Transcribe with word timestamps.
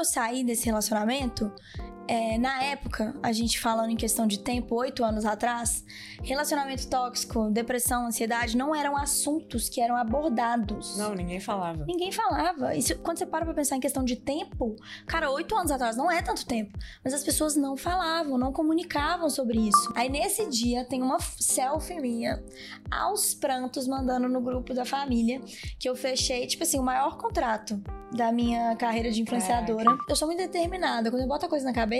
eu 0.00 0.04
saí 0.04 0.42
desse 0.42 0.64
relacionamento, 0.64 1.52
é, 2.10 2.36
na 2.38 2.60
época, 2.64 3.14
a 3.22 3.30
gente 3.30 3.60
falando 3.60 3.90
em 3.90 3.96
questão 3.96 4.26
de 4.26 4.40
tempo, 4.40 4.74
oito 4.74 5.04
anos 5.04 5.24
atrás, 5.24 5.84
relacionamento 6.24 6.88
tóxico, 6.88 7.48
depressão, 7.52 8.04
ansiedade 8.04 8.56
não 8.56 8.74
eram 8.74 8.96
assuntos 8.96 9.68
que 9.68 9.80
eram 9.80 9.96
abordados. 9.96 10.96
Não, 10.96 11.14
ninguém 11.14 11.38
falava. 11.38 11.84
Ninguém 11.84 12.10
falava. 12.10 12.74
E 12.74 12.82
se, 12.82 12.96
quando 12.96 13.18
você 13.18 13.26
para 13.26 13.44
pra 13.44 13.54
pensar 13.54 13.76
em 13.76 13.80
questão 13.80 14.02
de 14.02 14.16
tempo, 14.16 14.74
cara, 15.06 15.30
oito 15.30 15.54
anos 15.54 15.70
atrás 15.70 15.96
não 15.96 16.10
é 16.10 16.20
tanto 16.20 16.44
tempo. 16.44 16.76
Mas 17.04 17.14
as 17.14 17.22
pessoas 17.22 17.54
não 17.54 17.76
falavam, 17.76 18.36
não 18.36 18.52
comunicavam 18.52 19.30
sobre 19.30 19.60
isso. 19.60 19.92
Aí 19.94 20.08
nesse 20.08 20.48
dia 20.48 20.84
tem 20.84 21.02
uma 21.02 21.20
selfie 21.20 22.00
minha, 22.00 22.42
aos 22.90 23.34
prantos, 23.34 23.86
mandando 23.86 24.28
no 24.28 24.40
grupo 24.40 24.74
da 24.74 24.84
família, 24.84 25.40
que 25.78 25.88
eu 25.88 25.94
fechei, 25.94 26.44
tipo 26.48 26.64
assim, 26.64 26.80
o 26.80 26.82
maior 26.82 27.16
contrato 27.16 27.80
da 28.12 28.32
minha 28.32 28.74
carreira 28.74 29.10
de 29.10 29.22
influenciadora. 29.22 29.84
Caraca. 29.84 30.04
Eu 30.08 30.16
sou 30.16 30.26
muito 30.26 30.40
determinada. 30.40 31.10
Quando 31.10 31.22
eu 31.22 31.28
boto 31.28 31.46
a 31.46 31.48
coisa 31.48 31.64
na 31.64 31.72
cabeça, 31.72 31.99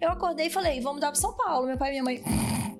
eu 0.00 0.10
acordei 0.10 0.46
e 0.46 0.50
falei, 0.50 0.80
vamos 0.80 0.96
mudar 0.96 1.12
pra 1.12 1.20
São 1.20 1.34
Paulo. 1.34 1.66
Meu 1.66 1.76
pai 1.76 1.88
e 1.88 1.92
minha 1.92 2.04
mãe. 2.04 2.22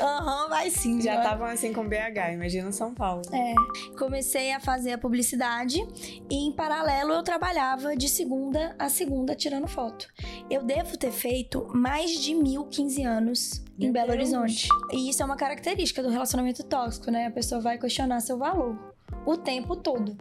Aham, 0.00 0.44
uhum, 0.44 0.48
vai 0.48 0.70
sim. 0.70 1.00
Já 1.00 1.16
estavam 1.16 1.46
assim 1.46 1.72
com 1.72 1.86
BH, 1.86 2.32
imagina 2.32 2.72
São 2.72 2.94
Paulo. 2.94 3.22
É. 3.32 3.54
Comecei 3.98 4.52
a 4.52 4.60
fazer 4.60 4.92
a 4.92 4.98
publicidade 4.98 5.86
e, 6.30 6.46
em 6.46 6.52
paralelo, 6.52 7.12
eu 7.12 7.22
trabalhava 7.22 7.94
de 7.94 8.08
segunda 8.08 8.74
a 8.78 8.88
segunda 8.88 9.34
tirando 9.34 9.68
foto. 9.68 10.08
Eu 10.48 10.62
devo 10.64 10.96
ter 10.96 11.12
feito 11.12 11.68
mais 11.74 12.12
de 12.12 12.34
mil 12.34 12.64
15 12.64 13.02
anos 13.04 13.62
Meu 13.78 13.88
em 13.88 13.92
Belo 13.92 14.08
Deus. 14.08 14.18
Horizonte. 14.18 14.68
E 14.92 15.10
isso 15.10 15.22
é 15.22 15.26
uma 15.26 15.36
característica 15.36 16.02
do 16.02 16.08
relacionamento 16.08 16.64
tóxico, 16.64 17.10
né? 17.10 17.26
A 17.26 17.30
pessoa 17.30 17.60
vai 17.60 17.78
questionar 17.78 18.20
seu 18.20 18.38
valor 18.38 18.94
o 19.26 19.36
tempo 19.36 19.76
todo. 19.76 20.16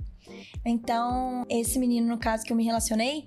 Então, 0.65 1.45
esse 1.49 1.79
menino, 1.79 2.07
no 2.07 2.17
caso 2.17 2.43
que 2.43 2.51
eu 2.51 2.57
me 2.57 2.63
relacionei, 2.63 3.25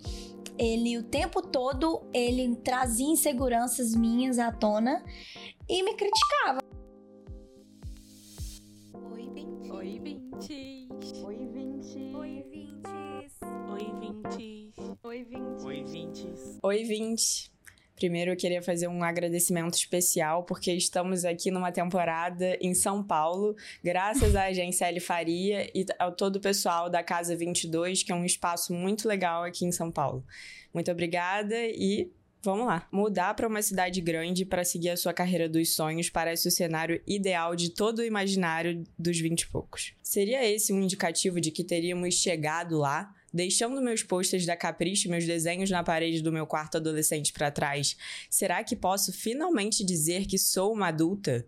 ele 0.63 0.97
o 0.97 1.03
tempo 1.03 1.43
todo 1.43 2.09
ele 2.15 2.55
trazia 2.57 3.07
inseguranças 3.07 3.97
minhas 3.97 4.39
à 4.39 4.53
tona 4.53 5.05
e 5.69 5.83
me 5.83 5.95
criticava. 5.95 6.61
Oi, 8.95 9.29
20. 9.35 9.71
Oi, 9.73 9.99
20. 9.99 10.89
Oi, 11.25 11.49
20. 11.49 12.15
Oi, 12.15 12.47
20. 12.49 12.89
Oi, 13.73 13.93
20. 13.99 14.73
Oi, 15.03 15.25
20. 15.25 15.65
Oi, 15.65 15.85
20. 15.85 16.59
Oi, 16.63 16.85
20. 16.85 17.52
Primeiro, 18.03 18.33
eu 18.33 18.37
queria 18.37 18.61
fazer 18.61 18.89
um 18.89 19.05
agradecimento 19.05 19.75
especial, 19.75 20.43
porque 20.43 20.73
estamos 20.73 21.25
aqui 21.25 21.53
numa 21.53 21.71
temporada 21.71 22.59
em 22.61 22.75
São 22.75 23.01
Paulo, 23.01 23.55
graças 23.81 24.35
à 24.35 24.47
agência 24.47 24.87
L 24.87 24.99
Faria 24.99 25.71
e 25.73 25.87
ao 26.01 26.11
todo 26.11 26.35
o 26.35 26.41
pessoal 26.41 26.91
da 26.91 27.01
Casa 27.01 27.37
22, 27.37 28.03
que 28.03 28.11
é 28.11 28.15
um 28.17 28.25
espaço 28.25 28.75
muito 28.75 29.07
legal 29.07 29.45
aqui 29.45 29.65
em 29.65 29.71
São 29.71 29.89
Paulo. 29.89 30.27
Muito 30.75 30.91
obrigada 30.91 31.55
e 31.57 32.11
Vamos 32.45 32.67
lá. 32.67 32.89
Mudar 32.91 33.35
para 33.35 33.47
uma 33.47 33.63
cidade 33.63 34.01
grande 34.01 34.45
para 34.45 34.65
seguir 34.65 34.89
a 34.91 34.97
sua 34.97 35.13
carreira 35.13 35.49
dos 35.49 35.77
sonhos 35.77 36.11
parece 36.11 36.49
o 36.49 36.51
cenário 36.51 37.01
ideal 37.07 37.55
de 37.55 37.71
todo 37.71 38.01
o 38.01 38.05
imaginário 38.05 38.83
dos 38.99 39.21
vinte 39.21 39.43
e 39.43 39.49
poucos. 39.49 39.95
Seria 40.03 40.45
esse 40.45 40.73
um 40.73 40.83
indicativo 40.83 41.41
de 41.41 41.53
que 41.53 41.63
teríamos 41.63 42.17
chegado 42.17 42.79
lá? 42.79 43.15
Deixando 43.33 43.81
meus 43.81 44.03
posters 44.03 44.45
da 44.45 44.57
Capricho, 44.57 45.09
meus 45.09 45.25
desenhos 45.25 45.71
na 45.71 45.83
parede 45.83 46.23
do 46.23 46.33
meu 46.33 46.47
quarto 46.47 46.77
adolescente 46.77 47.33
para 47.33 47.51
trás, 47.51 47.97
será 48.29 48.63
que 48.63 48.77
posso 48.77 49.13
finalmente 49.13 49.85
dizer 49.85 50.27
que 50.27 50.39
sou 50.39 50.73
uma 50.73 50.89
adulta? 50.89 51.47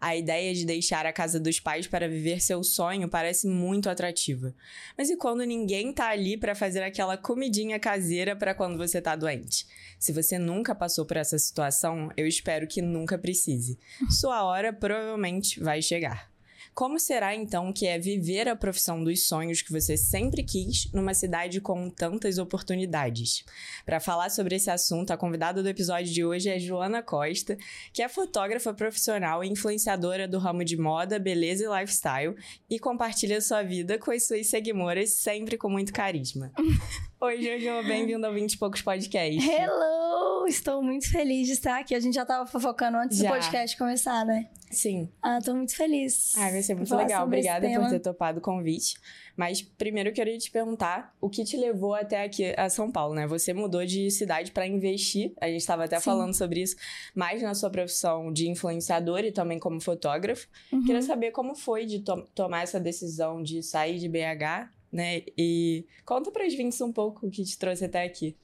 A 0.00 0.16
ideia 0.16 0.54
de 0.54 0.64
deixar 0.64 1.06
a 1.06 1.12
casa 1.12 1.38
dos 1.38 1.60
pais 1.60 1.86
para 1.86 2.08
viver 2.08 2.40
seu 2.40 2.62
sonho 2.62 3.08
parece 3.08 3.46
muito 3.46 3.88
atrativa. 3.88 4.54
Mas 4.96 5.10
e 5.10 5.16
quando 5.16 5.44
ninguém 5.44 5.92
tá 5.92 6.08
ali 6.08 6.36
para 6.36 6.54
fazer 6.54 6.82
aquela 6.82 7.16
comidinha 7.16 7.78
caseira 7.78 8.34
para 8.34 8.54
quando 8.54 8.78
você 8.78 9.00
tá 9.00 9.14
doente? 9.14 9.66
Se 9.98 10.12
você 10.12 10.38
nunca 10.38 10.74
passou 10.74 11.04
por 11.04 11.16
essa 11.16 11.38
situação, 11.38 12.10
eu 12.16 12.26
espero 12.26 12.66
que 12.66 12.82
nunca 12.82 13.18
precise. 13.18 13.78
Sua 14.10 14.44
hora 14.44 14.72
provavelmente 14.72 15.60
vai 15.60 15.82
chegar. 15.82 16.35
Como 16.76 17.00
será 17.00 17.34
então 17.34 17.72
que 17.72 17.86
é 17.86 17.98
viver 17.98 18.46
a 18.50 18.54
profissão 18.54 19.02
dos 19.02 19.26
sonhos 19.26 19.62
que 19.62 19.72
você 19.72 19.96
sempre 19.96 20.42
quis 20.42 20.92
numa 20.92 21.14
cidade 21.14 21.58
com 21.58 21.88
tantas 21.88 22.36
oportunidades? 22.36 23.46
Para 23.86 23.98
falar 23.98 24.28
sobre 24.28 24.56
esse 24.56 24.70
assunto, 24.70 25.10
a 25.10 25.16
convidada 25.16 25.62
do 25.62 25.68
episódio 25.70 26.12
de 26.12 26.22
hoje 26.22 26.50
é 26.50 26.58
Joana 26.58 27.02
Costa, 27.02 27.56
que 27.94 28.02
é 28.02 28.08
fotógrafa 28.10 28.74
profissional 28.74 29.42
e 29.42 29.48
influenciadora 29.48 30.28
do 30.28 30.38
ramo 30.38 30.62
de 30.62 30.76
moda, 30.76 31.18
beleza 31.18 31.64
e 31.64 31.80
lifestyle 31.80 32.36
e 32.68 32.78
compartilha 32.78 33.40
sua 33.40 33.62
vida 33.62 33.98
com 33.98 34.10
as 34.10 34.26
suas 34.26 34.46
seguidoras 34.46 35.08
sempre 35.14 35.56
com 35.56 35.70
muito 35.70 35.94
carisma. 35.94 36.52
Oi, 37.18 37.40
Jojo, 37.40 37.88
bem-vindo 37.88 38.26
ao 38.26 38.32
20 38.34 38.52
e 38.52 38.58
Poucos 38.58 38.82
Podcast. 38.82 39.40
Hello! 39.40 40.46
Estou 40.46 40.82
muito 40.82 41.10
feliz 41.10 41.46
de 41.46 41.54
estar 41.54 41.80
aqui. 41.80 41.94
A 41.94 41.98
gente 41.98 42.14
já 42.14 42.22
estava 42.22 42.44
fofocando 42.44 42.98
antes 42.98 43.16
já. 43.16 43.30
do 43.30 43.32
podcast 43.32 43.74
começar, 43.78 44.22
né? 44.26 44.50
Sim. 44.70 45.08
Ah, 45.22 45.38
tô 45.42 45.54
muito 45.54 45.74
feliz. 45.74 46.36
Ah, 46.36 46.50
vai 46.50 46.62
ser 46.62 46.74
muito 46.74 46.90
Falar 46.90 47.04
legal. 47.04 47.24
Obrigada 47.24 47.66
por 47.80 47.88
ter 47.88 48.00
topado 48.00 48.38
o 48.38 48.42
convite. 48.42 48.98
Mas 49.34 49.62
primeiro 49.62 50.10
eu 50.10 50.12
queria 50.12 50.36
te 50.36 50.50
perguntar 50.50 51.16
o 51.18 51.30
que 51.30 51.42
te 51.42 51.56
levou 51.56 51.94
até 51.94 52.22
aqui 52.22 52.52
a 52.54 52.68
São 52.68 52.92
Paulo, 52.92 53.14
né? 53.14 53.26
Você 53.26 53.54
mudou 53.54 53.86
de 53.86 54.10
cidade 54.10 54.50
para 54.52 54.66
investir. 54.66 55.32
A 55.40 55.46
gente 55.46 55.60
estava 55.60 55.84
até 55.84 55.98
Sim. 55.98 56.04
falando 56.04 56.34
sobre 56.34 56.60
isso, 56.60 56.76
mais 57.14 57.40
na 57.40 57.54
sua 57.54 57.70
profissão 57.70 58.30
de 58.30 58.46
influenciador 58.46 59.20
e 59.20 59.32
também 59.32 59.58
como 59.58 59.80
fotógrafo. 59.80 60.46
Uhum. 60.70 60.84
Queria 60.84 61.00
saber 61.00 61.30
como 61.30 61.54
foi 61.54 61.86
de 61.86 62.00
to 62.00 62.28
tomar 62.34 62.62
essa 62.62 62.78
decisão 62.78 63.42
de 63.42 63.62
sair 63.62 63.98
de 63.98 64.06
BH 64.06 64.75
né? 64.92 65.22
E 65.36 65.84
conta 66.04 66.30
para 66.30 66.46
os 66.46 66.54
vintes 66.54 66.80
um 66.80 66.92
pouco 66.92 67.26
o 67.26 67.30
que 67.30 67.44
te 67.44 67.58
trouxe 67.58 67.84
até 67.84 68.04
aqui. 68.04 68.36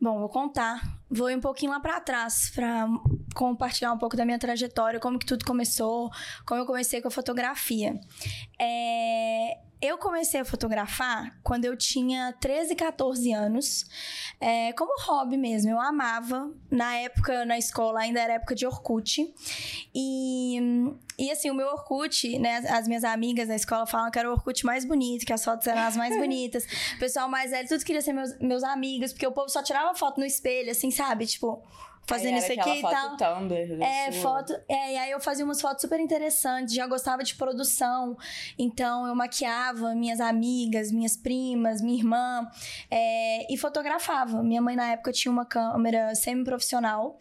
Bom, 0.00 0.18
vou 0.18 0.28
contar. 0.28 0.82
Vou 1.10 1.30
ir 1.30 1.36
um 1.36 1.40
pouquinho 1.40 1.72
lá 1.72 1.80
para 1.80 2.00
trás 2.00 2.50
para 2.54 2.86
compartilhar 3.34 3.92
um 3.92 3.98
pouco 3.98 4.16
da 4.16 4.24
minha 4.24 4.38
trajetória, 4.38 5.00
como 5.00 5.18
que 5.18 5.26
tudo 5.26 5.44
começou, 5.44 6.10
como 6.44 6.60
eu 6.60 6.66
comecei 6.66 7.00
com 7.00 7.08
a 7.08 7.10
fotografia. 7.10 7.98
É, 8.60 9.58
eu 9.80 9.98
comecei 9.98 10.40
a 10.40 10.44
fotografar 10.44 11.38
quando 11.42 11.66
eu 11.66 11.76
tinha 11.76 12.34
13, 12.40 12.74
14 12.74 13.32
anos, 13.32 13.84
é, 14.40 14.72
como 14.72 14.90
hobby 15.02 15.36
mesmo. 15.36 15.70
Eu 15.70 15.78
amava. 15.78 16.50
Na 16.70 16.96
época, 16.96 17.44
na 17.44 17.58
escola, 17.58 18.00
ainda 18.00 18.20
era 18.20 18.34
época 18.34 18.54
de 18.54 18.66
Orkut. 18.66 19.32
E, 19.94 20.58
e 21.18 21.30
assim, 21.30 21.50
o 21.50 21.54
meu 21.54 21.66
Orkut, 21.68 22.38
né? 22.38 22.56
As 22.70 22.88
minhas 22.88 23.04
amigas 23.04 23.48
da 23.48 23.54
escola 23.54 23.86
falam 23.86 24.10
que 24.10 24.18
era 24.18 24.28
o 24.30 24.32
Orkut 24.32 24.64
mais 24.64 24.84
bonito, 24.84 25.26
que 25.26 25.32
as 25.32 25.44
fotos 25.44 25.66
eram 25.66 25.82
as 25.82 25.96
mais 25.96 26.16
bonitas. 26.18 26.64
O 26.96 26.98
pessoal 26.98 27.28
mais 27.28 27.50
velho, 27.50 27.68
tudo 27.68 27.84
queria 27.84 28.00
ser 28.00 28.14
meus, 28.14 28.36
meus 28.38 28.64
amigos, 28.64 29.12
porque 29.12 29.26
o 29.26 29.32
povo 29.32 29.50
só 29.50 29.62
tirava 29.62 29.85
foto 29.94 30.18
no 30.18 30.26
espelho, 30.26 30.70
assim, 30.70 30.90
sabe? 30.90 31.26
Tipo, 31.26 31.62
fazendo 32.06 32.38
isso 32.38 32.52
aqui 32.52 32.78
e 32.78 32.82
tal. 32.82 33.16
Tumblr 33.16 33.82
é, 33.82 34.12
sua. 34.12 34.22
foto. 34.22 34.52
É, 34.68 34.92
e 34.94 34.96
aí 34.96 35.10
eu 35.10 35.20
fazia 35.20 35.44
umas 35.44 35.60
fotos 35.60 35.82
super 35.82 36.00
interessantes, 36.00 36.74
já 36.74 36.86
gostava 36.86 37.22
de 37.22 37.34
produção. 37.34 38.16
Então 38.58 39.06
eu 39.06 39.14
maquiava 39.14 39.94
minhas 39.94 40.20
amigas, 40.20 40.92
minhas 40.92 41.16
primas, 41.16 41.80
minha 41.80 41.98
irmã 41.98 42.48
é, 42.90 43.52
e 43.52 43.56
fotografava. 43.56 44.42
Minha 44.42 44.62
mãe 44.62 44.76
na 44.76 44.92
época 44.92 45.12
tinha 45.12 45.32
uma 45.32 45.44
câmera 45.44 46.14
semi-profissional. 46.14 47.18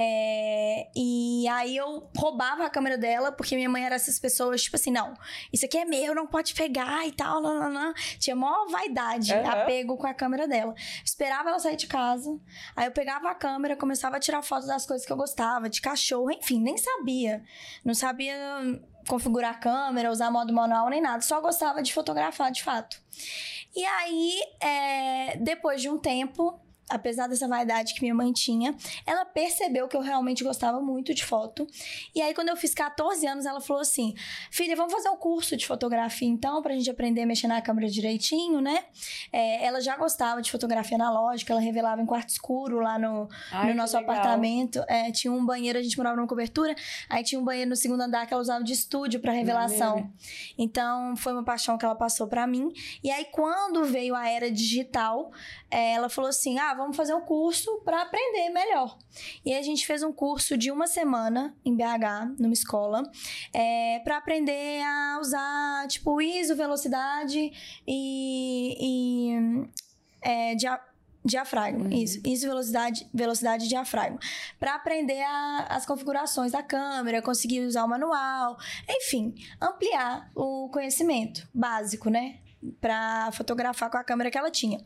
É, 0.00 0.86
e 0.94 1.48
aí 1.48 1.76
eu 1.76 2.08
roubava 2.16 2.64
a 2.64 2.70
câmera 2.70 2.96
dela, 2.96 3.32
porque 3.32 3.56
minha 3.56 3.68
mãe 3.68 3.84
era 3.84 3.96
essas 3.96 4.16
pessoas, 4.16 4.62
tipo 4.62 4.76
assim, 4.76 4.92
não, 4.92 5.14
isso 5.52 5.64
aqui 5.64 5.76
é 5.76 5.84
meu, 5.84 6.14
não 6.14 6.24
pode 6.24 6.54
pegar 6.54 7.04
e 7.04 7.10
tal, 7.10 7.42
não, 7.42 7.58
não, 7.58 7.70
não. 7.70 7.94
Tinha 8.18 8.36
maior 8.36 8.68
vaidade, 8.68 9.32
uhum. 9.32 9.50
apego 9.50 9.96
com 9.96 10.06
a 10.06 10.14
câmera 10.14 10.46
dela. 10.46 10.72
Esperava 11.04 11.48
ela 11.48 11.58
sair 11.58 11.74
de 11.74 11.88
casa, 11.88 12.38
aí 12.76 12.86
eu 12.86 12.92
pegava 12.92 13.28
a 13.28 13.34
câmera, 13.34 13.74
começava 13.76 14.17
a 14.18 14.20
tirar 14.20 14.42
fotos 14.42 14.66
das 14.66 14.84
coisas 14.84 15.06
que 15.06 15.12
eu 15.12 15.16
gostava, 15.16 15.68
de 15.68 15.80
cachorro, 15.80 16.30
enfim, 16.30 16.60
nem 16.60 16.76
sabia. 16.76 17.42
Não 17.84 17.94
sabia 17.94 18.36
configurar 19.08 19.52
a 19.52 19.58
câmera, 19.58 20.10
usar 20.10 20.30
modo 20.30 20.52
manual, 20.52 20.90
nem 20.90 21.00
nada. 21.00 21.22
Só 21.22 21.40
gostava 21.40 21.82
de 21.82 21.92
fotografar, 21.94 22.52
de 22.52 22.62
fato. 22.62 23.00
E 23.74 23.84
aí, 23.84 24.40
é, 24.60 25.36
depois 25.38 25.80
de 25.80 25.88
um 25.88 25.98
tempo, 25.98 26.60
apesar 26.88 27.28
dessa 27.28 27.46
vaidade 27.46 27.94
que 27.94 28.00
minha 28.00 28.14
mãe 28.14 28.32
tinha, 28.32 28.74
ela 29.06 29.24
percebeu 29.24 29.88
que 29.88 29.96
eu 29.96 30.00
realmente 30.00 30.42
gostava 30.42 30.80
muito 30.80 31.14
de 31.14 31.24
foto. 31.24 31.66
E 32.14 32.20
aí, 32.20 32.34
quando 32.34 32.48
eu 32.48 32.56
fiz 32.56 32.74
14 32.74 33.26
anos, 33.26 33.46
ela 33.46 33.60
falou 33.60 33.82
assim: 33.82 34.14
Filha, 34.50 34.74
vamos 34.76 34.92
fazer 34.92 35.08
um 35.08 35.16
curso 35.16 35.56
de 35.56 35.66
fotografia 35.66 36.28
então, 36.28 36.62
pra 36.62 36.74
gente 36.74 36.90
aprender 36.90 37.22
a 37.22 37.26
mexer 37.26 37.48
na 37.48 37.60
câmera 37.60 37.88
direitinho, 37.88 38.60
né? 38.60 38.84
É, 39.32 39.64
ela 39.64 39.80
já 39.80 39.96
gostava 39.96 40.40
de 40.40 40.50
fotografia 40.50 40.96
analógica, 40.96 41.52
ela 41.52 41.60
revelava 41.60 42.00
em 42.00 42.06
quarto 42.06 42.30
escuro 42.30 42.80
lá 42.80 42.98
no, 42.98 43.28
Ai, 43.52 43.70
no 43.70 43.74
nosso 43.74 43.96
apartamento. 43.96 44.82
É, 44.88 45.10
tinha 45.10 45.32
um 45.32 45.44
banheiro, 45.44 45.78
a 45.78 45.82
gente 45.82 45.96
morava 45.96 46.16
numa 46.16 46.28
cobertura, 46.28 46.74
aí 47.08 47.22
tinha 47.22 47.40
um 47.40 47.44
banheiro 47.44 47.70
no 47.70 47.76
segundo 47.76 48.00
andar 48.00 48.26
que 48.26 48.32
ela 48.32 48.42
usava 48.42 48.62
de 48.64 48.72
estúdio 48.72 49.20
para 49.20 49.32
revelação. 49.32 50.10
Então, 50.56 51.16
foi 51.16 51.32
uma 51.32 51.44
paixão 51.44 51.76
que 51.76 51.84
ela 51.84 51.94
passou 51.94 52.26
para 52.26 52.46
mim. 52.46 52.70
E 53.02 53.10
aí, 53.10 53.26
quando 53.26 53.84
veio 53.84 54.14
a 54.14 54.28
era 54.28 54.50
digital, 54.50 55.30
é, 55.70 55.92
ela 55.92 56.08
falou 56.08 56.28
assim: 56.28 56.58
ah, 56.58 56.74
vamos 56.78 56.96
fazer 56.96 57.12
um 57.14 57.20
curso 57.20 57.82
para 57.84 58.02
aprender 58.02 58.48
melhor. 58.50 58.96
E 59.44 59.52
a 59.54 59.60
gente 59.62 59.86
fez 59.86 60.02
um 60.02 60.12
curso 60.12 60.56
de 60.56 60.70
uma 60.70 60.86
semana 60.86 61.54
em 61.64 61.74
BH, 61.76 62.36
numa 62.38 62.54
escola, 62.54 63.02
é, 63.52 63.98
para 64.04 64.16
aprender 64.16 64.80
a 64.82 65.18
usar, 65.20 65.86
tipo, 65.88 66.20
ISO, 66.22 66.56
velocidade 66.56 67.52
e. 67.86 68.76
e 68.80 69.68
é, 70.22 70.54
de, 70.54 70.66
Diafragma, 71.24 71.86
Uhum. 71.86 71.90
isso. 71.92 72.20
Isso, 72.24 72.46
velocidade, 72.46 73.06
velocidade 73.12 73.64
de 73.64 73.68
diafragma. 73.68 74.18
Pra 74.58 74.76
aprender 74.76 75.20
a- 75.20 75.66
as 75.68 75.84
configurações 75.84 76.52
da 76.52 76.62
câmera, 76.62 77.20
conseguir 77.20 77.60
usar 77.66 77.84
o 77.84 77.88
manual, 77.88 78.56
enfim, 78.88 79.34
ampliar 79.60 80.30
o 80.34 80.70
conhecimento 80.72 81.46
básico, 81.52 82.08
né? 82.08 82.38
Pra 82.80 83.30
fotografar 83.32 83.90
com 83.90 83.98
a 83.98 84.04
câmera 84.04 84.30
que 84.30 84.38
ela 84.38 84.50
tinha. 84.50 84.80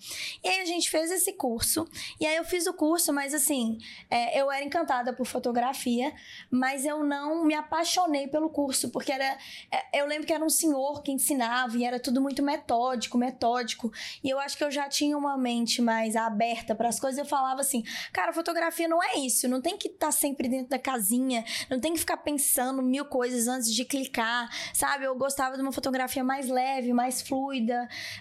E 0.45 0.49
aí 0.49 0.61
a 0.61 0.65
gente 0.65 0.91
fez 0.91 1.11
esse 1.11 1.33
curso. 1.33 1.89
E 2.21 2.27
aí 2.27 2.37
eu 2.37 2.45
fiz 2.45 2.67
o 2.67 2.75
curso, 2.75 3.13
mas 3.13 3.33
assim, 3.33 3.79
é, 4.11 4.39
eu 4.39 4.51
era 4.51 4.65
encantada 4.65 5.13
por 5.13 5.27
fotografia, 5.27 6.13
mas 6.51 6.85
eu 6.85 7.03
não 7.03 7.45
me 7.45 7.55
apaixonei 7.55 8.29
pelo 8.29 8.51
curso, 8.51 8.91
porque 8.91 9.11
era. 9.11 9.39
é, 9.71 10.01
eu 10.01 10.07
lembro 10.07 10.27
que 10.27 10.33
era 10.33 10.45
um 10.45 10.51
senhor 10.51 11.03
que 11.03 11.13
ensinava 11.13 11.77
e 11.77 11.85
era 11.85 11.99
tudo 11.99 12.21
muito 12.21 12.43
metódico, 12.43 13.17
metódico. 13.17 13.91
E 14.23 14.29
eu 14.29 14.39
acho 14.39 14.57
que 14.57 14.65
eu 14.65 14.71
já 14.71 14.89
tinha 14.89 15.17
uma 15.17 15.39
mente 15.39 15.81
mais 15.81 16.17
aberta 16.17 16.75
para 16.75 16.89
as 16.89 17.01
coisas. 17.01 17.19
Eu 17.19 17.25
falava 17.25 17.61
assim, 17.61 17.83
cara, 18.13 18.33
fotografia 18.33 18.89
não 18.89 19.03
é 19.03 19.17
isso. 19.19 19.49
Não 19.49 19.61
tem 19.61 19.77
que 19.77 19.89
estar 19.89 20.13
sempre 20.13 20.49
dentro 20.49 20.69
da 20.69 20.79
casinha. 20.79 21.45
Não 21.71 21.81
tem 21.81 21.95
que 21.95 22.01
ficar 22.01 22.19
pensando 22.19 22.83
mil 22.83 23.05
coisas 23.05 23.49
antes 23.49 23.73
de 23.73 23.85
clicar, 23.85 24.49
sabe? 24.75 25.05
Eu 25.05 25.15
gostava 25.17 25.57
de 25.57 25.63
uma 25.63 25.73
fotografia 25.73 26.25
mais 26.25 26.49
leve, 26.49 26.93
mais 26.93 27.23
fluida, 27.23 27.62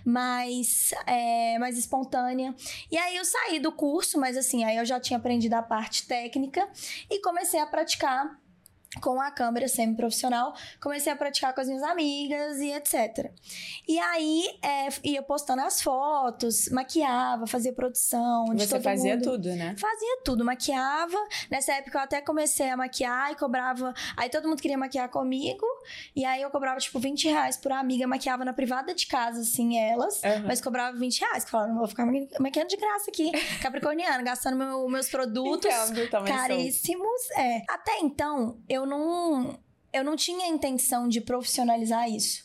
mais, 0.06 0.92
é, 1.06 1.58
mais 1.60 1.78
espontânea. 1.78 2.54
E 2.92 2.98
aí 2.98 3.16
eu 3.16 3.26
saí 3.26 3.60
do 3.60 3.72
curso, 3.72 4.20
mas 4.20 4.36
assim, 4.36 4.64
aí 4.64 4.78
eu 4.78 4.86
já 4.86 5.00
tinha 5.00 5.18
aprendido 5.18 5.54
a 5.54 5.62
parte 5.62 6.08
técnica 6.08 6.68
e 7.10 7.20
comecei 7.22 7.60
a 7.60 7.66
praticar 7.66 8.41
com 9.00 9.22
a 9.22 9.32
câmera 9.32 9.68
semi-profissional, 9.70 10.54
comecei 10.82 11.12
a 11.14 11.16
praticar 11.16 11.54
com 11.56 11.62
as 11.62 11.68
minhas 11.68 11.84
amigas 11.84 12.58
e 12.58 12.72
etc. 12.74 13.32
E 13.88 13.98
aí, 14.00 14.44
é, 14.62 14.90
ia 15.04 15.22
postando 15.24 15.62
as 15.62 15.82
fotos, 15.82 16.68
maquiava, 16.70 17.48
fazia 17.48 17.72
produção 17.72 18.46
de 18.54 18.64
Você 18.66 18.74
todo 18.76 18.84
fazia 18.84 19.16
mundo. 19.16 19.24
tudo, 19.32 19.50
né? 19.56 19.76
Fazia 19.78 20.18
tudo, 20.26 20.44
maquiava. 20.44 21.18
Nessa 21.50 21.74
época 21.74 21.98
eu 21.98 22.02
até 22.02 22.20
comecei 22.22 22.70
a 22.70 22.76
maquiar 22.76 23.32
e 23.32 23.36
cobrava. 23.36 23.94
Aí 24.18 24.30
todo 24.30 24.50
mundo 24.50 24.62
queria 24.62 24.78
maquiar 24.78 25.08
comigo. 25.10 25.66
E 26.16 26.26
aí 26.26 26.42
eu 26.42 26.50
cobrava, 26.50 26.78
tipo, 26.80 27.00
20 27.00 27.30
reais 27.30 27.56
por 27.56 27.72
amiga. 27.72 28.06
Maquiava 28.06 28.44
na 28.44 28.52
privada 28.54 28.94
de 28.94 29.08
casa, 29.08 29.40
assim, 29.42 29.78
elas. 29.80 30.22
Aham. 30.24 30.44
Mas 30.48 30.60
cobrava 30.60 30.98
20 30.98 31.20
reais. 31.22 31.46
Que 31.46 31.52
falava, 31.52 31.70
não 31.72 31.78
vou 31.80 31.88
ficar 31.88 32.06
maqui- 32.06 32.28
maquiando 32.40 32.68
de 32.68 32.76
graça 32.78 33.10
aqui. 33.10 33.32
Capricorniano, 33.62 34.24
gastando 34.24 34.58
meu- 34.58 34.88
meus 34.90 35.08
produtos 35.10 35.72
sou. 35.74 36.24
caríssimos. 36.26 37.30
É. 37.38 37.62
Até 37.70 38.00
então, 38.00 38.60
eu 38.68 38.81
não. 38.86 39.60
Eu 39.94 40.04
não 40.04 40.16
tinha 40.16 40.48
intenção 40.48 41.07
de 41.07 41.22
profissionalizar 41.22 42.10
isso. 42.10 42.44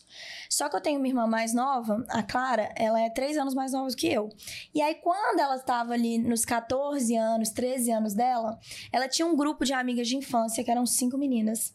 Só 0.49 0.69
que 0.69 0.77
eu 0.77 0.81
tenho 0.81 0.99
uma 0.99 1.09
irmã 1.09 1.27
mais 1.27 1.53
nova, 1.53 2.05
a 2.09 2.23
Clara, 2.23 2.73
ela 2.77 3.01
é 3.01 3.11
três 3.11 3.37
anos 3.37 3.55
mais 3.55 3.73
nova 3.73 3.89
do 3.89 3.97
que 3.97 4.09
eu. 4.09 4.29
E 4.75 4.81
aí, 4.83 4.95
quando 4.97 5.41
ela 5.41 5.57
estava 5.57 5.93
ali 5.93 6.19
nos 6.19 6.45
14 6.45 7.17
anos, 7.17 7.51
13 7.51 7.91
anos 7.91 8.15
dela, 8.15 8.59
ela 8.93 9.09
tinha 9.09 9.27
um 9.27 9.37
grupo 9.37 9.65
de 9.65 9.73
amigas 9.73 10.09
de 10.09 10.17
infância, 10.17 10.63
que 10.63 10.71
eram 10.71 10.87
cinco 10.87 11.19
meninas. 11.19 11.75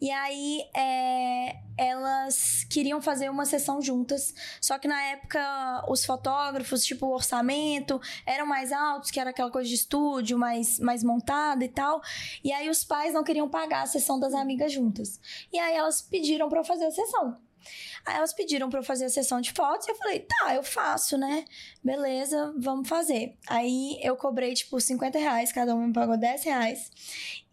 E 0.00 0.10
aí, 0.10 0.62
é, 0.74 1.56
elas 1.76 2.64
queriam 2.64 3.00
fazer 3.00 3.30
uma 3.30 3.44
sessão 3.44 3.80
juntas. 3.80 4.34
Só 4.60 4.78
que 4.78 4.88
na 4.88 5.00
época, 5.02 5.84
os 5.88 6.04
fotógrafos, 6.04 6.84
tipo, 6.84 7.06
o 7.06 7.14
orçamento, 7.14 8.00
eram 8.26 8.46
mais 8.46 8.72
altos, 8.72 9.10
que 9.10 9.20
era 9.20 9.30
aquela 9.30 9.50
coisa 9.50 9.68
de 9.68 9.74
estúdio, 9.74 10.38
mais, 10.38 10.78
mais 10.78 11.02
montada 11.02 11.64
e 11.64 11.68
tal. 11.68 12.00
E 12.42 12.52
aí, 12.52 12.68
os 12.68 12.84
pais 12.84 13.14
não 13.14 13.24
queriam 13.24 13.48
pagar 13.48 13.82
a 13.82 13.86
sessão 13.86 14.18
das 14.18 14.34
amigas 14.34 14.72
juntas. 14.72 15.20
E 15.52 15.58
aí, 15.58 15.74
elas 15.74 16.02
pediram 16.02 16.48
pra 16.48 16.60
eu 16.60 16.64
fazer 16.64 16.86
a 16.86 16.90
sessão. 16.90 17.36
Aí 18.04 18.16
elas 18.16 18.32
pediram 18.32 18.68
pra 18.68 18.80
eu 18.80 18.84
fazer 18.84 19.06
a 19.06 19.10
sessão 19.10 19.40
de 19.40 19.52
fotos 19.52 19.86
e 19.86 19.90
eu 19.90 19.96
falei, 19.96 20.20
tá, 20.20 20.54
eu 20.54 20.62
faço, 20.62 21.16
né? 21.16 21.44
Beleza, 21.82 22.54
vamos 22.58 22.88
fazer. 22.88 23.36
Aí 23.46 23.98
eu 24.02 24.16
cobrei, 24.16 24.54
tipo, 24.54 24.80
50 24.80 25.18
reais, 25.18 25.52
cada 25.52 25.74
uma 25.74 25.86
me 25.86 25.92
pagou 25.92 26.16
10 26.16 26.44
reais. 26.44 26.90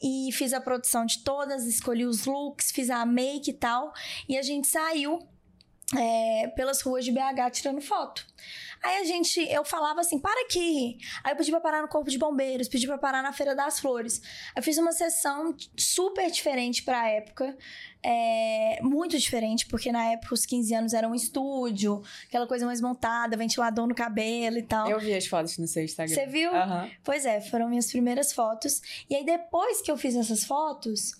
E 0.01 0.29
fiz 0.31 0.53
a 0.53 0.61
produção 0.61 1.05
de 1.05 1.23
todas, 1.23 1.65
escolhi 1.65 2.05
os 2.05 2.25
looks, 2.25 2.71
fiz 2.71 2.89
a 2.89 3.05
make 3.05 3.51
e 3.51 3.53
tal. 3.53 3.93
E 4.27 4.37
a 4.37 4.41
gente 4.41 4.67
saiu 4.67 5.19
é, 5.97 6.47
pelas 6.55 6.81
ruas 6.81 7.03
de 7.03 7.11
BH 7.11 7.51
tirando 7.51 7.81
foto. 7.81 8.25
Aí 8.81 8.97
a 8.97 9.03
gente, 9.03 9.41
eu 9.51 9.65
falava 9.65 9.99
assim, 9.99 10.19
para 10.19 10.41
aqui. 10.45 10.97
Aí 11.23 11.33
eu 11.33 11.35
pedi 11.35 11.51
pra 11.51 11.59
parar 11.59 11.81
no 11.81 11.87
Corpo 11.87 12.09
de 12.09 12.17
Bombeiros, 12.17 12.69
pedi 12.69 12.87
pra 12.87 12.97
parar 12.97 13.21
na 13.21 13.33
Feira 13.33 13.53
das 13.53 13.79
Flores. 13.79 14.21
Eu 14.55 14.63
fiz 14.63 14.77
uma 14.77 14.91
sessão 14.91 15.55
super 15.77 16.31
diferente 16.31 16.83
pra 16.83 17.09
época. 17.09 17.57
É, 18.01 18.79
muito 18.81 19.17
diferente, 19.17 19.65
porque 19.65 19.91
na 19.91 20.11
época 20.11 20.33
os 20.33 20.45
15 20.45 20.73
anos 20.73 20.93
era 20.93 21.07
um 21.07 21.13
estúdio, 21.13 22.01
aquela 22.27 22.47
coisa 22.47 22.65
mais 22.65 22.79
montada, 22.79 23.35
ventilador 23.35 23.87
no 23.87 23.95
cabelo 23.95 24.57
e 24.57 24.63
tal. 24.63 24.89
Eu 24.89 24.99
vi 24.99 25.13
as 25.13 25.27
fotos 25.27 25.57
no 25.57 25.67
seu 25.67 25.83
Instagram. 25.83 26.15
Você 26.15 26.25
viu? 26.25 26.55
Aham. 26.55 26.89
Pois 27.03 27.25
é, 27.25 27.41
foram 27.41 27.67
minhas 27.67 27.91
primeiras 27.91 28.31
fotos. 28.31 28.81
E 29.09 29.15
aí, 29.15 29.25
depois 29.25 29.81
que 29.81 29.91
eu 29.91 29.97
fiz 29.97 30.15
essas 30.15 30.43
fotos, 30.43 31.11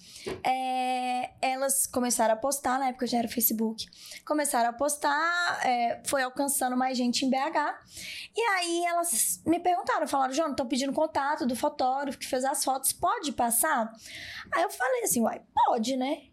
é, 0.44 1.32
elas 1.42 1.86
começaram 1.86 2.34
a 2.34 2.38
postar, 2.38 2.80
na 2.80 2.90
época 2.90 3.08
já 3.08 3.18
era 3.18 3.28
Facebook. 3.28 3.86
Começaram 4.26 4.70
a 4.70 4.74
postar, 4.74 5.60
é, 5.66 6.02
foi 6.06 6.22
alcançando 6.22 6.78
mais 6.78 6.98
gente 6.98 7.26
em 7.26 7.30
BH. 7.30 7.76
E 8.36 8.42
aí 8.42 8.86
elas 8.86 9.42
me 9.46 9.60
perguntaram, 9.60 10.08
falaram, 10.08 10.34
João, 10.34 10.52
estão 10.52 10.68
pedindo 10.68 10.94
contato 10.94 11.46
do 11.46 11.56
fotógrafo 11.56 12.18
que 12.18 12.28
fez 12.28 12.46
as 12.46 12.64
fotos, 12.64 12.94
pode 12.94 13.34
passar? 13.34 13.92
Aí 14.52 14.64
eu 14.64 14.70
falei 14.70 15.04
assim, 15.04 15.22
uai, 15.22 15.42
pode, 15.54 15.98
né? 15.98 16.30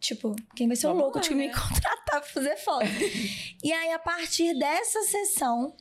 Tipo, 0.00 0.34
quem 0.54 0.68
vai 0.68 0.76
ser 0.76 0.86
o 0.86 0.92
louco 0.92 1.20
de 1.20 1.34
me 1.34 1.48
né? 1.48 1.52
contratar 1.54 2.07
pra 2.08 2.22
fazer 2.22 2.56
foto? 2.56 2.84
e 3.62 3.72
aí, 3.72 3.92
a 3.92 3.98
partir 3.98 4.58
dessa 4.58 5.02
sessão, 5.02 5.74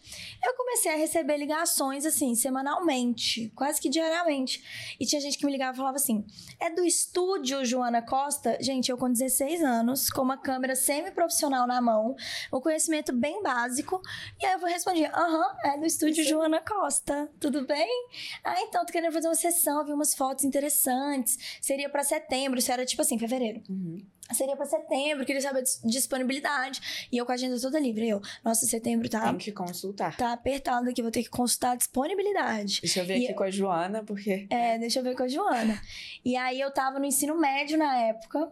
eu 0.44 0.54
comecei 0.56 0.92
a 0.92 0.98
receber 0.98 1.38
ligações, 1.38 2.06
assim, 2.06 2.36
semanalmente, 2.36 3.52
quase 3.56 3.80
que 3.80 3.90
diariamente. 3.90 4.96
E 5.00 5.06
tinha 5.06 5.22
gente 5.22 5.38
que 5.38 5.46
me 5.46 5.52
ligava 5.52 5.74
e 5.74 5.78
falava 5.78 5.98
assim: 5.98 6.26
é 6.60 6.70
do 6.70 6.84
estúdio 6.84 7.64
Joana 7.66 8.02
Costa? 8.02 8.58
Gente, 8.62 8.90
eu 8.90 8.98
com 8.98 9.12
16 9.12 9.64
anos, 9.64 10.10
com 10.10 10.22
uma 10.22 10.38
câmera 10.38 10.76
semi-profissional 10.76 11.66
na 11.66 11.82
mão, 11.82 12.16
um 12.54 12.60
conhecimento 12.60 13.14
bem 13.14 13.42
básico. 13.42 14.02
E 14.42 14.46
aí 14.46 14.54
eu 14.54 14.68
respondia: 14.68 15.12
aham, 15.14 15.56
é 15.64 15.78
do 15.78 15.86
estúdio 15.86 16.24
Joana 16.24 16.62
Costa, 16.62 17.30
tudo 17.40 17.66
bem? 17.66 18.08
Ah, 18.44 18.62
então, 18.62 18.86
tô 18.86 18.92
querendo 18.92 19.14
fazer 19.14 19.28
uma 19.28 19.36
sessão, 19.36 19.86
vi 19.86 19.94
umas 19.94 20.14
fotos 20.14 20.44
interessantes. 20.44 21.38
Seria 21.62 21.90
pra 21.90 22.04
setembro, 22.04 22.60
isso 22.60 22.72
era 22.72 22.86
tipo 22.86 23.02
assim, 23.02 23.18
fevereiro. 23.18 23.62
Uhum. 23.70 24.06
Seria 24.34 24.56
pra 24.56 24.66
setembro, 24.66 25.26
queria 25.26 25.42
saber 25.42 25.64
dis- 25.64 25.82
disponibilidade. 25.84 27.08
E 27.12 27.18
eu 27.18 27.26
com 27.26 27.32
a 27.32 27.36
agenda 27.36 27.60
toda 27.60 27.80
livre. 27.80 28.08
Eu, 28.08 28.22
nossa, 28.44 28.66
setembro 28.66 29.10
tá, 29.10 29.22
Tem 29.30 29.38
que 29.38 29.52
consultar. 29.52 30.16
tá 30.18 30.34
apertado 30.34 30.90
aqui, 30.90 31.02
vou 31.02 31.12
ter 31.12 31.24
que 31.24 31.30
consultar 31.30 31.72
a 31.72 31.76
disponibilidade. 31.76 32.82
Deixa 32.82 33.00
eu 33.02 33.06
ver 33.06 33.18
E 33.18 33.24
aqui 33.24 33.32
eu- 33.32 33.36
com 33.36 33.44
a 33.44 33.52
Joana, 33.52 34.04
porque. 34.04 34.48
É, 34.50 34.78
deixa 34.78 35.00
eu 35.00 35.04
ver 35.04 35.16
com 35.16 35.24
a 35.24 35.28
Joana. 35.28 35.82
E 36.26 36.36
aí 36.36 36.60
eu 36.60 36.72
tava 36.72 37.00
no 37.00 37.06
ensino 37.06 37.38
médio 37.40 37.78
na 37.78 37.98
época. 38.00 38.52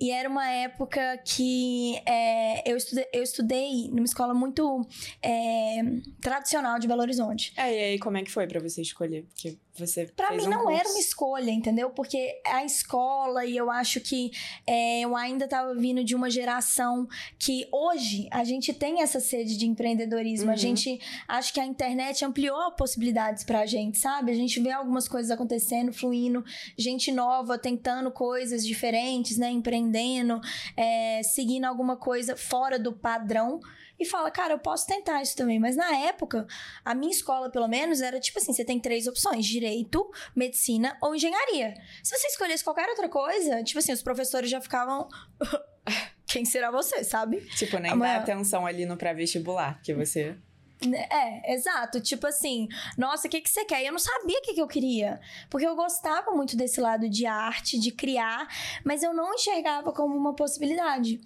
E 0.00 0.12
era 0.12 0.28
uma 0.28 0.48
época 0.48 1.18
que 1.24 2.00
é, 2.06 2.70
eu, 2.70 2.76
estudei, 2.76 3.06
eu 3.12 3.22
estudei 3.24 3.88
numa 3.88 4.04
escola 4.04 4.32
muito 4.32 4.86
é, 5.20 5.80
tradicional 6.20 6.78
de 6.78 6.86
Belo 6.86 7.00
Horizonte. 7.00 7.52
É, 7.56 7.72
e 7.74 7.84
aí 7.92 7.98
como 7.98 8.16
é 8.16 8.22
que 8.22 8.30
foi 8.30 8.46
pra 8.46 8.60
você 8.60 8.82
escolher? 8.82 9.24
Porque 9.24 9.58
você. 9.80 10.06
Pra 10.06 10.30
mim 10.32 10.46
um 10.46 10.50
não 10.50 10.62
curso. 10.64 10.78
era 10.80 10.88
uma 10.88 10.98
escolha, 11.00 11.50
entendeu? 11.50 11.90
Porque 11.90 12.40
a 12.46 12.64
escola, 12.64 13.44
e 13.44 13.56
eu 13.56 13.70
acho 13.70 14.00
que 14.00 14.30
é, 14.66 15.00
eu 15.00 15.16
ainda 15.16 15.48
tava 15.48 15.74
vindo 15.74 16.04
de 16.04 16.14
uma 16.14 16.30
geração 16.30 17.08
que 17.38 17.66
hoje 17.72 18.28
a 18.30 18.44
gente 18.44 18.72
tem 18.72 19.02
essa 19.02 19.20
sede 19.20 19.56
de 19.56 19.66
empreendedorismo. 19.66 20.50
A 20.50 20.52
Uhum. 20.52 20.58
gente 20.58 21.00
acho 21.26 21.52
que 21.52 21.60
a 21.60 21.66
internet 21.66 22.24
ampliou 22.24 22.72
possibilidades 22.72 23.42
pra 23.44 23.66
gente, 23.66 23.98
sabe? 23.98 24.30
A 24.30 24.34
gente 24.34 24.60
vê 24.60 24.70
algumas 24.70 25.08
coisas 25.08 25.30
acontecendo, 25.30 25.92
fluindo, 25.92 26.44
gente 26.78 27.10
nova 27.12 27.58
tentando 27.58 28.10
coisas 28.10 28.64
diferentes, 28.66 29.36
né? 29.38 29.50
Empreendendo, 29.50 30.40
é, 30.76 31.22
seguindo 31.22 31.64
alguma 31.64 31.96
coisa 31.96 32.36
fora 32.36 32.78
do 32.78 32.92
padrão. 32.92 33.60
E 33.98 34.04
fala, 34.04 34.30
cara, 34.30 34.54
eu 34.54 34.58
posso 34.58 34.86
tentar 34.86 35.22
isso 35.22 35.36
também. 35.36 35.58
Mas 35.60 35.76
na 35.76 35.96
época, 35.98 36.46
a 36.84 36.94
minha 36.94 37.12
escola, 37.12 37.50
pelo 37.50 37.68
menos, 37.68 38.00
era 38.00 38.18
tipo 38.18 38.38
assim: 38.38 38.52
você 38.52 38.64
tem 38.64 38.80
três 38.80 39.06
opções: 39.06 39.46
direito, 39.46 40.10
medicina 40.34 40.96
ou 41.00 41.14
engenharia. 41.14 41.74
Se 42.02 42.16
você 42.18 42.26
escolhesse 42.26 42.64
qualquer 42.64 42.88
outra 42.88 43.08
coisa, 43.08 43.62
tipo 43.62 43.78
assim, 43.78 43.92
os 43.92 44.02
professores 44.02 44.50
já 44.50 44.60
ficavam. 44.60 45.08
Quem 46.26 46.44
será 46.44 46.70
você, 46.70 47.04
sabe? 47.04 47.40
Tipo, 47.56 47.78
nem 47.78 47.92
Amanhã- 47.92 48.14
dá 48.16 48.20
atenção 48.22 48.66
ali 48.66 48.84
no 48.86 48.96
pré-vestibular, 48.96 49.80
que 49.82 49.94
você. 49.94 50.36
É, 50.82 51.54
exato. 51.54 52.00
Tipo 52.00 52.26
assim, 52.26 52.68
nossa, 52.98 53.26
o 53.26 53.30
que, 53.30 53.40
que 53.40 53.48
você 53.48 53.64
quer? 53.64 53.82
E 53.82 53.86
eu 53.86 53.92
não 53.92 53.98
sabia 53.98 54.38
o 54.38 54.42
que, 54.42 54.54
que 54.54 54.60
eu 54.60 54.66
queria. 54.66 55.20
Porque 55.48 55.66
eu 55.66 55.74
gostava 55.74 56.30
muito 56.32 56.56
desse 56.56 56.80
lado 56.80 57.08
de 57.08 57.26
arte, 57.26 57.78
de 57.78 57.90
criar, 57.90 58.48
mas 58.84 59.02
eu 59.02 59.14
não 59.14 59.34
enxergava 59.34 59.92
como 59.92 60.16
uma 60.16 60.34
possibilidade. 60.34 61.20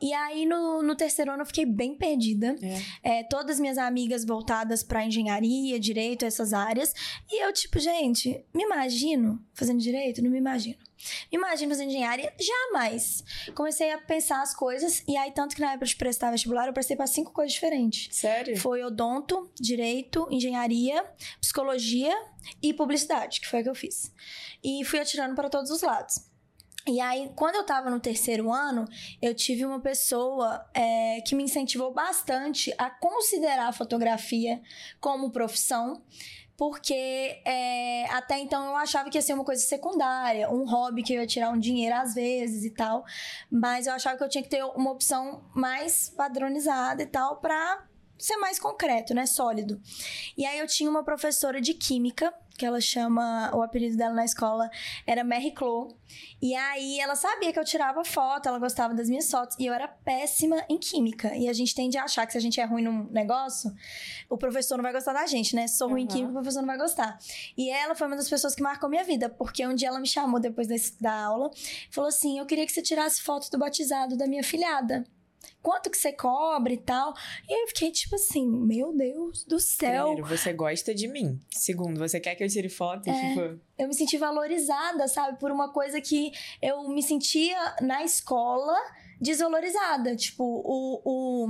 E 0.00 0.12
aí, 0.12 0.46
no, 0.46 0.82
no 0.82 0.94
terceiro 0.94 1.32
ano, 1.32 1.42
eu 1.42 1.46
fiquei 1.46 1.66
bem 1.66 1.94
perdida. 1.94 2.56
É. 3.02 3.18
É, 3.20 3.22
todas 3.24 3.60
minhas 3.60 3.78
amigas 3.78 4.24
voltadas 4.24 4.82
pra 4.82 5.04
engenharia, 5.04 5.78
direito, 5.78 6.24
essas 6.24 6.52
áreas. 6.52 6.94
E 7.30 7.44
eu, 7.44 7.52
tipo, 7.52 7.78
gente, 7.78 8.44
me 8.54 8.62
imagino 8.62 9.44
fazendo 9.54 9.80
direito? 9.80 10.22
Não 10.22 10.30
me 10.30 10.38
imagino. 10.38 10.78
Me 11.30 11.38
imagino 11.38 11.70
fazendo 11.70 11.88
engenharia? 11.88 12.32
Jamais. 12.38 13.24
Comecei 13.54 13.92
a 13.92 13.98
pensar 13.98 14.42
as 14.42 14.54
coisas, 14.54 15.02
e 15.06 15.16
aí, 15.16 15.32
tanto 15.32 15.54
que 15.54 15.60
na 15.60 15.72
época 15.72 15.86
de 15.86 15.96
prestar 15.96 16.30
vestibular, 16.30 16.66
eu 16.66 16.72
prestei 16.72 16.96
para 16.96 17.06
cinco 17.06 17.32
coisas 17.32 17.52
diferentes. 17.52 18.14
Sério? 18.14 18.56
Foi 18.56 18.82
odonto, 18.82 19.50
direito, 19.54 20.26
engenharia, 20.30 21.04
psicologia 21.40 22.14
e 22.62 22.72
publicidade, 22.72 23.40
que 23.40 23.48
foi 23.48 23.60
o 23.60 23.62
que 23.64 23.70
eu 23.70 23.74
fiz. 23.74 24.12
E 24.62 24.84
fui 24.84 25.00
atirando 25.00 25.34
para 25.34 25.48
todos 25.48 25.70
os 25.70 25.82
lados. 25.82 26.32
E 26.86 27.00
aí, 27.00 27.30
quando 27.36 27.54
eu 27.54 27.64
tava 27.64 27.88
no 27.90 28.00
terceiro 28.00 28.52
ano, 28.52 28.84
eu 29.20 29.32
tive 29.34 29.64
uma 29.64 29.78
pessoa 29.78 30.68
é, 30.74 31.20
que 31.20 31.32
me 31.32 31.44
incentivou 31.44 31.94
bastante 31.94 32.74
a 32.76 32.90
considerar 32.90 33.68
a 33.68 33.72
fotografia 33.72 34.60
como 35.00 35.30
profissão. 35.30 36.02
Porque 36.62 37.42
é, 37.44 38.06
até 38.10 38.38
então 38.38 38.64
eu 38.64 38.76
achava 38.76 39.10
que 39.10 39.18
ia 39.18 39.22
ser 39.22 39.32
uma 39.32 39.42
coisa 39.42 39.60
secundária, 39.60 40.48
um 40.48 40.64
hobby 40.64 41.02
que 41.02 41.12
eu 41.12 41.20
ia 41.20 41.26
tirar 41.26 41.50
um 41.50 41.58
dinheiro 41.58 41.96
às 41.96 42.14
vezes 42.14 42.64
e 42.64 42.70
tal. 42.70 43.04
Mas 43.50 43.88
eu 43.88 43.94
achava 43.94 44.16
que 44.16 44.22
eu 44.22 44.28
tinha 44.28 44.44
que 44.44 44.48
ter 44.48 44.62
uma 44.62 44.92
opção 44.92 45.42
mais 45.52 46.08
padronizada 46.16 47.02
e 47.02 47.06
tal 47.06 47.38
pra 47.38 47.84
ser 48.24 48.36
mais 48.36 48.58
concreto, 48.58 49.14
né? 49.14 49.26
Sólido. 49.26 49.80
E 50.36 50.44
aí 50.46 50.58
eu 50.58 50.66
tinha 50.66 50.88
uma 50.88 51.02
professora 51.04 51.60
de 51.60 51.74
química, 51.74 52.32
que 52.56 52.66
ela 52.66 52.80
chama, 52.82 53.50
o 53.54 53.62
apelido 53.62 53.96
dela 53.96 54.14
na 54.14 54.24
escola 54.26 54.70
era 55.06 55.24
Mary 55.24 55.52
Clo. 55.52 55.96
E 56.40 56.54
aí 56.54 57.00
ela 57.00 57.16
sabia 57.16 57.50
que 57.52 57.58
eu 57.58 57.64
tirava 57.64 58.04
foto, 58.04 58.46
ela 58.46 58.58
gostava 58.58 58.92
das 58.94 59.08
minhas 59.08 59.28
fotos, 59.30 59.56
e 59.58 59.64
eu 59.66 59.72
era 59.72 59.88
péssima 59.88 60.62
em 60.68 60.78
química. 60.78 61.34
E 61.34 61.48
a 61.48 61.52
gente 61.52 61.74
tende 61.74 61.96
a 61.96 62.04
achar 62.04 62.26
que 62.26 62.32
se 62.32 62.38
a 62.38 62.40
gente 62.40 62.60
é 62.60 62.64
ruim 62.64 62.82
num 62.82 63.04
negócio, 63.10 63.72
o 64.28 64.36
professor 64.36 64.76
não 64.76 64.82
vai 64.82 64.92
gostar 64.92 65.14
da 65.14 65.26
gente, 65.26 65.56
né? 65.56 65.66
Se 65.66 65.78
sou 65.78 65.88
ruim 65.88 66.02
em 66.02 66.04
Uhum. 66.04 66.10
química, 66.10 66.30
o 66.30 66.34
professor 66.34 66.60
não 66.60 66.66
vai 66.66 66.76
gostar. 66.78 67.18
E 67.56 67.70
ela 67.70 67.94
foi 67.94 68.06
uma 68.06 68.16
das 68.16 68.28
pessoas 68.28 68.54
que 68.54 68.62
marcou 68.62 68.88
minha 68.88 69.02
vida, 69.02 69.28
porque 69.30 69.66
um 69.66 69.74
dia 69.74 69.88
ela 69.88 69.98
me 69.98 70.06
chamou 70.06 70.38
depois 70.38 70.68
da 71.00 71.12
aula, 71.24 71.50
falou 71.90 72.08
assim: 72.08 72.38
"Eu 72.38 72.44
queria 72.46 72.66
que 72.66 72.72
você 72.72 72.82
tirasse 72.82 73.22
foto 73.22 73.50
do 73.50 73.58
batizado 73.58 74.16
da 74.16 74.26
minha 74.26 74.44
filhada" 74.44 75.04
quanto 75.62 75.90
que 75.90 75.96
você 75.96 76.12
cobra 76.12 76.72
e 76.72 76.76
tal. 76.76 77.14
E 77.48 77.62
eu 77.62 77.68
fiquei 77.68 77.90
tipo 77.92 78.16
assim, 78.16 78.46
meu 78.46 78.92
Deus 78.92 79.44
do 79.44 79.60
céu. 79.60 80.06
Primeiro, 80.06 80.26
você 80.26 80.52
gosta 80.52 80.94
de 80.94 81.06
mim. 81.08 81.40
Segundo, 81.50 81.98
você 81.98 82.18
quer 82.20 82.34
que 82.34 82.42
eu 82.44 82.48
tire 82.48 82.68
foto? 82.68 83.08
É. 83.08 83.28
Tipo, 83.28 83.60
Eu 83.78 83.88
me 83.88 83.94
senti 83.94 84.18
valorizada, 84.18 85.06
sabe? 85.08 85.38
Por 85.38 85.50
uma 85.50 85.72
coisa 85.72 86.00
que 86.00 86.32
eu 86.60 86.88
me 86.88 87.02
sentia 87.02 87.56
na 87.80 88.02
escola 88.04 88.76
desvalorizada. 89.20 90.14
Tipo, 90.16 90.44
o, 90.44 91.00
o, 91.04 91.48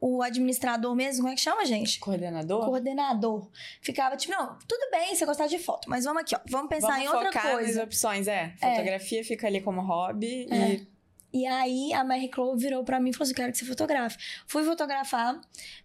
o 0.00 0.22
administrador 0.22 0.94
mesmo, 0.94 1.22
como 1.22 1.32
é 1.32 1.34
que 1.36 1.40
chama, 1.42 1.64
gente? 1.64 1.98
coordenador? 2.00 2.64
Coordenador. 2.64 3.48
Ficava 3.82 4.16
tipo, 4.16 4.32
não, 4.32 4.56
tudo 4.66 4.90
bem 4.90 5.14
você 5.14 5.26
gostar 5.26 5.46
de 5.46 5.58
foto, 5.58 5.88
mas 5.90 6.04
vamos 6.04 6.22
aqui, 6.22 6.34
ó. 6.34 6.40
Vamos 6.48 6.68
pensar 6.68 6.88
Vamos 6.88 7.02
em 7.04 7.08
outra 7.08 7.32
focar 7.32 7.52
coisa. 7.52 7.74
nas 7.74 7.84
opções, 7.84 8.28
é. 8.28 8.54
Fotografia 8.60 9.24
fica 9.24 9.46
ali 9.46 9.60
como 9.60 9.80
hobby 9.82 10.46
É. 10.50 10.56
e 10.74 10.88
E 11.32 11.46
aí 11.46 11.92
a 11.92 12.02
Mary 12.04 12.30
Chloe 12.32 12.56
virou 12.58 12.82
pra 12.84 13.00
mim 13.00 13.10
e 13.10 13.12
falou 13.12 13.24
assim: 13.24 13.34
quero 13.34 13.52
que 13.52 13.58
você 13.58 13.64
fotografe. 13.64 14.18
Fui 14.46 14.64
fotografar. 14.64 15.40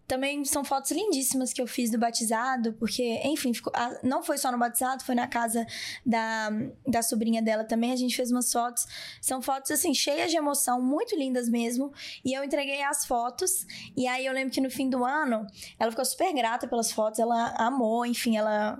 Também 0.08 0.46
são 0.46 0.64
fotos 0.64 0.92
lindíssimas 0.92 1.52
que 1.52 1.60
eu 1.62 1.66
fiz 1.66 1.90
do 1.90 1.98
batizado, 1.98 2.74
porque, 2.74 3.20
enfim, 3.24 3.54
ficou- 3.54 3.74
não 4.04 4.22
foi 4.22 4.38
só 4.38 4.52
no 4.52 4.58
batizado, 4.58 5.04
foi 5.04 5.16
na 5.16 5.28
casa 5.28 5.66
da, 6.06 6.50
da 6.88 7.02
sobrinha 7.02 7.42
dela 7.42 7.64
também. 7.64 7.92
A 7.92 7.96
gente 7.96 8.16
fez 8.16 8.32
umas 8.32 8.52
fotos. 8.52 8.86
São 9.20 9.42
fotos, 9.42 9.72
assim, 9.72 9.94
cheias 9.96 10.30
de 10.30 10.38
emoção, 10.38 10.80
muito 10.82 11.16
lindas 11.16 11.50
mesmo. 11.50 11.92
E 12.24 12.34
eu 12.34 12.44
entreguei 12.44 12.84
as 12.84 13.06
fotos. 13.06 13.66
E 13.98 14.08
aí 14.08 14.26
eu 14.26 14.34
lembro 14.34 14.54
que 14.54 14.62
no 14.62 14.70
fim 14.70 14.90
do 14.90 15.04
ano, 15.04 15.46
ela 15.80 15.90
ficou 15.92 16.06
super 16.06 16.32
grata 16.34 16.68
pelas 16.68 16.92
fotos, 16.92 17.20
ela 17.20 17.56
amou, 17.58 18.06
enfim, 18.06 18.38
ela 18.38 18.80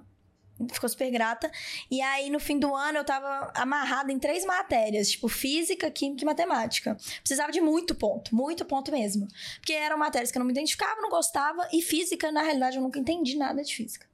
ficou 0.72 0.90
super 0.90 1.10
grata. 1.12 1.52
E 1.90 2.02
aí, 2.02 2.30
no 2.30 2.40
fim 2.40 2.58
do 2.58 2.74
ano, 2.76 3.00
eu 3.00 3.04
tava 3.04 3.52
amarrada 3.56 4.12
em 4.12 4.20
três 4.20 4.46
matérias, 4.46 5.10
tipo 5.12 5.28
física, 5.28 5.90
química 5.92 6.24
e 6.24 6.26
matemática. 6.26 6.98
Precisava 7.20 7.52
de 7.52 7.62
muito 7.62 7.94
ponto, 7.96 8.34
muito 8.36 8.66
ponto 8.66 8.92
mesmo. 8.92 9.28
Porque 9.58 9.74
eram 9.74 9.98
matérias 9.98 10.32
que 10.32 10.38
eu 10.38 10.40
não 10.40 10.48
me 10.48 10.54
identificava, 10.54 11.02
não 11.02 11.10
gostava, 11.10 11.68
e 11.72 11.82
física, 11.82 12.32
na 12.32 12.42
realidade, 12.42 12.78
eu 12.78 12.84
nunca 12.84 13.00
entendi 13.00 13.38
nada 13.38 13.62
de 13.62 13.76
física. 13.76 14.08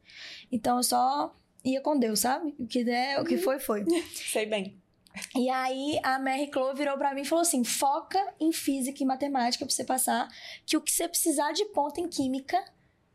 Então 0.52 0.78
eu 0.78 0.84
só 0.84 1.36
ia 1.64 1.82
com 1.82 1.98
Deus, 1.98 2.20
sabe? 2.20 2.56
O 2.60 2.66
que 2.66 2.84
der, 2.84 3.20
o 3.22 3.26
que 3.26 3.38
foi, 3.38 3.60
foi. 3.60 3.86
sei 4.14 4.46
bem. 4.46 4.82
E 5.36 5.50
aí 5.50 6.00
a 6.04 6.18
Mary 6.20 6.50
Chloe 6.52 6.74
virou 6.74 6.98
pra 6.98 7.14
mim 7.14 7.22
e 7.22 7.26
falou 7.26 7.42
assim: 7.42 7.64
foca 7.64 8.20
em 8.40 8.52
física 8.52 9.04
e 9.04 9.06
matemática 9.06 9.66
pra 9.66 9.74
você 9.74 9.84
passar, 9.84 10.28
que 10.66 10.78
o 10.78 10.82
que 10.82 10.92
você 10.92 11.08
precisar 11.08 11.52
de 11.52 11.66
ponto 11.66 12.00
em 12.00 12.08
química, 12.08 12.64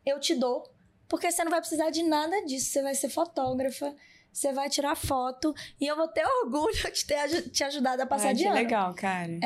eu 0.05 0.19
te 0.19 0.35
dou. 0.35 0.71
Porque 1.07 1.31
você 1.31 1.43
não 1.43 1.51
vai 1.51 1.59
precisar 1.59 1.89
de 1.89 2.03
nada 2.03 2.45
disso. 2.45 2.71
Você 2.71 2.81
vai 2.81 2.95
ser 2.95 3.09
fotógrafa, 3.09 3.95
você 4.31 4.53
vai 4.53 4.69
tirar 4.69 4.95
foto, 4.95 5.53
e 5.81 5.87
eu 5.87 5.95
vou 5.95 6.07
ter 6.07 6.23
orgulho 6.43 6.91
de 6.93 7.05
ter 7.05 7.49
te 7.49 7.63
ajudado 7.63 8.03
a 8.03 8.05
passar 8.05 8.27
Ai, 8.27 8.33
de 8.35 8.43
que 8.43 8.47
ano. 8.47 8.55
legal, 8.55 8.93
cara. 8.93 9.39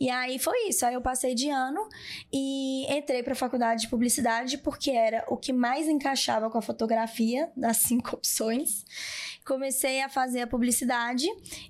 E 0.00 0.10
aí 0.10 0.38
foi 0.38 0.68
isso. 0.68 0.86
Aí 0.86 0.94
eu 0.94 1.00
passei 1.00 1.34
de 1.34 1.50
ano 1.50 1.88
e 2.32 2.86
entrei 2.92 3.22
pra 3.22 3.34
faculdade 3.34 3.82
de 3.82 3.88
publicidade 3.88 4.58
porque 4.58 4.90
era 4.90 5.24
o 5.28 5.36
que 5.36 5.52
mais 5.52 5.88
encaixava 5.88 6.50
com 6.50 6.58
a 6.58 6.62
fotografia, 6.62 7.50
das 7.56 7.78
cinco 7.78 8.14
opções. 8.16 8.84
Comecei 9.44 10.02
a 10.02 10.08
fazer 10.08 10.42
a 10.42 10.46
publicidade 10.46 11.26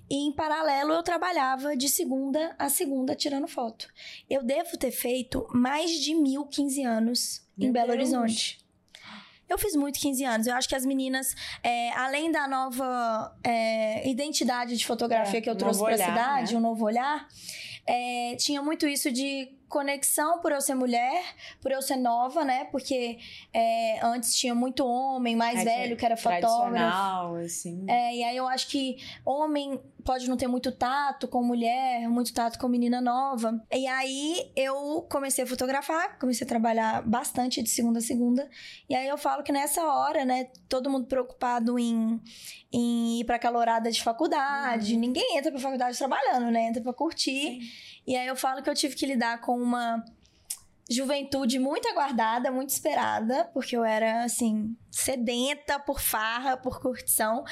e, 0.09 0.15
em 0.27 0.33
paralelo, 0.33 0.91
eu 0.91 1.03
trabalhava 1.03 1.77
de 1.77 1.87
segunda 1.87 2.55
a 2.59 2.67
segunda 2.67 3.15
tirando 3.15 3.47
foto. 3.47 3.87
Eu 4.29 4.43
devo 4.43 4.77
ter 4.77 4.91
feito 4.91 5.47
mais 5.53 5.91
de 5.91 6.13
mil 6.13 6.45
15 6.45 6.83
anos 6.83 7.41
em 7.57 7.65
Meu 7.65 7.73
Belo 7.73 7.87
Deus. 7.87 7.99
Horizonte. 7.99 8.68
Eu 9.49 9.57
fiz 9.57 9.75
muito 9.75 9.99
15 9.99 10.23
anos. 10.23 10.47
Eu 10.47 10.55
acho 10.55 10.69
que 10.69 10.75
as 10.75 10.85
meninas, 10.85 11.35
é, 11.63 11.91
além 11.93 12.31
da 12.31 12.47
nova 12.47 13.35
é, 13.43 14.07
identidade 14.07 14.77
de 14.77 14.85
fotografia 14.85 15.39
É, 15.39 15.41
que 15.41 15.49
eu 15.49 15.55
trouxe 15.55 15.79
pra 15.79 15.93
olhar, 15.93 16.05
cidade, 16.09 16.53
né? 16.53 16.59
um 16.59 16.61
novo 16.61 16.85
olhar, 16.85 17.27
é, 17.85 18.35
tinha 18.37 18.61
muito 18.61 18.87
isso 18.87 19.11
de 19.11 19.51
conexão 19.67 20.39
por 20.39 20.51
eu 20.51 20.61
ser 20.61 20.73
mulher, 20.75 21.23
por 21.61 21.71
eu 21.71 21.81
ser 21.81 21.95
nova, 21.95 22.43
né? 22.43 22.65
Porque 22.65 23.17
é, 23.53 23.99
antes 24.03 24.35
tinha 24.35 24.53
muito 24.55 24.85
homem 24.85 25.35
mais 25.35 25.59
É, 25.59 25.63
velho 25.63 25.95
que 25.97 26.05
era 26.05 26.17
fotógrafo. 26.17 26.69
Tradicional, 26.71 27.35
assim. 27.35 27.85
É, 27.87 28.15
e 28.15 28.23
aí 28.23 28.35
eu 28.37 28.47
acho 28.47 28.67
que 28.67 28.97
homem 29.25 29.79
pode 30.03 30.29
não 30.29 30.37
ter 30.37 30.47
muito 30.47 30.71
tato 30.71 31.27
com 31.27 31.43
mulher, 31.43 32.07
muito 32.09 32.33
tato 32.33 32.57
com 32.57 32.67
menina 32.67 33.01
nova. 33.01 33.61
E 33.71 33.87
aí 33.87 34.51
eu 34.55 35.05
comecei 35.09 35.43
a 35.43 35.47
fotografar, 35.47 36.17
comecei 36.19 36.45
a 36.45 36.47
trabalhar 36.47 37.01
bastante 37.07 37.61
de 37.61 37.69
segunda 37.69 37.99
a 37.99 38.01
segunda. 38.01 38.49
E 38.89 38.95
aí 38.95 39.07
eu 39.07 39.17
falo 39.17 39.43
que 39.43 39.51
nessa 39.51 39.83
hora, 39.83 40.25
né, 40.25 40.45
todo 40.67 40.89
mundo 40.89 41.07
preocupado 41.07 41.77
em, 41.77 42.19
em 42.71 43.19
ir 43.19 43.25
pra 43.25 43.39
calorada 43.39 43.91
de 43.91 44.01
faculdade. 44.01 44.97
Ninguém 44.97 45.37
entra 45.37 45.51
pra 45.51 45.59
faculdade 45.59 45.97
trabalhando, 45.97 46.51
né? 46.51 46.67
Entra 46.67 46.81
pra 46.81 46.93
curtir. 46.93 47.59
E 48.05 48.15
aí 48.15 48.27
eu 48.27 48.35
falo 48.35 48.61
que 48.63 48.69
eu 48.69 48.75
tive 48.75 48.95
que 48.95 49.05
lidar 49.05 49.41
com 49.41 49.57
uma 49.59 50.03
juventude 50.89 51.59
muito 51.59 51.87
aguardada, 51.87 52.51
muito 52.51 52.69
esperada, 52.69 53.45
porque 53.53 53.77
eu 53.77 53.83
era 53.83 54.23
assim, 54.23 54.75
sedenta 54.89 55.79
por 55.79 56.01
farra, 56.01 56.57
por 56.57 56.81
curtição. 56.81 57.43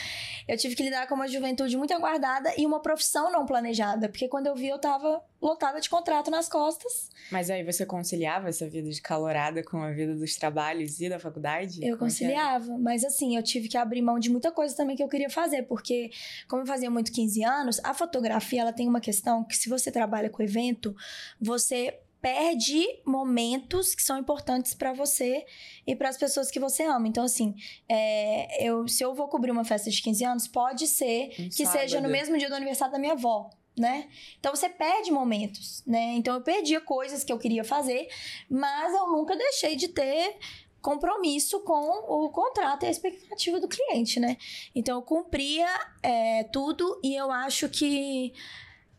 Eu 0.48 0.58
tive 0.58 0.76
que 0.76 0.84
lidar 0.84 1.08
com 1.08 1.14
uma 1.14 1.28
juventude 1.28 1.78
muito 1.78 1.94
aguardada 1.94 2.52
e 2.58 2.66
uma 2.66 2.82
profissão 2.82 3.32
não 3.32 3.46
planejada, 3.46 4.10
porque 4.10 4.28
quando 4.28 4.48
eu 4.48 4.56
vi 4.56 4.68
eu 4.68 4.80
tava 4.80 5.24
lotada 5.40 5.80
de 5.80 5.88
contrato 5.88 6.32
nas 6.32 6.50
costas. 6.50 7.10
Mas 7.32 7.52
aí 7.52 7.64
você 7.64 7.86
conciliava 7.86 8.50
essa 8.50 8.68
vida 8.68 8.90
de 8.90 9.00
calorada 9.00 9.64
com 9.64 9.84
a 9.84 9.92
vida 9.92 10.16
dos 10.16 10.36
trabalhos 10.36 11.00
e 11.00 11.08
da 11.08 11.20
faculdade? 11.20 11.86
Eu 11.86 11.96
conciliava, 11.96 12.76
mas 12.80 13.04
assim, 13.04 13.36
eu 13.38 13.44
tive 13.44 13.68
que 13.68 13.78
abrir 13.78 14.02
mão 14.02 14.18
de 14.18 14.32
muita 14.32 14.52
coisa 14.52 14.76
também 14.76 14.96
que 14.96 15.04
eu 15.04 15.08
queria 15.08 15.30
fazer, 15.30 15.64
porque 15.64 16.10
como 16.48 16.64
eu 16.64 16.66
fazia 16.66 16.90
muito 16.90 17.12
15 17.12 17.44
anos, 17.44 17.80
a 17.84 17.94
fotografia 17.94 18.62
ela 18.62 18.74
tem 18.74 18.88
uma 18.88 19.00
questão 19.00 19.44
que 19.44 19.56
se 19.56 19.70
você 19.70 19.92
trabalha 19.92 20.28
com 20.28 20.42
evento, 20.42 20.96
você 21.40 22.00
perde 22.22 22.86
momentos 23.06 23.94
que 23.94 24.02
são 24.04 24.18
importantes 24.18 24.74
pra 24.74 24.94
você 24.94 25.46
e 25.86 25.96
para 25.96 26.10
as 26.10 26.18
pessoas 26.18 26.50
que 26.50 26.60
você 26.60 26.84
ama. 26.84 27.08
Então 27.08 27.24
assim, 27.24 27.56
é, 27.88 28.66
eu 28.66 28.88
se 28.88 29.04
eu 29.04 29.14
vou 29.14 29.28
cobrir 29.28 29.52
uma 29.52 29.64
festa 29.64 29.90
de 29.90 30.02
15 30.02 30.26
anos, 30.26 30.48
pode 30.48 30.88
ser 30.88 31.30
Um 31.40 31.50
que 31.50 31.66
seja 31.66 31.98
no 31.98 32.08
sábado. 32.08 32.12
mesmo 32.12 32.38
dia 32.38 32.50
do 32.50 32.56
aniversário 32.56 32.94
da 32.94 33.00
minha 33.00 33.14
avó, 33.14 33.50
né? 33.78 34.10
Então 34.40 34.56
você 34.56 34.70
perde 34.70 35.12
momentos, 35.12 35.84
né? 35.86 36.14
Então 36.16 36.34
eu 36.34 36.42
perdia 36.42 36.82
coisas 36.82 37.24
que 37.24 37.32
eu 37.32 37.38
queria 37.38 37.64
fazer, 37.64 38.08
mas 38.50 38.94
eu 38.94 39.08
nunca 39.12 39.36
deixei 39.36 39.76
de 39.76 39.88
ter 39.90 40.38
compromisso 40.82 41.60
com 41.62 42.26
o 42.26 42.30
contrato 42.30 42.84
e 42.84 42.88
a 42.88 42.92
expectativa 42.92 43.60
do 43.60 43.68
cliente, 43.68 44.20
né? 44.20 44.38
Então 44.74 44.98
eu 44.98 45.02
cumpria 45.02 45.68
é, 46.02 46.44
tudo 46.46 47.00
e 47.04 47.16
eu 47.16 47.32
acho 47.32 47.68
que 47.70 48.34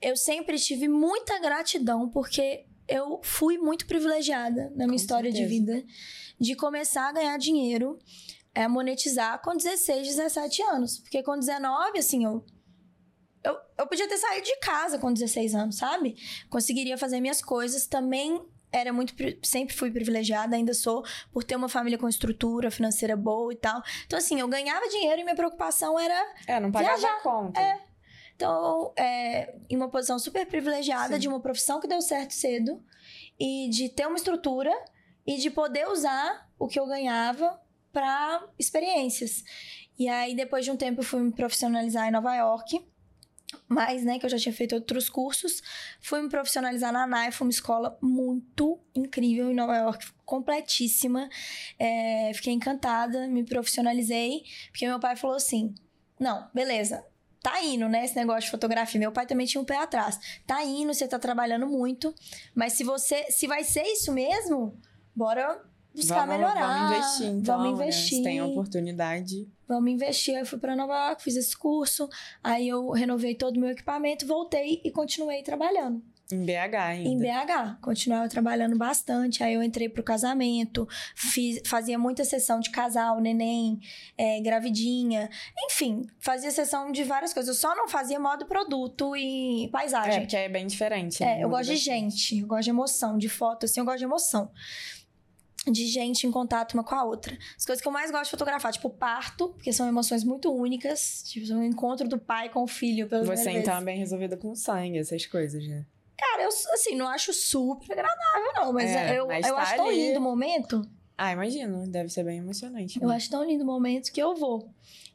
eu 0.01 0.17
sempre 0.17 0.59
tive 0.59 0.87
muita 0.87 1.39
gratidão 1.41 2.09
porque 2.09 2.65
eu 2.89 3.21
fui 3.23 3.59
muito 3.59 3.87
privilegiada 3.87 4.71
na 4.71 4.87
minha 4.87 4.89
Com 4.89 4.95
história 4.95 5.31
de 5.31 5.39
certeza. 5.39 5.61
vida 5.75 5.85
de 6.41 6.55
começar 6.55 7.09
a 7.09 7.13
ganhar 7.13 7.37
dinheiro, 7.39 7.99
é, 8.55 8.67
monetizar 8.67 9.41
com 9.43 9.57
16, 9.57 10.07
17 10.17 10.63
anos. 10.63 10.99
Porque 10.99 11.23
com 11.23 11.39
19, 11.39 11.99
assim, 11.99 12.25
eu, 12.25 12.45
eu, 13.45 13.57
eu 13.79 13.87
podia 13.87 14.09
ter 14.09 14.17
saído 14.17 14.45
de 14.47 14.57
casa 14.61 14.99
com 14.99 15.13
16 15.13 15.55
anos, 15.55 15.77
sabe? 15.77 16.17
Conseguiria 16.49 16.97
fazer 16.97 17.21
minhas 17.21 17.43
coisas. 17.43 17.87
Também 17.87 18.41
era 18.71 18.93
muito. 18.93 19.15
Sempre 19.43 19.75
fui 19.75 19.91
privilegiada, 19.91 20.55
ainda 20.57 20.75
sou, 20.75 21.05
por 21.33 21.43
ter 21.45 21.57
uma 21.57 21.69
família 21.69 21.99
com 21.99 22.09
estrutura 22.09 22.71
financeira 22.71 23.17
boa 23.17 23.53
e 23.53 23.57
tal. 23.57 23.83
Então, 24.07 24.19
assim, 24.19 24.39
eu 24.41 24.49
ganhava 24.49 24.87
dinheiro 24.89 25.21
e 25.21 25.25
minha 25.25 25.37
preocupação 25.37 25.99
era 25.99 26.35
É, 26.47 26.61
não 26.61 26.71
pagava 26.71 26.97
Viajar. 26.99 27.23
conta. 27.23 27.61
Então, 28.39 28.93
é, 28.97 29.53
em 29.69 29.75
uma 29.75 29.89
posição 29.89 30.17
super 30.17 30.47
privilegiada 30.47 31.15
Sim. 31.15 31.19
de 31.19 31.27
uma 31.27 31.41
profissão 31.41 31.81
que 31.81 31.89
deu 31.89 32.01
certo 32.01 32.31
cedo 32.31 32.81
e 33.37 33.69
de 33.69 33.89
ter 33.89 34.07
uma 34.07 34.17
estrutura 34.17 34.71
e 35.27 35.39
de 35.39 35.51
poder 35.51 35.89
usar 35.89 36.49
o 36.57 36.69
que 36.69 36.79
eu 36.79 36.87
ganhava 36.87 37.61
para 37.93 38.49
experiências. 38.57 39.43
E 39.99 40.09
aí, 40.09 40.37
depois 40.37 40.65
de 40.65 40.71
um 40.71 40.77
tempo, 40.77 41.01
eu 41.01 41.05
fui 41.05 41.21
me 41.21 41.33
profissionalizar 41.33 42.07
em 42.07 42.13
Nova 42.13 42.33
York. 42.37 42.81
Mas, 43.67 44.05
né, 44.05 44.21
que 44.21 44.27
eu 44.27 44.31
já 44.31 44.39
tinha 44.39 44.53
feito 44.53 44.77
outros 44.77 45.09
cursos. 45.09 45.61
Fui 46.01 46.23
me 46.23 46.29
profissionalizar 46.29 46.93
na 46.93 47.09
NAI, 47.09 47.33
foi 47.33 47.45
uma 47.45 47.51
escola 47.51 47.99
muito 48.01 48.79
incrível 48.95 49.51
em 49.51 49.55
Nova 49.55 49.77
York, 49.77 50.13
completíssima. 50.25 51.29
É, 51.77 52.31
fiquei 52.35 52.53
encantada, 52.53 53.27
me 53.27 53.43
profissionalizei, 53.43 54.45
porque 54.71 54.87
meu 54.87 55.01
pai 55.01 55.17
falou 55.17 55.35
assim: 55.35 55.75
não, 56.21 56.49
beleza. 56.55 57.05
Tá 57.43 57.63
indo, 57.63 57.89
né? 57.89 58.05
Esse 58.05 58.17
negócio 58.17 58.43
de 58.43 58.51
fotografia. 58.51 58.99
Meu 58.99 59.13
pai 59.13 59.27
também 59.27 59.47
tinha 59.47 59.61
um 59.61 59.65
pé 59.65 59.77
atrás. 59.79 60.19
Tá 60.47 60.65
indo, 60.65 60.93
você 60.93 61.07
tá 61.07 61.19
trabalhando 61.19 61.67
muito. 61.67 62.15
Mas 62.55 62.73
se 62.75 62.85
você. 62.85 63.31
Se 63.31 63.47
vai 63.47 63.65
ser 63.65 63.83
isso 63.83 64.13
mesmo, 64.13 64.77
bora 65.15 65.63
buscar 65.95 66.27
vamos, 66.27 66.37
melhorar. 66.37 66.67
Vamos 66.67 66.97
investir, 66.97 67.27
então. 67.27 67.59
Vamos 67.59 67.79
né? 67.79 67.85
investir. 67.85 68.19
Se 68.19 68.23
tem 68.23 68.43
oportunidade. 68.43 69.49
Vamos 69.67 69.91
investir. 69.91 70.35
Aí 70.35 70.41
eu 70.41 70.47
fui 70.47 70.59
pra 70.59 70.75
Nova 70.75 71.09
York, 71.09 71.23
fiz 71.23 71.37
esse 71.37 71.57
curso. 71.57 72.09
Aí 72.43 72.69
eu 72.69 72.91
renovei 72.91 73.35
todo 73.35 73.57
o 73.57 73.61
meu 73.61 73.71
equipamento, 73.71 74.27
voltei 74.27 74.81
e 74.85 74.91
continuei 74.91 75.43
trabalhando. 75.43 76.03
Em 76.31 76.45
BH 76.45 76.75
ainda. 76.77 77.09
Em 77.09 77.19
BH. 77.19 77.79
Continuava 77.81 78.29
trabalhando 78.29 78.77
bastante. 78.77 79.43
Aí 79.43 79.55
eu 79.55 79.63
entrei 79.63 79.89
pro 79.89 80.03
casamento, 80.03 80.87
fiz, 81.15 81.63
fazia 81.65 81.99
muita 81.99 82.23
sessão 82.23 82.61
de 82.61 82.71
casal, 82.71 83.19
neném, 83.19 83.81
é, 84.17 84.39
gravidinha. 84.41 85.31
Enfim, 85.65 86.07
fazia 86.21 86.51
sessão 86.51 86.93
de 86.93 87.03
várias 87.03 87.33
coisas. 87.33 87.57
Eu 87.57 87.59
só 87.59 87.75
não 87.75 87.89
fazia 87.89 88.21
modo 88.21 88.45
produto 88.45 89.17
e 89.17 89.65
É, 89.65 89.69
paisagem. 89.69 90.21
porque 90.21 90.37
é 90.37 90.49
bem 90.51 90.67
diferente. 90.67 91.23
É, 91.23 91.27
né? 91.27 91.35
eu 91.37 91.49
Muda 91.49 91.59
gosto 91.59 91.71
de 91.71 91.77
gente, 91.77 92.39
eu 92.39 92.47
gosto 92.47 92.65
de 92.65 92.71
emoção, 92.71 93.17
de 93.17 93.29
foto, 93.29 93.65
assim, 93.65 93.81
eu 93.81 93.87
gosto 93.87 93.99
de 93.99 94.05
emoção. 94.05 94.51
De 95.67 95.87
gente 95.87 96.27
em 96.27 96.31
contato 96.31 96.75
uma 96.75 96.85
com 96.85 96.95
a 96.95 97.05
outra. 97.05 97.37
As 97.57 97.65
coisas 97.65 97.81
que 97.83 97.89
eu 97.89 97.93
mais 97.93 98.11
gosto 98.11 98.25
de 98.25 98.31
fotografar, 98.31 98.71
tipo 98.73 98.89
parto, 98.91 99.49
porque 99.49 99.73
são 99.73 99.89
emoções 99.89 100.25
muito 100.25 100.53
únicas. 100.55 101.23
Tipo, 101.27 101.55
o 101.55 101.65
encontro 101.65 102.07
do 102.07 102.19
pai 102.19 102.51
com 102.51 102.63
o 102.63 102.67
filho, 102.67 103.09
pela 103.09 103.25
Você 103.25 103.51
então 103.51 103.79
é 103.79 103.83
bem 103.83 103.99
resolvida 103.99 104.37
com 104.37 104.55
sangue, 104.55 104.99
essas 104.99 105.25
coisas, 105.27 105.67
né? 105.67 105.85
Cara, 106.19 106.43
eu, 106.43 106.49
assim, 106.49 106.97
não 106.97 107.07
acho 107.09 107.33
super 107.33 107.93
agradável, 107.93 108.53
não. 108.57 108.73
Mas 108.73 108.91
É, 108.91 109.19
eu, 109.19 109.27
mas 109.29 109.47
eu 109.47 109.55
tá 109.55 109.63
acho 109.63 109.77
tão 109.77 109.87
ali. 109.89 110.09
lindo 110.09 110.19
o 110.19 110.23
momento. 110.23 110.83
Ah, 111.17 111.33
imagino. 111.33 111.87
Deve 111.89 112.09
ser 112.09 112.25
bem 112.25 112.39
emocionante. 112.39 113.01
Eu 113.01 113.09
né? 113.09 113.17
acho 113.17 113.31
tão 113.31 113.45
lindo 113.45 113.63
o 113.63 113.67
momento 113.67 114.11
que 114.13 114.21
eu 114.21 114.35
vou. 114.35 114.69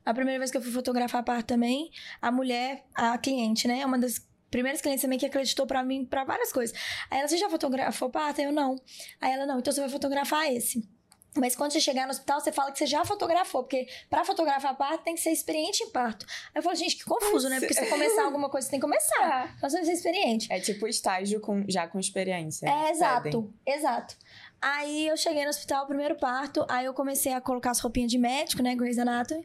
A 0.05 0.13
primeira 0.13 0.39
vez 0.39 0.49
que 0.51 0.57
eu 0.57 0.61
fui 0.61 0.71
fotografar 0.71 1.23
parto 1.23 1.47
também, 1.47 1.89
a 2.21 2.31
mulher, 2.31 2.83
a 2.93 3.17
cliente, 3.17 3.67
né? 3.67 3.85
Uma 3.85 3.97
das 3.97 4.25
primeiras 4.51 4.81
clientes 4.81 5.01
também 5.01 5.17
que 5.17 5.25
acreditou 5.25 5.65
pra 5.65 5.83
mim 5.83 6.05
pra 6.05 6.23
várias 6.23 6.51
coisas. 6.51 6.77
Aí 7.09 7.19
ela, 7.19 7.27
você 7.27 7.37
já 7.37 7.49
fotografou 7.49 8.09
parto? 8.09 8.39
Eu 8.39 8.51
não. 8.51 8.75
Aí 9.19 9.31
ela, 9.31 9.45
não, 9.45 9.59
então 9.59 9.73
você 9.73 9.81
vai 9.81 9.89
fotografar 9.89 10.51
esse. 10.51 10.87
Mas 11.35 11.55
quando 11.55 11.71
você 11.71 11.79
chegar 11.79 12.05
no 12.05 12.11
hospital, 12.11 12.39
você 12.39 12.51
fala 12.51 12.71
que 12.71 12.77
você 12.77 12.85
já 12.85 13.03
fotografou, 13.03 13.63
porque 13.63 13.87
pra 14.09 14.23
fotografar 14.23 14.75
parto 14.77 15.03
tem 15.03 15.15
que 15.15 15.21
ser 15.21 15.31
experiente 15.31 15.83
em 15.83 15.89
parto. 15.89 16.25
Aí 16.53 16.59
eu 16.59 16.63
falo, 16.63 16.75
gente, 16.75 16.95
que 16.95 17.03
confuso, 17.05 17.49
né? 17.49 17.59
Porque 17.59 17.73
se 17.73 17.79
você 17.79 17.89
começar 17.89 18.23
alguma 18.23 18.49
coisa, 18.49 18.65
você 18.65 18.71
tem 18.71 18.79
que 18.79 18.85
começar. 18.85 19.53
Então 19.57 19.69
você 19.69 19.77
tem 19.77 19.85
que 19.85 19.91
ser 19.91 19.93
experiente. 19.93 20.47
É 20.51 20.59
tipo 20.59 20.87
estágio 20.87 21.39
com, 21.39 21.65
já 21.67 21.87
com 21.87 21.99
experiência. 21.99 22.67
É, 22.67 22.91
exato, 22.91 23.23
pedem. 23.23 23.53
exato. 23.65 24.15
Aí 24.63 25.07
eu 25.09 25.17
cheguei 25.17 25.43
no 25.43 25.49
hospital, 25.49 25.85
primeiro 25.85 26.15
parto, 26.15 26.65
aí 26.69 26.85
eu 26.85 26.93
comecei 26.93 27.33
a 27.33 27.41
colocar 27.41 27.71
as 27.71 27.79
roupinhas 27.81 28.09
de 28.09 28.17
médico, 28.17 28.63
né, 28.63 28.73
Grey's 28.73 28.97
Anatomy. 28.97 29.43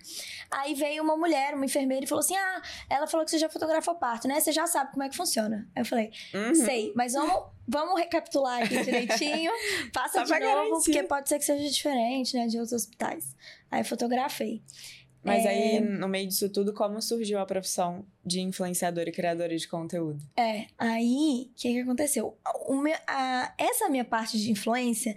Aí 0.49 0.75
veio 0.75 1.03
uma 1.03 1.17
mulher, 1.17 1.55
uma 1.55 1.65
enfermeira, 1.65 2.05
e 2.05 2.09
falou 2.09 2.21
assim: 2.21 2.37
Ah, 2.37 2.63
ela 2.89 3.05
falou 3.09 3.25
que 3.25 3.33
você 3.33 3.39
já 3.39 3.49
fotografou 3.49 3.97
parto, 3.97 4.29
né? 4.29 4.39
Você 4.39 4.53
já 4.53 4.65
sabe 4.69 4.93
como 4.93 5.03
é 5.03 5.09
que 5.09 5.17
funciona. 5.17 5.69
Aí 5.75 5.83
eu 5.83 5.87
falei: 5.87 6.13
Uhum. 6.33 6.55
Sei, 6.55 6.93
mas 6.95 7.15
vamos, 7.15 7.47
vamos 7.67 7.99
recapitular 7.99 8.63
aqui 8.63 8.81
direitinho. 8.81 9.51
Passa 9.93 10.25
Só 10.25 10.35
de 10.35 10.41
novo, 10.41 10.55
garantir. 10.55 10.85
porque 10.85 11.03
pode 11.03 11.29
ser 11.29 11.41
que 11.41 11.45
seja 11.45 11.69
diferente, 11.69 12.37
né, 12.37 12.47
de 12.47 12.57
outros 12.57 12.73
hospitais. 12.73 13.35
Aí 13.73 13.83
fotografei. 13.83 14.63
Mas 15.29 15.45
É. 15.45 15.49
aí, 15.49 15.81
no 15.81 16.09
meio 16.09 16.27
disso 16.27 16.49
tudo, 16.49 16.73
como 16.75 17.01
surgiu 17.01 17.39
a 17.39 17.47
profissão 17.47 18.05
de 18.25 18.41
influenciadora 18.41 19.09
e 19.09 19.13
criadora 19.13 19.57
de 19.57 19.69
conteúdo? 19.69 20.19
É, 20.37 20.67
aí, 20.77 21.51
o 21.51 21.55
que, 21.55 21.73
que 21.75 21.81
aconteceu? 21.81 22.37
Meu- 22.69 22.97
a- 23.07 23.55
essa 23.59 23.89
minha 23.89 24.05
parte 24.05 24.39
de 24.39 24.51
influência, 24.51 25.15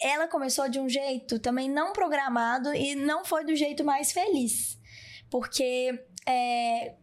ela 0.00 0.28
começou 0.28 0.68
de 0.68 0.78
um 0.78 0.88
jeito 0.88 1.38
também 1.38 1.68
não 1.68 1.92
programado 1.92 2.72
e 2.74 2.94
não 2.94 3.24
foi 3.24 3.44
do 3.44 3.54
jeito 3.56 3.84
mais 3.84 4.12
feliz. 4.12 4.78
Porque 5.28 5.98
é, 6.26 6.94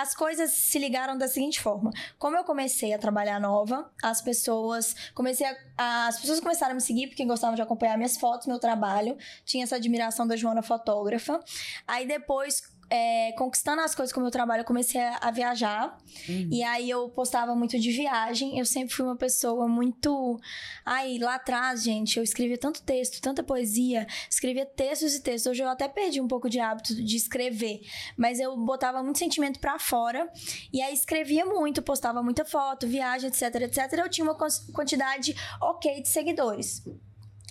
as 0.00 0.14
coisas 0.14 0.52
se 0.52 0.78
ligaram 0.78 1.18
da 1.18 1.26
seguinte 1.26 1.60
forma. 1.60 1.90
Como 2.18 2.36
eu 2.36 2.44
comecei 2.44 2.92
a 2.94 2.98
trabalhar 2.98 3.40
nova, 3.40 3.90
as 4.02 4.22
pessoas 4.22 4.94
comecei 5.12 5.44
a, 5.76 6.06
as 6.06 6.20
pessoas 6.20 6.38
começaram 6.38 6.72
a 6.72 6.74
me 6.76 6.80
seguir 6.80 7.08
porque 7.08 7.24
gostavam 7.24 7.56
de 7.56 7.62
acompanhar 7.62 7.96
minhas 7.96 8.16
fotos, 8.16 8.46
meu 8.46 8.60
trabalho. 8.60 9.16
Tinha 9.44 9.64
essa 9.64 9.74
admiração 9.74 10.24
da 10.26 10.36
Joana 10.36 10.62
fotógrafa. 10.62 11.40
Aí 11.86 12.06
depois, 12.06 12.62
é, 12.90 13.32
conquistando 13.32 13.82
as 13.82 13.94
coisas 13.94 14.12
com 14.12 14.20
o 14.20 14.22
meu 14.22 14.30
trabalho, 14.30 14.62
eu 14.62 14.64
comecei 14.64 15.00
a, 15.00 15.18
a 15.22 15.30
viajar. 15.30 15.98
Uhum. 16.28 16.48
E 16.50 16.62
aí 16.62 16.88
eu 16.88 17.08
postava 17.10 17.54
muito 17.54 17.78
de 17.78 17.90
viagem. 17.90 18.58
Eu 18.58 18.64
sempre 18.64 18.94
fui 18.94 19.04
uma 19.04 19.16
pessoa 19.16 19.68
muito. 19.68 20.38
Ai, 20.84 21.18
lá 21.18 21.34
atrás, 21.34 21.82
gente, 21.82 22.16
eu 22.16 22.22
escrevia 22.22 22.58
tanto 22.58 22.82
texto, 22.82 23.20
tanta 23.20 23.42
poesia, 23.42 24.06
escrevia 24.30 24.64
textos 24.64 25.14
e 25.14 25.20
textos. 25.22 25.50
Hoje 25.50 25.62
eu 25.62 25.68
até 25.68 25.86
perdi 25.88 26.20
um 26.20 26.28
pouco 26.28 26.48
de 26.48 26.58
hábito 26.60 26.94
de 26.94 27.16
escrever, 27.16 27.80
mas 28.16 28.40
eu 28.40 28.56
botava 28.56 29.02
muito 29.02 29.18
sentimento 29.18 29.58
pra 29.60 29.78
fora. 29.78 30.28
E 30.72 30.80
aí 30.80 30.94
escrevia 30.94 31.44
muito, 31.44 31.82
postava 31.82 32.22
muita 32.22 32.44
foto, 32.44 32.86
viagem, 32.86 33.28
etc, 33.28 33.42
etc. 33.62 33.92
Eu 33.98 34.08
tinha 34.08 34.24
uma 34.24 34.34
quant- 34.34 34.72
quantidade 34.72 35.34
ok 35.60 36.02
de 36.02 36.08
seguidores. 36.08 36.82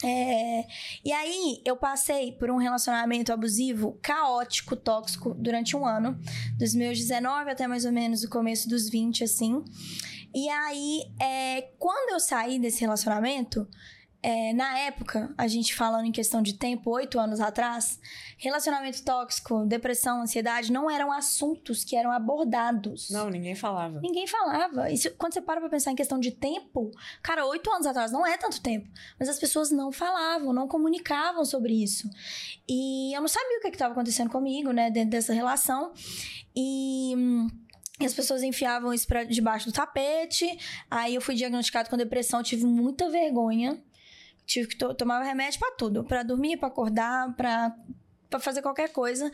É, 0.04 0.64
e 1.04 1.12
aí, 1.12 1.62
eu 1.66 1.76
passei 1.76 2.32
por 2.32 2.52
um 2.52 2.58
relacionamento 2.58 3.34
abusivo 3.34 3.98
caótico, 4.02 4.76
tóxico, 4.76 5.34
durante 5.34 5.76
um 5.76 5.86
ano. 5.86 6.20
Dos 6.58 6.76
meus 6.76 6.98
19 6.98 7.50
até 7.50 7.68
mais 7.68 7.86
ou 7.86 7.92
menos 7.92 8.24
o 8.24 8.30
começo 8.30 8.70
dos 8.70 8.90
20, 8.90 9.24
assim. 9.24 9.64
E 10.36 10.48
aí, 10.50 11.02
é, 11.20 11.62
quando 11.80 12.12
eu 12.12 12.20
saí 12.20 12.60
desse 12.60 12.82
relacionamento, 12.82 13.68
é, 14.22 14.52
na 14.52 14.80
época, 14.80 15.34
a 15.38 15.48
gente 15.48 15.76
falando 15.76 16.06
em 16.06 16.12
questão 16.12 16.42
de 16.42 16.54
tempo, 16.54 16.90
oito 16.92 17.20
anos 17.20 17.40
atrás, 17.40 18.00
relacionamento 18.38 19.04
tóxico, 19.04 19.66
depressão, 19.66 20.22
ansiedade 20.22 20.72
não 20.72 20.90
eram 20.90 21.12
assuntos 21.12 21.84
que 21.84 21.96
eram 21.96 22.12
abordados. 22.12 23.10
Não, 23.12 23.30
ninguém 23.30 23.54
falava. 23.54 24.00
Ninguém 24.02 24.26
falava. 24.26 24.90
Isso, 24.92 25.12
quando 25.18 25.34
você 25.34 25.42
para 25.42 25.62
pra 25.62 25.70
pensar 25.70 25.92
em 25.92 25.96
questão 25.96 26.20
de 26.20 26.32
tempo, 26.32 26.92
cara, 27.22 27.46
oito 27.46 27.72
anos 27.72 27.86
atrás 27.86 28.12
não 28.12 28.26
é 28.26 28.36
tanto 28.38 28.60
tempo. 28.60 28.90
Mas 29.20 29.30
as 29.30 29.38
pessoas 29.38 29.70
não 29.72 29.92
falavam, 29.92 30.52
não 30.52 30.68
comunicavam 30.68 31.46
sobre 31.46 31.82
isso. 31.82 32.10
E 32.68 33.16
eu 33.16 33.22
não 33.22 33.28
sabia 33.28 33.60
o 33.60 33.62
que 33.62 33.68
estava 33.68 33.94
acontecendo 33.94 34.32
comigo, 34.32 34.72
né, 34.72 34.90
dentro 34.90 35.12
dessa 35.12 35.32
relação. 35.32 35.94
E. 36.56 37.14
e 38.00 38.06
as 38.06 38.16
pessoas 38.16 38.42
enfiavam 38.42 38.92
isso 38.92 39.08
pra 39.08 39.24
debaixo 39.24 39.68
do 39.68 39.72
tapete. 39.72 40.58
Aí 40.90 41.14
eu 41.14 41.22
fui 41.22 41.36
diagnosticado 41.36 41.88
com 41.88 41.96
depressão, 41.96 42.42
tive 42.42 42.66
muita 42.66 43.10
vergonha. 43.10 43.80
Tive 44.48 44.70
que 44.70 44.78
to 44.78 44.96
tomar 44.96 45.22
remédio 45.22 45.60
pra 45.60 45.72
tudo, 45.72 46.04
Pra 46.04 46.24
dormir, 46.24 46.58
pra 46.58 46.70
acordar, 46.70 47.36
pra 47.36 47.76
para 48.30 48.40
fazer 48.40 48.62
qualquer 48.62 48.92
coisa. 48.92 49.32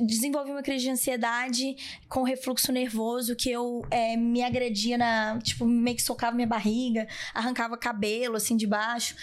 Desenvolvi 0.00 0.50
uma 0.50 0.62
crise 0.62 0.84
de 0.84 0.90
ansiedade 0.90 1.76
com 2.08 2.22
refluxo 2.22 2.72
nervoso 2.72 3.36
que 3.36 3.50
eu 3.50 3.84
é, 3.90 4.16
me 4.16 4.42
agredia 4.42 4.98
na. 4.98 5.38
Tipo, 5.38 5.64
meio 5.64 5.96
que 5.96 6.02
socava 6.02 6.34
minha 6.34 6.46
barriga, 6.48 7.06
arrancava 7.34 7.76
cabelo 7.76 8.36
assim 8.36 8.56
de 8.56 8.66
baixo. 8.66 9.14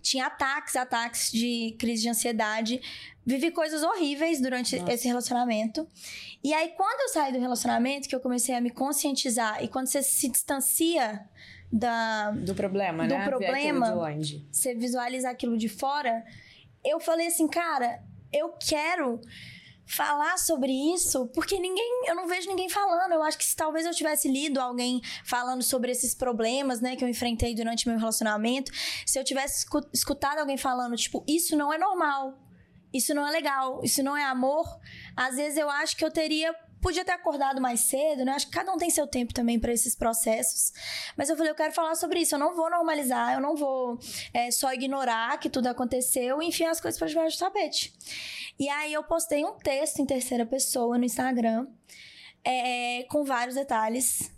Tinha 0.00 0.26
ataques, 0.26 0.76
ataques 0.76 1.30
de 1.30 1.76
crise 1.78 2.02
de 2.02 2.08
ansiedade. 2.08 2.80
Vivi 3.24 3.52
coisas 3.52 3.82
horríveis 3.84 4.40
durante 4.40 4.76
Nossa. 4.76 4.92
esse 4.92 5.06
relacionamento. 5.06 5.86
E 6.42 6.52
aí, 6.52 6.70
quando 6.76 7.00
eu 7.02 7.08
saí 7.08 7.32
do 7.32 7.38
relacionamento, 7.38 8.08
que 8.08 8.14
eu 8.16 8.20
comecei 8.20 8.52
a 8.54 8.60
me 8.60 8.70
conscientizar, 8.70 9.62
e 9.62 9.68
quando 9.68 9.86
você 9.86 10.02
se 10.02 10.28
distancia 10.28 11.24
da, 11.72 12.30
Do 12.32 12.54
problema, 12.54 13.06
Do 13.08 13.14
né? 13.14 13.24
Problema. 13.28 13.86
você 14.50 14.74
visualiza 14.74 15.30
aquilo 15.30 15.56
de 15.56 15.68
fora, 15.68 16.22
eu 16.84 17.00
falei 17.00 17.28
assim, 17.28 17.48
cara, 17.48 18.02
eu 18.32 18.50
quero 18.58 19.20
falar 19.84 20.38
sobre 20.38 20.72
isso, 20.94 21.26
porque 21.34 21.58
ninguém, 21.58 22.04
eu 22.06 22.14
não 22.14 22.26
vejo 22.26 22.48
ninguém 22.48 22.68
falando. 22.68 23.12
Eu 23.12 23.22
acho 23.22 23.36
que 23.36 23.44
se 23.44 23.54
talvez 23.56 23.84
eu 23.84 23.92
tivesse 23.92 24.28
lido 24.28 24.58
alguém 24.60 25.00
falando 25.24 25.62
sobre 25.62 25.90
esses 25.90 26.14
problemas, 26.14 26.80
né, 26.80 26.94
que 26.96 27.04
eu 27.04 27.08
enfrentei 27.08 27.54
durante 27.54 27.88
meu 27.88 27.98
relacionamento, 27.98 28.70
se 29.06 29.18
eu 29.18 29.24
tivesse 29.24 29.58
escu- 29.64 29.86
escutado 29.92 30.38
alguém 30.38 30.56
falando, 30.56 30.96
tipo, 30.96 31.24
isso 31.28 31.56
não 31.56 31.72
é 31.72 31.78
normal, 31.78 32.38
isso 32.92 33.12
não 33.14 33.26
é 33.26 33.30
legal, 33.30 33.80
isso 33.82 34.02
não 34.02 34.16
é 34.16 34.24
amor, 34.24 34.66
às 35.16 35.36
vezes 35.36 35.58
eu 35.58 35.68
acho 35.68 35.96
que 35.96 36.04
eu 36.04 36.10
teria 36.10 36.54
Podia 36.82 37.04
ter 37.04 37.12
acordado 37.12 37.60
mais 37.60 37.80
cedo, 37.80 38.24
né? 38.24 38.32
Acho 38.32 38.46
que 38.46 38.52
cada 38.52 38.72
um 38.72 38.76
tem 38.76 38.90
seu 38.90 39.06
tempo 39.06 39.32
também 39.32 39.58
para 39.58 39.72
esses 39.72 39.94
processos. 39.94 40.72
Mas 41.16 41.30
eu 41.30 41.36
falei, 41.36 41.52
eu 41.52 41.54
quero 41.54 41.72
falar 41.72 41.94
sobre 41.94 42.20
isso. 42.20 42.34
Eu 42.34 42.38
não 42.40 42.54
vou 42.54 42.68
normalizar, 42.68 43.34
eu 43.34 43.40
não 43.40 43.54
vou 43.56 43.98
é, 44.34 44.50
só 44.50 44.72
ignorar 44.74 45.38
que 45.38 45.48
tudo 45.48 45.68
aconteceu 45.68 46.42
e 46.42 46.46
enfiar 46.46 46.70
as 46.72 46.80
coisas 46.80 46.98
para 46.98 47.08
debaixo 47.08 47.38
do 47.38 47.40
tapete. 47.40 47.94
E 48.58 48.68
aí 48.68 48.92
eu 48.92 49.02
postei 49.04 49.44
um 49.44 49.52
texto 49.52 50.00
em 50.00 50.06
terceira 50.06 50.44
pessoa 50.44 50.98
no 50.98 51.04
Instagram. 51.04 51.66
é, 52.44 53.04
com 53.04 53.24
vários 53.24 53.54
detalhes 53.54 54.32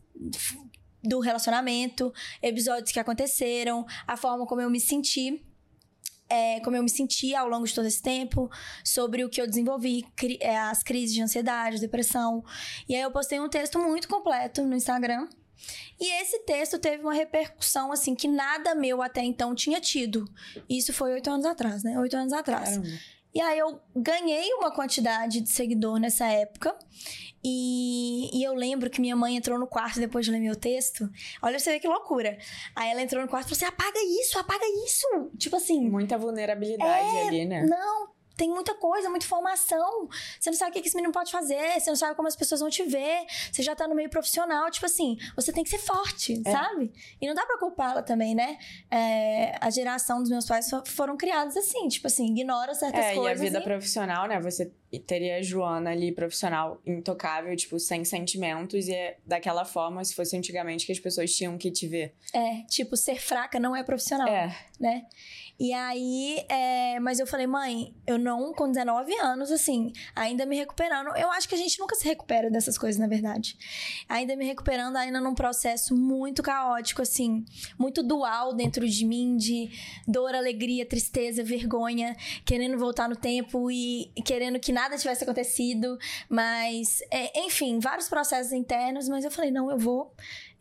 do 1.03 1.21
relacionamento, 1.21 2.13
episódios 2.43 2.93
que 2.93 3.01
aconteceram, 3.01 3.87
a 4.07 4.17
forma 4.17 4.47
como 4.47 4.61
eu 4.61 4.71
me 4.71 4.81
senti. 4.81 5.45
É, 6.29 6.61
como 6.61 6.77
eu 6.77 6.83
me 6.83 6.91
senti 6.91 7.35
ao 7.35 7.49
longo 7.49 7.67
de 7.67 7.75
todo 7.75 7.87
esse 7.87 8.03
tempo, 8.03 8.51
sobre 8.85 9.25
o 9.25 9.29
que 9.29 9.41
eu 9.41 9.47
desenvolvi, 9.47 10.05
cri- 10.17 10.39
é, 10.41 10.57
as 10.59 10.83
crises 10.83 11.15
de 11.15 11.23
ansiedade, 11.23 11.81
depressão. 11.81 12.45
E 12.89 12.95
aí 12.95 13.03
eu 13.03 13.11
postei 13.11 13.39
um 13.41 13.49
texto 13.49 13.79
muito 13.79 14.09
completo 14.09 14.63
no 14.65 14.75
Instagram. 14.77 15.29
E 15.99 16.21
esse 16.21 16.41
texto 16.41 16.79
teve 16.79 17.03
uma 17.03 17.15
repercussão, 17.15 17.91
assim, 17.93 18.15
que 18.15 18.29
nada 18.29 18.75
meu 18.75 19.01
até 19.01 19.23
então 19.23 19.55
tinha 19.55 19.81
tido. 19.81 20.29
Isso 20.69 20.93
foi 20.93 21.13
oito 21.13 21.31
anos 21.31 21.47
atrás, 21.47 21.83
né? 21.83 21.99
Oito 22.01 22.17
anos 22.17 22.33
atrás. 22.33 22.71
Caramba. 22.71 22.89
E 23.35 23.40
aí 23.40 23.59
eu 23.59 23.81
ganhei 23.97 24.53
uma 24.55 24.70
quantidade 24.70 25.40
de 25.40 25.51
seguidor 25.51 25.99
nessa 25.99 26.27
época. 26.27 26.77
E, 27.42 28.31
e 28.33 28.42
eu 28.42 28.55
lembro 28.55 28.88
que 28.88 29.01
minha 29.01 29.14
mãe 29.14 29.37
entrou 29.37 29.59
no 29.59 29.66
quarto 29.66 30.01
depois 30.01 30.25
de 30.25 30.33
ler 30.33 30.40
meu 30.40 30.57
texto. 30.57 31.11
Olha 31.42 31.59
você 31.59 31.73
ver 31.73 31.81
que 31.81 31.88
loucura. 31.88 32.38
Aí 32.75 32.90
ela 32.90 33.03
entrou 33.03 33.20
no 33.20 33.29
quarto 33.29 33.47
e 33.47 33.55
falou 33.55 33.57
assim: 33.57 33.83
apaga 33.83 33.99
isso, 34.20 34.38
apaga 34.38 34.64
isso. 34.87 35.07
Tipo 35.37 35.57
assim, 35.57 35.90
Muita 35.90 36.16
vulnerabilidade 36.16 37.18
ali, 37.27 37.44
né? 37.44 37.66
não, 37.66 38.09
tem 38.37 38.49
muita 38.51 38.75
coisa, 38.75 39.09
muita 39.11 39.25
informação. 39.25 40.09
Você 40.40 40.51
não 40.51 40.57
sabe 40.57 40.70
o 40.70 40.75
que 40.83 40.87
esse 40.88 40.97
menino 40.97 41.12
pode 41.12 41.31
fazer, 41.31 41.81
você 41.81 41.90
não 41.90 41.97
sabe 41.97 42.14
como 42.16 42.29
as 42.29 42.37
pessoas 42.37 42.61
vão 42.61 42.70
te 42.70 42.83
ver. 42.83 43.25
Você 43.53 43.62
já 43.62 43.75
tá 43.77 43.87
no 43.87 43.94
meio 43.94 44.11
profissional, 44.11 44.70
tipo 44.70 44.87
assim, 44.87 45.16
você 45.37 45.53
tem 45.53 45.62
que 45.64 45.70
ser 45.70 45.79
forte, 45.79 46.42
É. 46.44 46.51
sabe? 46.51 46.92
E 47.20 47.27
não 47.27 47.35
dá 47.35 47.44
pra 47.47 47.59
culpá-la 47.59 48.03
também, 48.03 48.35
né? 48.35 48.59
É, 48.90 49.57
a 49.61 49.70
geração 49.70 50.20
dos 50.20 50.31
meus 50.31 50.47
pais 50.47 50.68
fo- 50.68 50.83
foram 50.87 51.16
criados 51.16 51.57
assim, 51.57 51.88
tipo 51.88 52.07
assim, 52.07 52.27
ignora 52.31 52.75
certas 52.75 53.05
É, 53.05 53.09
e 53.09 53.12
a 53.12 53.20
coisas. 53.20 53.40
vida 53.40 53.59
e- 53.61 53.62
profissional, 53.64 54.27
né? 54.29 54.40
Você 54.40 54.73
teria 55.07 55.38
a 55.38 55.42
Joana 55.42 55.90
ali, 55.90 56.12
profissional, 56.12 56.81
intocável, 56.87 57.55
tipo, 57.57 57.79
sem 57.81 58.05
sentimentos, 58.05 58.87
e 58.87 58.94
é 58.94 59.16
daquela 59.27 59.64
forma, 59.64 60.05
se 60.05 60.14
fosse 60.14 60.37
antigamente, 60.37 60.87
que 60.87 60.92
as 60.92 61.01
pessoas 61.01 61.35
tinham 61.35 61.59
que 61.59 61.70
te 61.70 61.88
ver. 61.88 62.14
É, 62.33 62.62
tipo, 62.68 62.97
ser 62.97 63.20
fraca 63.20 63.59
não 63.59 63.75
é 63.75 63.83
profissional, 63.83 64.29
É, 64.29 64.57
né? 64.79 65.07
E 65.59 65.73
aí, 65.73 66.45
é, 66.49 66.99
mas 66.99 67.21
eu 67.21 67.27
falei, 67.29 67.47
mãe, 67.47 67.95
eu 68.05 68.19
não, 68.19 68.53
com 68.53 68.69
19 68.69 69.14
anos, 69.21 69.53
assim, 69.53 69.93
ainda 70.14 70.45
me 70.45 70.57
recuperando. 70.57 71.17
Eu 71.17 71.31
acho 71.31 71.49
que 71.49 71.55
a 71.55 71.59
gente 71.59 71.79
nunca 71.79 71.95
se 71.95 72.05
recupera 72.05 72.51
dessas 72.51 72.77
coisas, 72.77 73.01
na 73.01 73.07
verdade. 73.07 73.57
Ainda 74.09 74.35
me 74.35 74.45
recuperando, 74.45 74.97
ainda 74.97 75.21
num 75.21 75.35
processo 75.35 75.97
muito 75.97 76.43
caótico, 76.43 77.03
assim, 77.03 77.45
muito 77.79 78.03
dual 78.03 78.53
dentro 78.53 78.88
de 78.88 79.07
mim, 79.07 79.37
de 79.37 79.71
dor, 80.09 80.35
alegria, 80.35 80.85
tristeza, 80.85 81.45
vergonha, 81.45 82.17
querendo 82.45 82.77
voltar 82.77 83.09
no 83.09 83.14
tempo 83.14 83.71
e 83.71 84.12
querendo 84.25 84.59
que 84.59 84.73
nada 84.73 84.99
tivesse 84.99 85.23
acontecido. 85.23 85.97
Mas, 86.29 87.01
é, 87.12 87.47
enfim, 87.47 87.79
vários 87.79 88.09
processos 88.09 88.53
internos, 88.53 89.09
mas 89.09 89.25
eu 89.25 89.31
falei, 89.31 89.53
não, 89.53 89.71
eu 89.71 89.79
vou 89.79 90.12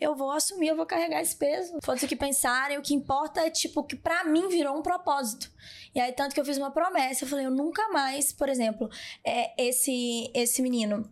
eu 0.03 0.15
vou 0.15 0.31
assumir, 0.31 0.67
eu 0.67 0.75
vou 0.75 0.85
carregar 0.85 1.21
esse 1.21 1.35
peso. 1.35 1.79
Foda-se 1.83 2.05
o 2.05 2.07
que 2.07 2.15
pensarem, 2.15 2.77
o 2.77 2.81
que 2.81 2.93
importa 2.93 3.41
é, 3.41 3.49
tipo, 3.49 3.83
que 3.83 3.95
pra 3.95 4.23
mim 4.25 4.49
virou 4.49 4.77
um 4.77 4.81
propósito. 4.81 5.51
E 5.95 5.99
aí, 5.99 6.11
tanto 6.11 6.33
que 6.33 6.41
eu 6.41 6.45
fiz 6.45 6.57
uma 6.57 6.71
promessa, 6.71 7.23
eu 7.23 7.27
falei, 7.29 7.45
eu 7.45 7.51
nunca 7.51 7.89
mais, 7.89 8.33
por 8.33 8.49
exemplo, 8.49 8.89
é, 9.23 9.53
esse, 9.57 10.29
esse 10.33 10.61
menino, 10.61 11.09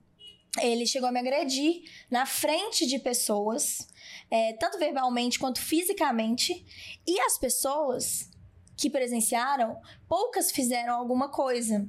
ele 0.60 0.86
chegou 0.86 1.08
a 1.08 1.12
me 1.12 1.20
agredir 1.20 1.84
na 2.10 2.26
frente 2.26 2.86
de 2.86 3.00
pessoas, 3.00 3.88
é, 4.30 4.54
tanto 4.54 4.78
verbalmente 4.78 5.40
quanto 5.40 5.62
fisicamente, 5.62 6.66
e 7.08 7.20
as 7.22 7.38
pessoas 7.38 8.30
que 8.76 8.90
presenciaram, 8.90 9.80
poucas 10.08 10.52
fizeram 10.52 10.96
alguma 10.96 11.30
coisa. 11.30 11.88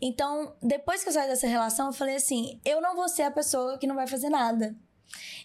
Então, 0.00 0.56
depois 0.62 1.02
que 1.02 1.08
eu 1.08 1.12
saí 1.12 1.28
dessa 1.28 1.48
relação, 1.48 1.88
eu 1.88 1.92
falei 1.92 2.14
assim: 2.14 2.60
eu 2.64 2.80
não 2.80 2.94
vou 2.94 3.08
ser 3.08 3.22
a 3.22 3.30
pessoa 3.30 3.76
que 3.76 3.88
não 3.88 3.96
vai 3.96 4.06
fazer 4.06 4.30
nada. 4.30 4.76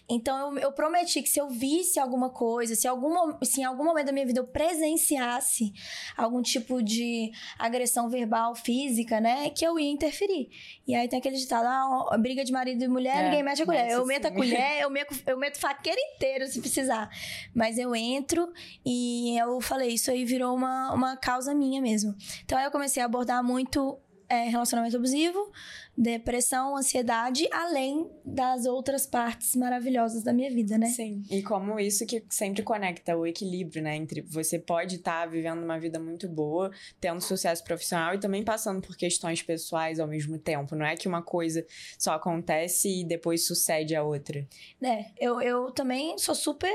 Então 0.08 0.52
eu, 0.52 0.58
eu 0.58 0.72
prometi 0.72 1.22
que 1.22 1.28
se 1.28 1.40
eu 1.40 1.48
visse 1.48 1.98
alguma 1.98 2.30
coisa, 2.30 2.74
se, 2.74 2.86
algum, 2.86 3.14
se 3.42 3.60
em 3.60 3.64
algum 3.64 3.84
momento 3.84 4.06
da 4.06 4.12
minha 4.12 4.26
vida 4.26 4.40
eu 4.40 4.46
presenciasse 4.46 5.72
algum 6.16 6.42
tipo 6.42 6.82
de 6.82 7.32
agressão 7.58 8.08
verbal, 8.08 8.54
física, 8.54 9.20
né, 9.20 9.50
que 9.50 9.66
eu 9.66 9.78
ia 9.78 9.90
interferir. 9.90 10.50
E 10.86 10.94
aí 10.94 11.08
tem 11.08 11.18
aquele 11.18 11.36
ditado, 11.36 11.66
ah, 11.66 12.16
briga 12.18 12.44
de 12.44 12.52
marido 12.52 12.84
e 12.84 12.88
mulher, 12.88 13.16
É, 13.16 13.24
ninguém 13.24 13.42
mete 13.42 13.62
a 13.62 13.66
colher. 13.66 13.90
Eu 13.90 14.06
meto 14.06 14.26
a 14.26 14.30
colher, 14.32 14.82
eu 14.82 14.90
meto, 14.90 15.14
eu 15.26 15.38
meto 15.38 15.58
faqueiro 15.58 16.00
inteiro 16.14 16.46
se 16.46 16.60
precisar. 16.60 17.08
Mas 17.54 17.78
eu 17.78 17.94
entro 17.94 18.52
e 18.84 19.38
eu 19.38 19.60
falei, 19.60 19.90
isso 19.90 20.10
aí 20.10 20.24
virou 20.24 20.54
uma, 20.54 20.92
uma 20.92 21.16
causa 21.16 21.54
minha 21.54 21.80
mesmo. 21.80 22.14
Então 22.44 22.58
aí 22.58 22.64
eu 22.64 22.70
comecei 22.70 23.02
a 23.02 23.06
abordar 23.06 23.42
muito 23.42 23.98
é, 24.28 24.48
relacionamento 24.48 24.96
abusivo, 24.96 25.52
depressão, 25.96 26.76
ansiedade, 26.76 27.48
além 27.52 28.10
das 28.24 28.66
outras 28.66 29.06
partes 29.06 29.54
maravilhosas 29.54 30.22
da 30.22 30.32
minha 30.32 30.50
vida, 30.50 30.76
né? 30.76 30.86
sim. 30.88 31.22
E 31.30 31.42
como 31.42 31.78
isso 31.78 32.04
que 32.06 32.24
sempre 32.28 32.62
conecta 32.62 33.16
o 33.16 33.26
equilíbrio, 33.26 33.82
né? 33.82 33.96
Entre 33.96 34.20
você 34.22 34.58
pode 34.58 34.96
estar 34.96 35.26
vivendo 35.26 35.62
uma 35.62 35.78
vida 35.78 35.98
muito 35.98 36.28
boa, 36.28 36.70
tendo 37.00 37.20
sucesso 37.20 37.62
profissional 37.62 38.14
e 38.14 38.18
também 38.18 38.42
passando 38.42 38.80
por 38.80 38.96
questões 38.96 39.42
pessoais 39.42 40.00
ao 40.00 40.08
mesmo 40.08 40.38
tempo. 40.38 40.74
Não 40.74 40.86
é 40.86 40.96
que 40.96 41.08
uma 41.08 41.22
coisa 41.22 41.64
só 41.98 42.12
acontece 42.12 43.00
e 43.00 43.04
depois 43.04 43.46
sucede 43.46 43.94
a 43.94 44.02
outra. 44.02 44.46
É, 44.82 45.06
eu, 45.18 45.40
eu 45.40 45.70
também 45.70 46.18
sou 46.18 46.34
super 46.34 46.72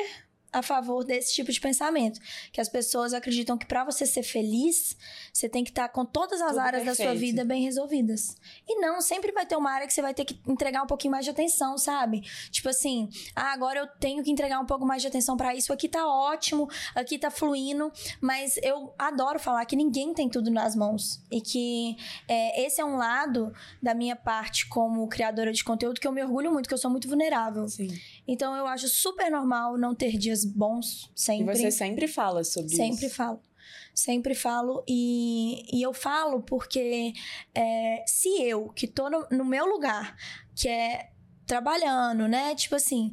a 0.51 0.61
favor 0.61 1.03
desse 1.03 1.33
tipo 1.33 1.51
de 1.51 1.59
pensamento. 1.59 2.19
Que 2.51 2.59
as 2.61 2.69
pessoas 2.69 3.13
acreditam 3.13 3.57
que 3.57 3.65
pra 3.65 3.83
você 3.83 4.05
ser 4.05 4.23
feliz, 4.23 4.97
você 5.31 5.47
tem 5.47 5.63
que 5.63 5.69
estar 5.69 5.89
com 5.89 6.05
todas 6.05 6.41
as 6.41 6.49
Tudo 6.51 6.59
áreas 6.59 6.85
da 6.85 6.95
sua 6.95 7.05
perfeito. 7.05 7.19
vida 7.19 7.45
bem 7.45 7.63
resolvidas. 7.63 8.35
E 8.67 8.79
não, 8.79 9.01
sempre 9.01 9.31
vai 9.31 9.45
ter 9.45 9.55
uma 9.55 9.71
área 9.71 9.87
que 9.87 9.93
você 9.93 10.01
vai 10.01 10.13
ter 10.13 10.25
que 10.25 10.39
entregar 10.47 10.83
um 10.83 10.87
pouquinho 10.87 11.11
mais 11.11 11.25
de 11.25 11.31
atenção, 11.31 11.77
sabe? 11.77 12.21
Tipo 12.51 12.69
assim, 12.69 13.09
ah, 13.35 13.53
agora 13.53 13.79
eu 13.79 13.87
tenho 13.87 14.23
que 14.23 14.31
entregar 14.31 14.59
um 14.59 14.65
pouco 14.65 14.85
mais 14.85 15.01
de 15.01 15.07
atenção 15.07 15.37
pra 15.37 15.55
isso. 15.55 15.71
Aqui 15.71 15.87
tá 15.87 16.05
ótimo, 16.07 16.67
aqui 16.95 17.17
tá 17.17 17.29
fluindo, 17.29 17.91
mas 18.21 18.57
eu 18.63 18.93
adoro 18.97 19.39
falar 19.39 19.65
que 19.65 19.75
ninguém 19.75 20.13
tem 20.13 20.29
tudo 20.29 20.49
nas 20.49 20.75
mãos. 20.75 21.21
E 21.31 21.41
que 21.41 21.95
é, 22.27 22.65
esse 22.65 22.81
é 22.81 22.85
um 22.85 22.97
lado 22.97 23.53
da 23.81 23.93
minha 23.93 24.15
parte 24.15 24.67
como 24.67 25.07
criadora 25.07 25.51
de 25.51 25.63
conteúdo 25.63 25.99
que 25.99 26.07
eu 26.07 26.11
me 26.11 26.23
orgulho 26.23 26.51
muito, 26.51 26.67
que 26.67 26.73
eu 26.73 26.77
sou 26.77 26.89
muito 26.89 27.07
vulnerável. 27.07 27.67
Sim. 27.67 27.89
Então 28.27 28.55
eu 28.55 28.67
acho 28.67 28.87
super 28.87 29.29
normal 29.29 29.77
não 29.77 29.93
ter 29.95 30.17
dias 30.17 30.38
bons 30.45 31.11
E 31.15 31.21
sempre. 31.21 31.55
você 31.55 31.71
sempre 31.71 32.07
fala 32.07 32.43
sobre 32.43 32.75
sempre 32.75 33.07
isso. 33.07 33.15
falo. 33.15 33.39
Sempre 33.93 34.33
falo. 34.35 34.83
E, 34.87 35.65
e 35.77 35.81
eu 35.81 35.93
falo 35.93 36.41
porque 36.41 37.13
é, 37.53 38.03
se 38.07 38.41
eu, 38.41 38.69
que 38.69 38.87
tô 38.87 39.09
no, 39.09 39.27
no 39.31 39.45
meu 39.45 39.65
lugar, 39.65 40.15
que 40.55 40.67
é 40.67 41.11
trabalhando, 41.45 42.27
né? 42.27 42.55
Tipo 42.55 42.75
assim. 42.75 43.11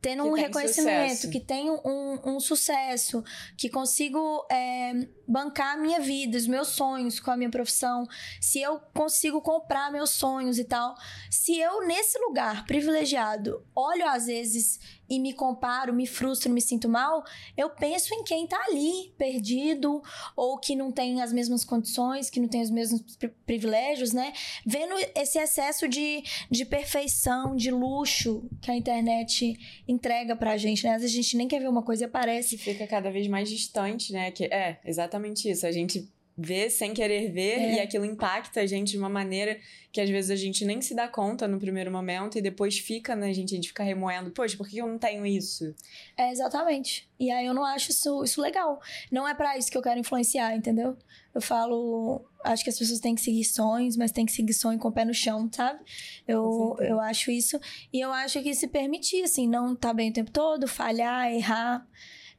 Tendo 0.00 0.22
um 0.24 0.34
reconhecimento, 0.34 1.14
sucesso. 1.14 1.30
que 1.30 1.40
tenho 1.40 1.80
um, 1.82 2.34
um 2.34 2.38
sucesso, 2.38 3.24
que 3.56 3.70
consigo 3.70 4.46
é, 4.52 4.92
bancar 5.26 5.78
a 5.78 5.80
minha 5.80 5.98
vida, 5.98 6.36
os 6.36 6.46
meus 6.46 6.68
sonhos 6.68 7.18
com 7.18 7.30
a 7.30 7.36
minha 7.38 7.48
profissão, 7.48 8.06
se 8.38 8.60
eu 8.60 8.78
consigo 8.92 9.40
comprar 9.40 9.90
meus 9.90 10.10
sonhos 10.10 10.58
e 10.58 10.64
tal. 10.64 10.94
Se 11.30 11.58
eu, 11.58 11.86
nesse 11.86 12.18
lugar 12.18 12.66
privilegiado, 12.66 13.66
olho 13.74 14.06
às 14.06 14.26
vezes 14.26 14.78
e 15.08 15.18
me 15.18 15.32
comparo, 15.32 15.92
me 15.92 16.06
frustro, 16.06 16.50
me 16.52 16.60
sinto 16.60 16.88
mal, 16.88 17.22
eu 17.56 17.70
penso 17.70 18.14
em 18.14 18.24
quem 18.24 18.46
tá 18.46 18.60
ali, 18.68 19.12
perdido, 19.18 20.02
ou 20.36 20.58
que 20.58 20.74
não 20.74 20.90
tem 20.90 21.20
as 21.22 21.32
mesmas 21.32 21.64
condições, 21.64 22.30
que 22.30 22.40
não 22.40 22.48
tem 22.48 22.62
os 22.62 22.70
mesmos 22.70 23.00
pri- 23.16 23.28
privilégios, 23.44 24.12
né? 24.12 24.32
Vendo 24.64 24.94
esse 25.14 25.38
excesso 25.38 25.86
de, 25.88 26.22
de 26.50 26.64
perfeição, 26.64 27.54
de 27.54 27.70
luxo 27.70 28.48
que 28.62 28.70
a 28.70 28.76
internet 28.76 29.56
entrega 29.86 30.34
pra 30.36 30.56
gente, 30.56 30.84
né? 30.84 30.94
Às 30.94 31.02
vezes 31.02 31.16
a 31.18 31.22
gente 31.22 31.36
nem 31.36 31.48
quer 31.48 31.60
ver 31.60 31.68
uma 31.68 31.82
coisa 31.82 32.04
e 32.04 32.06
aparece. 32.06 32.56
fica 32.58 32.86
cada 32.86 33.10
vez 33.10 33.26
mais 33.28 33.48
distante, 33.48 34.12
né? 34.12 34.30
Que 34.30 34.44
é 34.44 34.80
exatamente 34.84 35.48
isso. 35.50 35.66
A 35.66 35.72
gente 35.72 36.08
vê 36.36 36.68
sem 36.68 36.92
querer 36.92 37.30
ver 37.30 37.58
É. 37.58 37.74
e 37.76 37.80
aquilo 37.80 38.04
impacta 38.04 38.60
a 38.60 38.66
gente 38.66 38.90
de 38.90 38.98
uma 38.98 39.08
maneira 39.08 39.58
que 39.92 40.00
às 40.00 40.10
vezes 40.10 40.30
a 40.32 40.36
gente 40.36 40.64
nem 40.64 40.80
se 40.80 40.92
dá 40.92 41.06
conta 41.06 41.46
no 41.46 41.58
primeiro 41.60 41.90
momento 41.92 42.36
e 42.36 42.42
depois 42.42 42.76
fica, 42.76 43.14
né? 43.14 43.28
A 43.28 43.32
gente, 43.32 43.52
a 43.52 43.56
gente 43.56 43.68
fica 43.68 43.84
remoendo. 43.84 44.32
Poxa, 44.32 44.56
por 44.56 44.68
que 44.68 44.78
eu 44.78 44.88
não 44.88 44.98
tenho 44.98 45.24
isso? 45.24 45.72
É, 46.16 46.32
exatamente. 46.32 47.08
E 47.20 47.30
aí 47.30 47.46
eu 47.46 47.54
não 47.54 47.64
acho 47.64 47.92
isso, 47.92 48.24
isso 48.24 48.40
legal. 48.42 48.80
Não 49.12 49.28
é 49.28 49.32
pra 49.34 49.56
isso 49.56 49.70
que 49.70 49.78
eu 49.78 49.82
quero 49.82 50.00
influenciar, 50.00 50.56
entendeu? 50.56 50.96
Eu 51.32 51.40
falo, 51.40 52.24
acho 52.42 52.64
que 52.64 52.70
as 52.70 52.78
pessoas 52.78 52.98
têm 52.98 53.14
que 53.14 53.20
seguir 53.20 53.44
sonhos, 53.44 53.96
mas 53.96 54.10
tem 54.10 54.26
que 54.26 54.32
seguir 54.32 54.54
sonho 54.54 54.78
com 54.78 54.88
o 54.88 54.92
pé 54.92 55.04
no 55.04 55.14
chão, 55.14 55.48
sabe? 55.52 55.78
Eu, 56.26 56.76
eu 56.80 56.98
acho 57.00 57.30
isso. 57.30 57.60
E 57.92 58.00
eu 58.00 58.10
acho 58.12 58.42
que 58.42 58.52
se 58.54 58.66
permitir, 58.66 59.22
assim, 59.22 59.46
não 59.48 59.76
tá 59.76 59.92
bem 59.94 60.10
o 60.10 60.12
tempo 60.12 60.32
todo, 60.32 60.66
falhar, 60.66 61.32
errar. 61.32 61.86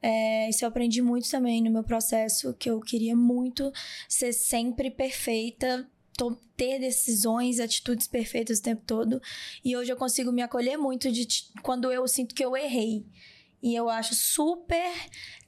É, 0.08 0.48
isso 0.48 0.64
eu 0.64 0.70
aprendi 0.70 1.02
muito 1.02 1.28
também 1.32 1.64
no 1.64 1.72
meu 1.72 1.84
processo, 1.84 2.54
que 2.54 2.70
eu 2.70 2.80
queria 2.80 3.16
muito 3.16 3.72
ser 4.08 4.34
sempre 4.34 4.92
perfeita, 4.92 5.90
ter 6.56 6.78
decisões, 6.78 7.60
atitudes 7.60 8.08
perfeitas 8.08 8.60
o 8.60 8.62
tempo 8.62 8.84
todo. 8.86 9.20
E 9.64 9.76
hoje 9.76 9.92
eu 9.92 9.98
consigo 9.98 10.32
me 10.32 10.44
acolher 10.44 10.78
muito 10.78 11.12
de 11.12 11.28
quando 11.64 11.92
eu 11.92 12.08
sinto 12.08 12.36
que 12.36 12.46
eu 12.46 12.56
errei. 12.56 13.04
E 13.66 13.74
eu 13.74 13.90
acho 13.90 14.14
super 14.14 14.94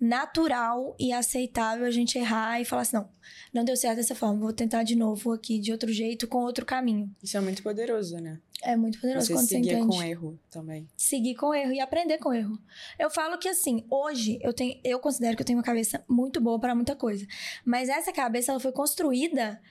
natural 0.01 0.95
e 0.99 1.13
aceitável 1.13 1.85
a 1.85 1.91
gente 1.91 2.17
errar 2.17 2.59
e 2.59 2.65
falar 2.65 2.81
assim: 2.81 2.97
não, 2.97 3.09
não 3.53 3.63
deu 3.63 3.77
certo 3.77 3.97
dessa 3.97 4.15
forma, 4.15 4.39
vou 4.39 4.51
tentar 4.51 4.81
de 4.81 4.95
novo 4.95 5.31
aqui, 5.31 5.59
de 5.59 5.71
outro 5.71 5.93
jeito, 5.93 6.27
com 6.27 6.39
outro 6.39 6.65
caminho. 6.65 7.15
Isso 7.21 7.37
é 7.37 7.39
muito 7.39 7.61
poderoso, 7.61 8.17
né? 8.17 8.41
É 8.63 8.75
muito 8.75 8.99
poderoso 8.99 9.27
Você 9.27 9.33
quando 9.33 9.47
você 9.47 9.55
seguir 9.57 9.73
entende. 9.73 9.87
com 9.95 10.01
erro 10.01 10.39
também. 10.49 10.89
Seguir 10.97 11.35
com 11.35 11.53
erro 11.53 11.71
e 11.71 11.79
aprender 11.79 12.17
com 12.17 12.33
erro. 12.33 12.57
Eu 12.97 13.11
falo 13.11 13.37
que 13.37 13.47
assim, 13.47 13.85
hoje 13.87 14.39
eu 14.41 14.51
tenho, 14.51 14.81
eu 14.83 14.99
considero 14.99 15.37
que 15.37 15.43
eu 15.43 15.45
tenho 15.45 15.59
uma 15.59 15.63
cabeça 15.63 16.03
muito 16.09 16.41
boa 16.41 16.59
para 16.59 16.73
muita 16.73 16.95
coisa. 16.95 17.23
Mas 17.63 17.87
essa 17.87 18.11
cabeça 18.11 18.51
ela 18.51 18.59
foi 18.59 18.71
construída 18.71 19.61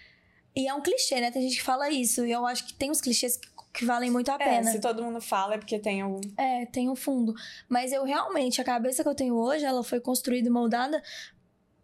e 0.55 0.69
é 0.69 0.73
um 0.73 0.81
clichê, 0.81 1.21
né? 1.21 1.33
Tem 1.33 1.43
gente 1.43 1.57
que 1.57 1.65
fala 1.65 1.91
isso. 1.91 2.25
E 2.25 2.31
eu 2.31 2.47
acho 2.47 2.65
que 2.65 2.75
tem 2.75 2.93
uns 2.93 3.01
clichês 3.01 3.37
que, 3.37 3.49
que 3.77 3.85
valem 3.85 4.11
muito 4.11 4.31
a 4.31 4.35
É, 4.35 4.39
pena. 4.39 4.71
se 4.71 4.81
todo 4.81 5.03
mundo 5.03 5.21
fala 5.21 5.55
é 5.55 5.59
porque 5.59 5.79
tem 5.79 6.01
algum. 6.01 6.21
É, 6.37 6.67
tem 6.67 6.89
um 6.89 6.97
fundo. 6.97 7.35
Mas 7.69 7.93
eu 7.93 8.05
realmente, 8.05 8.61
a 8.61 8.65
cabeça 8.65 9.03
que 9.03 9.09
eu 9.09 9.15
tenho 9.15 9.35
hoje, 9.37 9.65
ela 9.65 9.83
foi 9.85 10.01
construída 10.01 10.49
e 10.49 10.51
moldada 10.51 11.03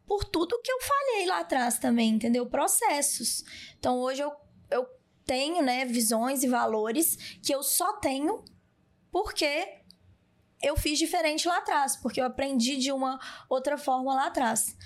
por 0.07 0.25
tudo 0.25 0.61
que 0.63 0.71
eu 0.73 0.79
falhei 0.81 1.27
lá 1.27 1.41
atrás 1.41 1.79
também, 1.79 2.11
entendeu? 2.11 2.47
Processos. 2.47 3.45
Então 3.79 3.99
hoje 3.99 4.23
eu, 4.23 4.33
eu 4.71 4.87
tenho, 5.25 5.63
né, 5.63 5.85
visões 5.85 6.43
e 6.43 6.49
valores 6.49 7.17
que 7.43 7.55
eu 7.55 7.63
só 7.63 7.95
tenho 7.95 8.45
porque 9.11 9.81
eu 10.63 10.77
fiz 10.77 10.99
diferente 10.99 11.47
lá 11.49 11.59
atrás, 11.59 11.97
porque 11.97 12.21
eu 12.21 12.25
aprendi 12.25 12.77
de 12.77 12.93
uma 12.93 13.19
outra 13.49 13.77
forma 13.77 14.15
lá 14.15 14.27
atrás. 14.27 14.77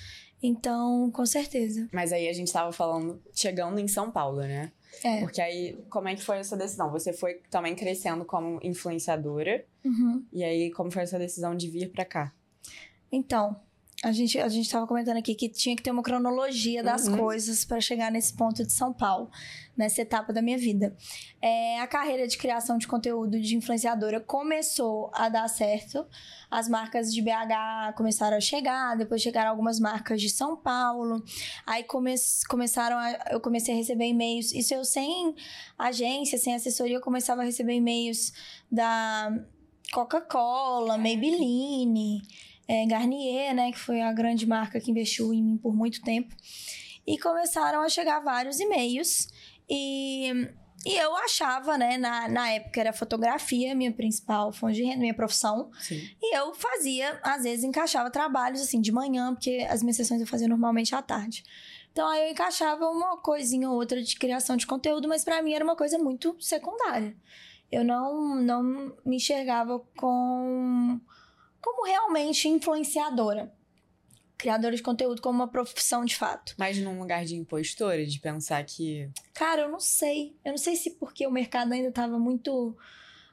Então, 0.42 1.10
com 1.10 1.24
certeza. 1.24 1.88
Mas 1.92 2.12
aí 2.12 2.28
a 2.28 2.32
gente 2.32 2.52
tava 2.52 2.70
falando, 2.72 3.22
chegando 3.34 3.78
em 3.78 3.88
São 3.88 4.10
Paulo, 4.10 4.40
né? 4.40 4.72
É. 5.04 5.20
Porque 5.20 5.40
aí, 5.40 5.78
como 5.90 6.08
é 6.08 6.14
que 6.14 6.22
foi 6.22 6.38
essa 6.38 6.56
decisão? 6.56 6.90
Você 6.90 7.12
foi 7.12 7.40
também 7.50 7.74
crescendo 7.74 8.24
como 8.24 8.58
influenciadora. 8.62 9.64
Uhum. 9.84 10.24
E 10.32 10.42
aí, 10.42 10.70
como 10.70 10.90
foi 10.90 11.02
essa 11.02 11.18
decisão 11.18 11.56
de 11.56 11.68
vir 11.68 11.90
pra 11.90 12.04
cá? 12.04 12.32
Então, 13.10 13.60
a 14.04 14.12
gente, 14.12 14.38
a 14.38 14.48
gente 14.48 14.70
tava 14.70 14.86
comentando 14.86 15.16
aqui 15.16 15.34
que 15.34 15.48
tinha 15.48 15.74
que 15.74 15.82
ter 15.82 15.90
uma 15.90 16.02
cronologia 16.02 16.82
das 16.82 17.06
Uhum. 17.08 17.16
coisas 17.16 17.64
para 17.64 17.80
chegar 17.80 18.10
nesse 18.12 18.34
ponto 18.34 18.62
de 18.64 18.70
São 18.72 18.92
Paulo, 18.92 19.30
nessa 19.74 20.02
etapa 20.02 20.34
da 20.34 20.42
minha 20.42 20.58
vida. 20.58 20.94
É, 21.40 21.80
a 21.80 21.86
carreira 21.86 22.28
de 22.28 22.36
criação 22.36 22.76
de 22.76 22.86
conteúdo 22.86 23.40
de 23.40 23.56
influenciadora 23.56 24.20
começou 24.20 25.10
a 25.14 25.30
dar 25.30 25.48
certo. 25.48 26.06
As 26.50 26.68
marcas 26.68 27.12
de 27.12 27.22
BH 27.22 27.94
começaram 27.96 28.36
a 28.36 28.40
chegar, 28.40 28.96
depois 28.96 29.22
chegaram 29.22 29.50
algumas 29.50 29.80
marcas 29.80 30.20
de 30.20 30.28
São 30.28 30.56
Paulo. 30.56 31.24
Aí 31.66 31.82
come, 31.82 32.14
começaram 32.50 32.98
a, 32.98 33.12
eu 33.30 33.40
comecei 33.40 33.72
a 33.74 33.76
receber 33.78 34.08
e-mails. 34.08 34.52
Isso 34.52 34.74
eu 34.74 34.84
sem 34.84 35.34
agência, 35.78 36.36
sem 36.38 36.54
assessoria, 36.54 36.96
eu 36.96 37.00
começava 37.00 37.40
a 37.40 37.44
receber 37.44 37.74
e-mails 37.74 38.32
da 38.70 39.32
Coca-Cola, 39.92 40.98
Maybelline, 40.98 42.22
é, 42.68 42.86
Garnier, 42.86 43.54
né, 43.54 43.72
que 43.72 43.78
foi 43.78 44.00
a 44.00 44.12
grande 44.12 44.46
marca 44.46 44.80
que 44.80 44.90
investiu 44.90 45.32
em 45.32 45.42
mim 45.42 45.56
por 45.56 45.74
muito 45.74 46.02
tempo. 46.02 46.34
E 47.06 47.18
começaram 47.18 47.82
a 47.82 47.88
chegar 47.88 48.20
vários 48.20 48.58
e-mails. 48.58 49.28
E, 49.68 50.48
e 50.84 50.96
eu 50.96 51.14
achava, 51.16 51.78
né, 51.78 51.96
na, 51.96 52.28
na 52.28 52.50
época 52.50 52.80
era 52.80 52.92
fotografia, 52.92 53.74
minha 53.74 53.92
principal 53.92 54.52
fonte 54.52 54.76
de 54.76 54.84
renda, 54.84 54.98
minha 54.98 55.14
profissão. 55.14 55.70
Sim. 55.80 56.00
E 56.20 56.36
eu 56.36 56.54
fazia, 56.54 57.18
às 57.22 57.44
vezes 57.44 57.64
encaixava 57.64 58.10
trabalhos 58.10 58.60
assim 58.60 58.80
de 58.80 58.90
manhã, 58.90 59.32
porque 59.34 59.66
as 59.70 59.82
minhas 59.82 59.96
sessões 59.96 60.20
eu 60.20 60.26
fazia 60.26 60.48
normalmente 60.48 60.94
à 60.94 61.02
tarde. 61.02 61.44
Então 61.92 62.06
aí 62.08 62.26
eu 62.26 62.32
encaixava 62.32 62.88
uma 62.90 63.16
coisinha 63.16 63.70
ou 63.70 63.76
outra 63.76 64.02
de 64.02 64.16
criação 64.16 64.56
de 64.56 64.66
conteúdo, 64.66 65.08
mas 65.08 65.24
pra 65.24 65.40
mim 65.40 65.54
era 65.54 65.64
uma 65.64 65.76
coisa 65.76 65.98
muito 65.98 66.36
secundária. 66.40 67.16
Eu 67.70 67.82
não, 67.84 68.34
não 68.34 68.62
me 69.04 69.16
enxergava 69.16 69.80
com, 69.96 71.00
como 71.66 71.84
realmente 71.86 72.48
influenciadora. 72.48 73.52
Criadora 74.38 74.76
de 74.76 74.82
conteúdo 74.82 75.20
como 75.22 75.38
uma 75.38 75.48
profissão 75.48 76.04
de 76.04 76.14
fato. 76.14 76.54
Mas 76.58 76.76
num 76.78 76.98
lugar 76.98 77.24
de 77.24 77.34
impostora, 77.34 78.04
de 78.06 78.18
pensar 78.20 78.62
que. 78.64 79.08
Cara, 79.32 79.62
eu 79.62 79.70
não 79.70 79.80
sei. 79.80 80.36
Eu 80.44 80.52
não 80.52 80.58
sei 80.58 80.76
se 80.76 80.90
porque 80.90 81.26
o 81.26 81.30
mercado 81.30 81.72
ainda 81.72 81.90
tava 81.90 82.18
muito. 82.18 82.76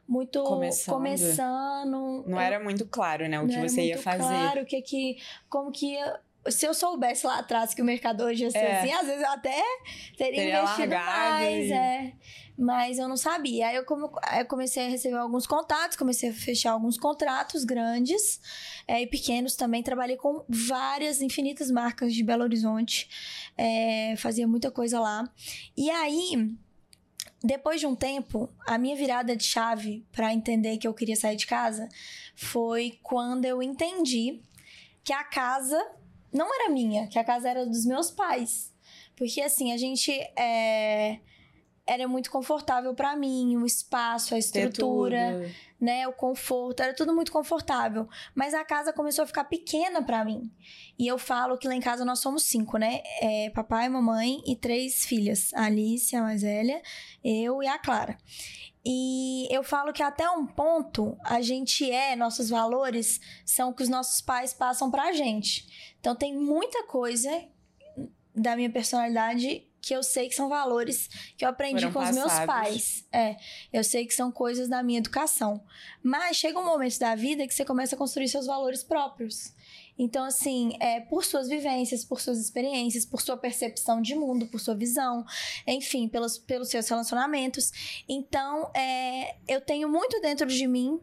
Muito 0.08 0.44
Começando. 0.44 0.96
começando. 0.96 2.24
Não 2.28 2.32
Eu- 2.32 2.40
era 2.40 2.62
muito 2.62 2.86
claro, 2.86 3.28
né? 3.30 3.40
O 3.40 3.46
que 3.48 3.54
não 3.54 3.60
era 3.60 3.70
você 3.70 3.82
ia 3.84 3.94
muito 3.94 4.04
fazer. 4.04 4.18
Claro, 4.24 4.62
o 4.62 4.66
que 4.66 4.82
que. 4.82 5.18
Como 5.50 5.72
que 5.72 5.94
ia. 5.94 6.20
Se 6.50 6.66
eu 6.66 6.74
soubesse 6.74 7.26
lá 7.26 7.40
atrás 7.40 7.74
que 7.74 7.82
o 7.82 7.86
mercado 7.86 8.24
hoje 8.24 8.44
ia 8.44 8.52
ser 8.52 8.58
É. 8.58 8.80
assim, 8.82 8.92
às 8.94 9.06
vezes 9.06 9.22
eu 9.22 9.30
até 9.30 9.62
teria, 10.18 10.36
Teria 10.36 10.60
investido 10.62 10.96
mais, 10.96 11.66
e- 11.70 11.74
é. 11.74 12.14
Mas 12.58 13.00
eu 13.00 13.08
não 13.08 13.18
sabia. 13.18 13.68
Aí 13.70 13.76
eu, 13.76 13.86
come- 13.86 14.08
eu 14.38 14.46
comecei 14.46 14.86
a 14.86 14.90
receber 14.90 15.16
alguns 15.18 15.48
contatos, 15.48 15.98
comecei 15.98 16.30
a 16.30 16.34
fechar 16.34 16.72
alguns 16.74 16.98
contratos 16.98 17.64
grandes 17.64 18.40
é, 18.88 19.02
e 19.02 19.08
pequenos 19.08 19.56
também. 19.56 19.82
Trabalhei 19.82 20.18
com 20.18 20.44
várias, 20.48 21.22
infinitas 21.22 21.72
marcas 21.72 22.14
de 22.14 22.24
Belo 22.24 22.44
Horizonte. 22.44 23.10
É, 23.58 24.14
fazia 24.18 24.48
muita 24.48 24.70
coisa 24.70 25.00
lá. 25.00 25.24
E 25.76 25.90
aí, 25.90 26.54
depois 27.44 27.80
de 27.80 27.88
um 27.88 27.96
tempo, 27.96 28.50
a 28.68 28.78
minha 28.78 28.96
virada 28.96 29.36
de 29.36 29.44
chave 29.46 30.06
para 30.12 30.32
entender 30.34 30.78
que 30.78 30.88
eu 30.88 30.94
queria 30.94 31.16
sair 31.16 31.36
de 31.36 31.48
casa 31.48 31.88
foi 32.36 33.00
quando 33.02 33.46
eu 33.46 33.64
entendi 33.64 34.42
que 35.04 35.12
a 35.12 35.24
casa 35.24 35.78
não 36.34 36.54
era 36.54 36.70
minha, 36.70 37.08
que 37.08 37.20
a 37.20 37.24
casa 37.24 37.50
era 37.50 37.66
dos 37.66 37.86
meus 37.86 38.12
pais. 38.12 38.74
Porque 39.16 39.42
assim, 39.42 39.72
a 39.72 39.78
gente 39.78 40.12
é, 40.38 41.20
era 41.86 42.08
muito 42.08 42.32
confortável 42.32 42.94
para 42.94 43.16
mim, 43.16 43.56
o 43.58 43.66
espaço, 43.66 44.34
a 44.34 44.38
estrutura 44.38 45.46
né, 45.84 46.08
o 46.08 46.14
conforto, 46.14 46.82
era 46.82 46.94
tudo 46.94 47.14
muito 47.14 47.30
confortável. 47.30 48.08
Mas 48.34 48.54
a 48.54 48.64
casa 48.64 48.94
começou 48.94 49.24
a 49.24 49.28
ficar 49.28 49.44
pequena 49.44 50.02
pra 50.02 50.24
mim. 50.24 50.50
E 50.98 51.06
eu 51.06 51.18
falo 51.18 51.58
que 51.58 51.68
lá 51.68 51.76
em 51.76 51.82
casa 51.82 52.06
nós 52.06 52.20
somos 52.20 52.44
cinco, 52.44 52.78
né? 52.78 53.02
É, 53.20 53.50
papai, 53.50 53.90
mamãe 53.90 54.42
e 54.48 54.56
três 54.56 55.06
filhas. 55.06 55.54
A 55.54 55.66
Alice, 55.66 56.16
a 56.16 56.22
mais 56.22 56.42
velha, 56.42 56.82
eu 57.22 57.62
e 57.62 57.68
a 57.68 57.78
Clara. 57.78 58.18
E 58.86 59.46
eu 59.54 59.62
falo 59.62 59.92
que 59.92 60.02
até 60.02 60.30
um 60.30 60.46
ponto 60.46 61.18
a 61.22 61.42
gente 61.42 61.90
é, 61.92 62.16
nossos 62.16 62.50
valores 62.50 63.20
são 63.46 63.70
o 63.70 63.74
que 63.74 63.84
os 63.84 63.90
nossos 63.90 64.22
pais 64.22 64.54
passam 64.54 64.90
pra 64.90 65.12
gente. 65.12 65.93
Então 66.04 66.14
tem 66.14 66.38
muita 66.38 66.84
coisa 66.84 67.30
da 68.36 68.58
minha 68.58 68.70
personalidade 68.70 69.66
que 69.80 69.96
eu 69.96 70.04
sei 70.04 70.28
que 70.28 70.36
são 70.36 70.50
valores 70.50 71.10
que 71.38 71.46
eu 71.46 71.50
aprendi 71.50 71.80
Foram 71.80 71.94
com 71.94 72.00
os 72.00 72.16
meus 72.16 72.28
passados. 72.28 72.46
pais. 72.46 73.08
É, 73.10 73.38
eu 73.72 73.86
sei 73.86 74.06
que 74.06 74.14
são 74.14 74.30
coisas 74.30 74.68
da 74.68 74.84
minha 74.84 75.00
educação. 75.00 75.64
Mas 76.02 76.36
chega 76.36 76.60
um 76.60 76.66
momento 76.66 77.00
da 77.00 77.16
vida 77.16 77.48
que 77.48 77.54
você 77.54 77.64
começa 77.64 77.96
a 77.96 77.98
construir 77.98 78.28
seus 78.28 78.48
valores 78.48 78.84
próprios. 78.84 79.54
Então, 79.98 80.26
assim, 80.26 80.76
é 80.82 81.00
por 81.00 81.24
suas 81.24 81.48
vivências, 81.48 82.04
por 82.04 82.20
suas 82.20 82.38
experiências, 82.38 83.06
por 83.06 83.22
sua 83.22 83.38
percepção 83.38 84.02
de 84.02 84.14
mundo, 84.14 84.48
por 84.48 84.60
sua 84.60 84.76
visão, 84.76 85.26
enfim, 85.66 86.10
pelos, 86.10 86.38
pelos 86.38 86.68
seus 86.68 86.86
relacionamentos. 86.90 87.72
Então, 88.10 88.70
é, 88.76 89.38
eu 89.48 89.62
tenho 89.62 89.88
muito 89.88 90.20
dentro 90.20 90.48
de 90.48 90.68
mim 90.68 91.00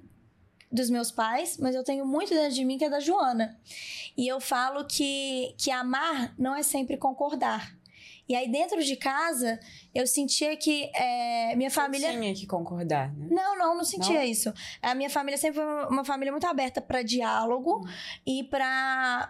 dos 0.70 0.88
meus 0.90 1.11
pais, 1.11 1.56
mas 1.59 1.74
eu 1.74 1.83
tenho 1.83 2.06
muito 2.06 2.30
dentro 2.33 2.54
de 2.54 2.64
mim 2.64 2.78
que 2.78 2.85
é 2.85 2.90
da 2.90 3.00
Joana. 3.00 3.59
E 4.16 4.26
eu 4.28 4.40
falo 4.40 4.85
que, 4.85 5.54
que 5.59 5.70
amar 5.70 6.35
não 6.38 6.54
é 6.54 6.62
sempre 6.62 6.96
concordar. 6.96 7.74
E 8.28 8.35
aí, 8.37 8.48
dentro 8.48 8.80
de 8.85 8.94
casa, 8.94 9.59
eu 9.92 10.06
sentia 10.06 10.56
que 10.56 10.88
é, 10.94 11.56
minha 11.56 11.68
Você 11.68 11.74
família. 11.80 12.12
tinha 12.12 12.33
que 12.33 12.46
concordar, 12.46 13.12
né? 13.12 13.26
Não, 13.28 13.59
não, 13.59 13.76
não 13.76 13.83
sentia 13.85 14.20
Não? 14.20 14.22
isso. 14.24 14.54
A 14.80 14.94
minha 14.94 15.11
família 15.11 15.37
sempre 15.37 15.61
foi 15.61 15.87
uma 15.88 16.04
família 16.04 16.30
muito 16.30 16.46
aberta 16.46 16.80
para 16.80 17.02
diálogo 17.02 17.80
Hum. 17.85 17.88
e 18.24 18.44
para 18.44 19.28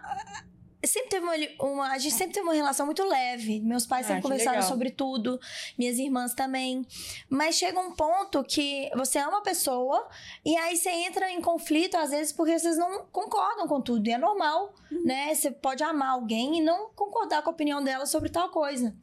sempre 0.87 1.09
teve 1.09 1.25
uma, 1.25 1.33
uma- 1.71 1.91
a 1.91 1.97
gente 1.97 2.15
sempre 2.15 2.33
teve 2.33 2.45
uma 2.45 2.53
relação 2.53 2.85
muito 2.85 3.03
leve. 3.03 3.59
Meus 3.59 3.85
pais 3.85 4.05
Ah, 4.05 4.09
sempre 4.09 4.23
conversaram 4.23 4.57
legal. 4.57 4.69
sobre 4.69 4.89
tudo, 4.91 5.39
minhas 5.77 5.97
irmãs 5.99 6.33
também. 6.33 6.85
Mas 7.29 7.55
chega 7.55 7.79
um 7.79 7.91
ponto 7.93 8.43
que 8.43 8.89
você 8.95 9.19
ama 9.19 9.37
a 9.39 9.41
pessoa 9.41 10.07
e 10.43 10.55
aí 10.57 10.75
você 10.75 10.89
entra 10.89 11.29
em 11.31 11.41
conflito 11.41 11.95
às 11.95 12.09
vezes 12.11 12.33
porque 12.33 12.57
vocês 12.57 12.77
não 12.77 13.05
concordam 13.11 13.67
com 13.67 13.79
tudo. 13.81 14.07
E 14.07 14.11
é 14.11 14.17
normal, 14.17 14.73
Uhum. 14.91 15.03
né? 15.05 15.33
Você 15.33 15.51
pode 15.51 15.83
amar 15.83 16.09
alguém 16.13 16.57
e 16.57 16.61
não 16.61 16.89
concordar 16.95 17.41
com 17.43 17.49
a 17.49 17.53
opinião 17.53 17.83
dela 17.83 18.05
sobre 18.05 18.29
tal 18.29 18.49
coisa. 18.49 18.95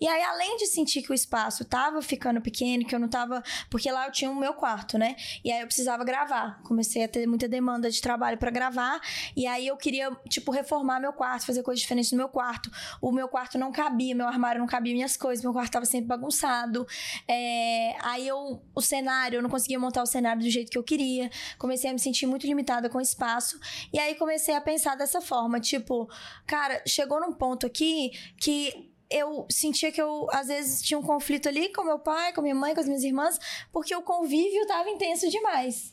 E 0.00 0.06
aí, 0.06 0.22
além 0.22 0.56
de 0.56 0.66
sentir 0.66 1.02
que 1.02 1.10
o 1.10 1.14
espaço 1.14 1.64
tava 1.64 2.02
ficando 2.02 2.40
pequeno, 2.40 2.84
que 2.84 2.94
eu 2.94 2.98
não 2.98 3.08
tava. 3.08 3.42
Porque 3.70 3.90
lá 3.90 4.06
eu 4.06 4.12
tinha 4.12 4.30
o 4.30 4.36
meu 4.36 4.54
quarto, 4.54 4.98
né? 4.98 5.16
E 5.44 5.50
aí 5.50 5.60
eu 5.60 5.66
precisava 5.66 6.04
gravar. 6.04 6.62
Comecei 6.62 7.04
a 7.04 7.08
ter 7.08 7.26
muita 7.26 7.48
demanda 7.48 7.90
de 7.90 8.00
trabalho 8.00 8.38
pra 8.38 8.50
gravar. 8.50 9.00
E 9.36 9.46
aí 9.46 9.66
eu 9.66 9.76
queria, 9.76 10.10
tipo, 10.28 10.52
reformar 10.52 11.00
meu 11.00 11.12
quarto, 11.12 11.46
fazer 11.46 11.62
coisas 11.62 11.80
diferentes 11.80 12.12
no 12.12 12.18
meu 12.18 12.28
quarto. 12.28 12.70
O 13.00 13.10
meu 13.12 13.28
quarto 13.28 13.58
não 13.58 13.72
cabia, 13.72 14.14
meu 14.14 14.26
armário 14.26 14.60
não 14.60 14.66
cabia 14.66 14.92
minhas 14.92 15.16
coisas, 15.16 15.42
meu 15.42 15.52
quarto 15.52 15.72
tava 15.72 15.84
sempre 15.84 16.06
bagunçado. 16.06 16.86
É, 17.28 17.94
Aí 18.04 18.28
eu. 18.28 18.62
O 18.74 18.80
cenário, 18.80 19.38
eu 19.38 19.42
não 19.42 19.50
conseguia 19.50 19.78
montar 19.78 20.02
o 20.02 20.06
cenário 20.06 20.42
do 20.42 20.50
jeito 20.50 20.70
que 20.70 20.78
eu 20.78 20.82
queria. 20.82 21.30
Comecei 21.58 21.90
a 21.90 21.92
me 21.92 21.98
sentir 21.98 22.26
muito 22.26 22.46
limitada 22.46 22.88
com 22.88 23.00
espaço. 23.00 23.58
E 23.92 23.98
aí 23.98 24.14
comecei 24.14 24.54
a 24.54 24.60
pensar 24.60 24.94
dessa 24.96 25.20
forma, 25.20 25.60
tipo, 25.60 26.08
cara, 26.46 26.82
chegou 26.86 27.20
num 27.20 27.32
ponto 27.32 27.66
aqui 27.66 28.12
que 28.38 28.93
eu 29.14 29.46
sentia 29.48 29.92
que 29.92 30.02
eu, 30.02 30.26
às 30.32 30.48
vezes, 30.48 30.82
tinha 30.82 30.98
um 30.98 31.02
conflito 31.02 31.48
ali 31.48 31.72
com 31.72 31.84
meu 31.84 31.98
pai, 31.98 32.32
com 32.32 32.42
minha 32.42 32.54
mãe, 32.54 32.74
com 32.74 32.80
as 32.80 32.86
minhas 32.86 33.04
irmãs, 33.04 33.38
porque 33.72 33.94
o 33.94 34.02
convívio 34.02 34.66
tava 34.66 34.90
intenso 34.90 35.30
demais. 35.30 35.92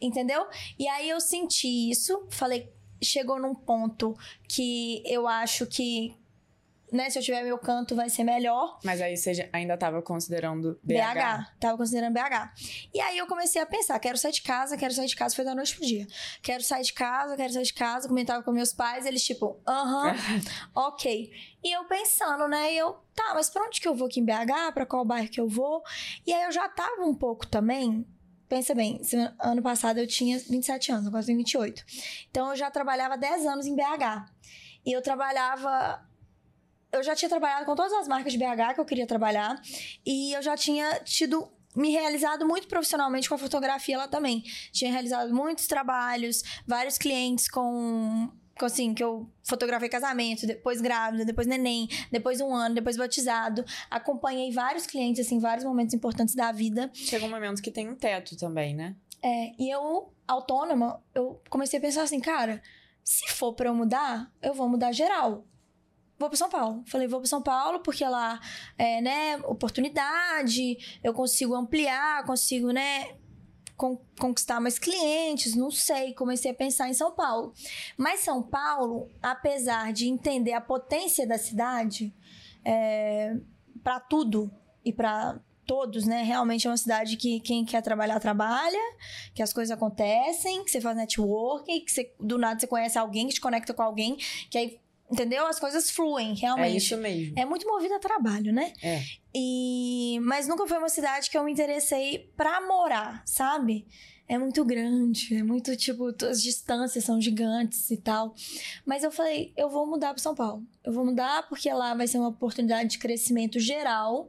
Entendeu? 0.00 0.46
E 0.78 0.86
aí 0.86 1.08
eu 1.08 1.20
senti 1.20 1.90
isso, 1.90 2.26
falei, 2.30 2.70
chegou 3.02 3.40
num 3.40 3.54
ponto 3.54 4.14
que 4.48 5.02
eu 5.06 5.26
acho 5.26 5.66
que, 5.66 6.14
né, 6.92 7.10
se 7.10 7.18
eu 7.18 7.22
tiver 7.22 7.42
meu 7.42 7.58
canto 7.58 7.94
vai 7.94 8.08
ser 8.08 8.24
melhor. 8.24 8.78
Mas 8.84 9.00
aí 9.00 9.16
você 9.16 9.48
ainda 9.52 9.76
tava 9.76 10.02
considerando 10.02 10.78
BH. 10.82 10.94
BH. 10.94 11.58
Tava 11.60 11.76
considerando 11.76 12.14
BH. 12.14 12.52
E 12.94 13.00
aí 13.00 13.18
eu 13.18 13.26
comecei 13.26 13.60
a 13.60 13.66
pensar, 13.66 13.98
quero 13.98 14.16
sair 14.16 14.32
de 14.32 14.42
casa, 14.42 14.76
quero 14.76 14.92
sair 14.94 15.06
de 15.06 15.16
casa, 15.16 15.34
foi 15.34 15.44
da 15.44 15.54
noite 15.54 15.76
pro 15.76 15.86
dia. 15.86 16.06
Quero 16.42 16.62
sair 16.62 16.82
de 16.82 16.92
casa, 16.92 17.36
quero 17.36 17.52
sair 17.52 17.64
de 17.64 17.74
casa, 17.74 18.08
comentava 18.08 18.42
com 18.42 18.52
meus 18.52 18.72
pais, 18.72 19.06
eles 19.06 19.24
tipo, 19.24 19.60
aham, 19.66 20.14
ok. 20.74 21.30
E 21.62 21.76
eu 21.76 21.84
pensando, 21.84 22.48
né, 22.48 22.72
e 22.72 22.78
eu, 22.78 22.92
tá, 23.14 23.32
mas 23.34 23.50
pra 23.50 23.64
onde 23.64 23.80
que 23.80 23.88
eu 23.88 23.94
vou 23.94 24.06
aqui 24.06 24.20
em 24.20 24.24
BH? 24.24 24.72
Pra 24.72 24.86
qual 24.86 25.04
bairro 25.04 25.28
que 25.28 25.40
eu 25.40 25.48
vou? 25.48 25.82
E 26.26 26.32
aí 26.32 26.44
eu 26.44 26.52
já 26.52 26.68
tava 26.68 27.04
um 27.04 27.14
pouco 27.14 27.46
também, 27.46 28.06
pensa 28.48 28.74
bem, 28.74 29.00
ano 29.40 29.62
passado 29.62 29.98
eu 29.98 30.06
tinha 30.06 30.38
27 30.38 30.92
anos, 30.92 31.06
agora 31.06 31.22
eu 31.22 31.26
tenho 31.26 31.38
28. 31.38 31.84
Então 32.30 32.50
eu 32.50 32.56
já 32.56 32.70
trabalhava 32.70 33.18
10 33.18 33.46
anos 33.46 33.66
em 33.66 33.74
BH. 33.74 34.30
E 34.86 34.92
eu 34.92 35.02
trabalhava 35.02 36.07
eu 36.92 37.02
já 37.02 37.14
tinha 37.14 37.28
trabalhado 37.28 37.64
com 37.66 37.74
todas 37.74 37.92
as 37.92 38.08
marcas 38.08 38.32
de 38.32 38.38
BH 38.38 38.74
que 38.74 38.80
eu 38.80 38.84
queria 38.84 39.06
trabalhar 39.06 39.60
e 40.04 40.32
eu 40.32 40.42
já 40.42 40.56
tinha 40.56 41.00
tido 41.00 41.50
me 41.76 41.90
realizado 41.90 42.46
muito 42.46 42.66
profissionalmente 42.66 43.28
com 43.28 43.34
a 43.34 43.38
fotografia 43.38 43.96
lá 43.98 44.08
também. 44.08 44.42
Tinha 44.72 44.90
realizado 44.90 45.32
muitos 45.32 45.66
trabalhos, 45.66 46.42
vários 46.66 46.98
clientes 46.98 47.48
com, 47.48 48.30
com 48.58 48.64
assim, 48.64 48.94
que 48.94 49.04
eu 49.04 49.30
fotografei 49.44 49.88
casamento, 49.88 50.46
depois 50.46 50.80
grávida, 50.80 51.24
depois 51.24 51.46
neném, 51.46 51.88
depois 52.10 52.40
um 52.40 52.52
ano, 52.54 52.74
depois 52.74 52.96
batizado. 52.96 53.64
Acompanhei 53.90 54.50
vários 54.50 54.86
clientes, 54.86 55.24
assim, 55.24 55.38
vários 55.38 55.64
momentos 55.64 55.94
importantes 55.94 56.34
da 56.34 56.50
vida. 56.50 56.90
Chega 56.94 57.24
um 57.24 57.30
momento 57.30 57.62
que 57.62 57.70
tem 57.70 57.88
um 57.88 57.94
teto 57.94 58.36
também, 58.36 58.74
né? 58.74 58.96
É, 59.22 59.52
e 59.58 59.70
eu, 59.70 60.12
autônoma, 60.26 61.02
eu 61.14 61.40
comecei 61.50 61.78
a 61.78 61.82
pensar 61.82 62.02
assim, 62.02 62.20
cara, 62.20 62.62
se 63.04 63.28
for 63.32 63.52
pra 63.52 63.68
eu 63.68 63.74
mudar, 63.74 64.32
eu 64.42 64.54
vou 64.54 64.68
mudar 64.68 64.92
geral. 64.92 65.44
Vou 66.18 66.28
pra 66.28 66.36
São 66.36 66.50
Paulo. 66.50 66.82
Falei, 66.86 67.06
vou 67.06 67.20
pra 67.20 67.28
São 67.28 67.40
Paulo 67.42 67.80
porque 67.80 68.04
lá, 68.04 68.40
é, 68.76 69.00
né, 69.00 69.36
oportunidade, 69.44 70.98
eu 71.02 71.14
consigo 71.14 71.54
ampliar, 71.54 72.24
consigo, 72.24 72.70
né, 72.72 73.16
con- 73.76 74.00
conquistar 74.18 74.60
mais 74.60 74.78
clientes, 74.78 75.54
não 75.54 75.70
sei. 75.70 76.12
Comecei 76.14 76.50
a 76.50 76.54
pensar 76.54 76.88
em 76.88 76.94
São 76.94 77.12
Paulo. 77.12 77.52
Mas 77.96 78.20
São 78.20 78.42
Paulo, 78.42 79.08
apesar 79.22 79.92
de 79.92 80.08
entender 80.08 80.52
a 80.52 80.60
potência 80.60 81.26
da 81.26 81.38
cidade, 81.38 82.12
é, 82.64 83.36
para 83.82 84.00
tudo 84.00 84.50
e 84.84 84.92
para 84.92 85.40
todos, 85.64 86.04
né? 86.04 86.22
Realmente 86.22 86.66
é 86.66 86.70
uma 86.70 86.76
cidade 86.78 87.16
que 87.16 87.40
quem 87.40 87.64
quer 87.64 87.82
trabalhar, 87.82 88.18
trabalha, 88.18 88.80
que 89.34 89.42
as 89.42 89.52
coisas 89.52 89.70
acontecem, 89.70 90.64
que 90.64 90.70
você 90.70 90.80
faz 90.80 90.96
networking, 90.96 91.84
que 91.84 91.92
você, 91.92 92.12
do 92.18 92.38
nada 92.38 92.58
você 92.58 92.66
conhece 92.66 92.98
alguém, 92.98 93.28
que 93.28 93.34
te 93.34 93.40
conecta 93.40 93.72
com 93.74 93.82
alguém, 93.82 94.16
que 94.50 94.56
aí, 94.58 94.80
entendeu? 95.10 95.46
As 95.46 95.58
coisas 95.58 95.90
fluem, 95.90 96.34
realmente. 96.34 96.72
É 96.72 96.76
isso 96.76 96.96
mesmo. 96.96 97.38
É 97.38 97.44
muito 97.44 97.66
movida 97.66 97.96
a 97.96 98.00
trabalho, 98.00 98.52
né? 98.52 98.72
É. 98.82 99.02
E 99.34 100.18
mas 100.22 100.48
nunca 100.48 100.66
foi 100.66 100.78
uma 100.78 100.88
cidade 100.88 101.30
que 101.30 101.36
eu 101.36 101.44
me 101.44 101.52
interessei 101.52 102.30
pra 102.36 102.60
morar, 102.60 103.22
sabe? 103.26 103.86
É 104.28 104.36
muito 104.36 104.62
grande, 104.62 105.34
é 105.36 105.42
muito 105.42 105.74
tipo, 105.74 106.14
as 106.26 106.42
distâncias 106.42 107.02
são 107.02 107.18
gigantes 107.18 107.90
e 107.90 107.96
tal. 107.96 108.34
Mas 108.84 109.02
eu 109.02 109.10
falei, 109.10 109.54
eu 109.56 109.70
vou 109.70 109.86
mudar 109.86 110.12
para 110.12 110.22
São 110.22 110.34
Paulo. 110.34 110.62
Eu 110.84 110.92
vou 110.92 111.02
mudar 111.02 111.48
porque 111.48 111.72
lá 111.72 111.94
vai 111.94 112.06
ser 112.06 112.18
uma 112.18 112.28
oportunidade 112.28 112.90
de 112.90 112.98
crescimento 112.98 113.58
geral. 113.58 114.28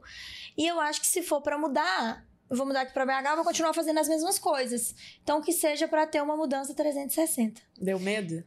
E 0.56 0.66
eu 0.66 0.80
acho 0.80 1.02
que 1.02 1.06
se 1.06 1.22
for 1.22 1.42
pra 1.42 1.58
mudar, 1.58 2.26
eu 2.48 2.56
vou 2.56 2.64
mudar 2.66 2.80
aqui 2.80 2.94
pra 2.94 3.04
BH, 3.04 3.34
vou 3.36 3.44
continuar 3.44 3.74
fazendo 3.74 3.98
as 3.98 4.08
mesmas 4.08 4.38
coisas. 4.38 4.94
Então 5.22 5.42
que 5.42 5.52
seja 5.52 5.86
pra 5.86 6.06
ter 6.06 6.22
uma 6.22 6.34
mudança 6.36 6.72
360. 6.72 7.60
Deu 7.78 8.00
medo? 8.00 8.42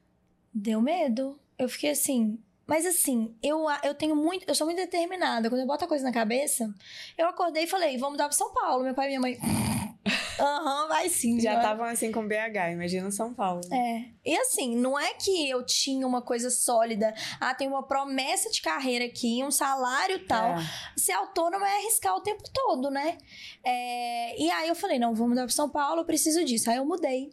Deu 0.51 0.81
medo. 0.81 1.39
Eu 1.57 1.69
fiquei 1.69 1.91
assim. 1.91 2.39
Mas 2.65 2.85
assim, 2.85 3.35
eu, 3.43 3.65
eu 3.83 3.93
tenho 3.93 4.15
muito. 4.15 4.45
Eu 4.47 4.55
sou 4.55 4.65
muito 4.65 4.77
determinada. 4.77 5.49
Quando 5.49 5.61
eu 5.61 5.67
boto 5.67 5.83
a 5.83 5.87
coisa 5.87 6.03
na 6.03 6.13
cabeça, 6.13 6.73
eu 7.17 7.27
acordei 7.27 7.63
e 7.63 7.67
falei, 7.67 7.97
vou 7.97 8.09
mudar 8.09 8.25
pra 8.25 8.37
São 8.37 8.53
Paulo. 8.53 8.83
Meu 8.83 8.93
pai 8.93 9.05
e 9.05 9.07
minha 9.09 9.19
mãe. 9.19 9.37
Aham, 10.39 10.87
vai 10.87 11.09
sim. 11.09 11.39
Já 11.39 11.51
vai." 11.53 11.61
estavam 11.61 11.85
assim 11.85 12.11
com 12.11 12.27
BH, 12.27 12.71
imagina 12.71 13.11
São 13.11 13.33
Paulo. 13.33 13.61
É. 13.71 14.05
E 14.25 14.35
assim, 14.37 14.75
não 14.77 14.97
é 14.97 15.13
que 15.13 15.49
eu 15.49 15.65
tinha 15.65 16.07
uma 16.07 16.21
coisa 16.21 16.49
sólida. 16.49 17.13
Ah, 17.39 17.53
tem 17.53 17.67
uma 17.67 17.83
promessa 17.83 18.49
de 18.49 18.61
carreira 18.61 19.05
aqui, 19.05 19.43
um 19.43 19.51
salário 19.51 20.25
tal. 20.25 20.53
É. 20.57 20.65
Ser 20.97 21.13
autônoma 21.13 21.67
é 21.67 21.77
arriscar 21.79 22.15
o 22.15 22.21
tempo 22.21 22.43
todo, 22.53 22.89
né? 22.89 23.17
É, 23.63 24.41
E 24.41 24.49
aí 24.51 24.69
eu 24.69 24.75
falei, 24.75 24.97
não, 24.99 25.13
vou 25.13 25.27
mudar 25.27 25.43
para 25.43 25.53
São 25.53 25.69
Paulo, 25.69 26.01
eu 26.01 26.05
preciso 26.05 26.43
disso. 26.45 26.69
Aí 26.69 26.77
eu 26.77 26.85
mudei. 26.85 27.31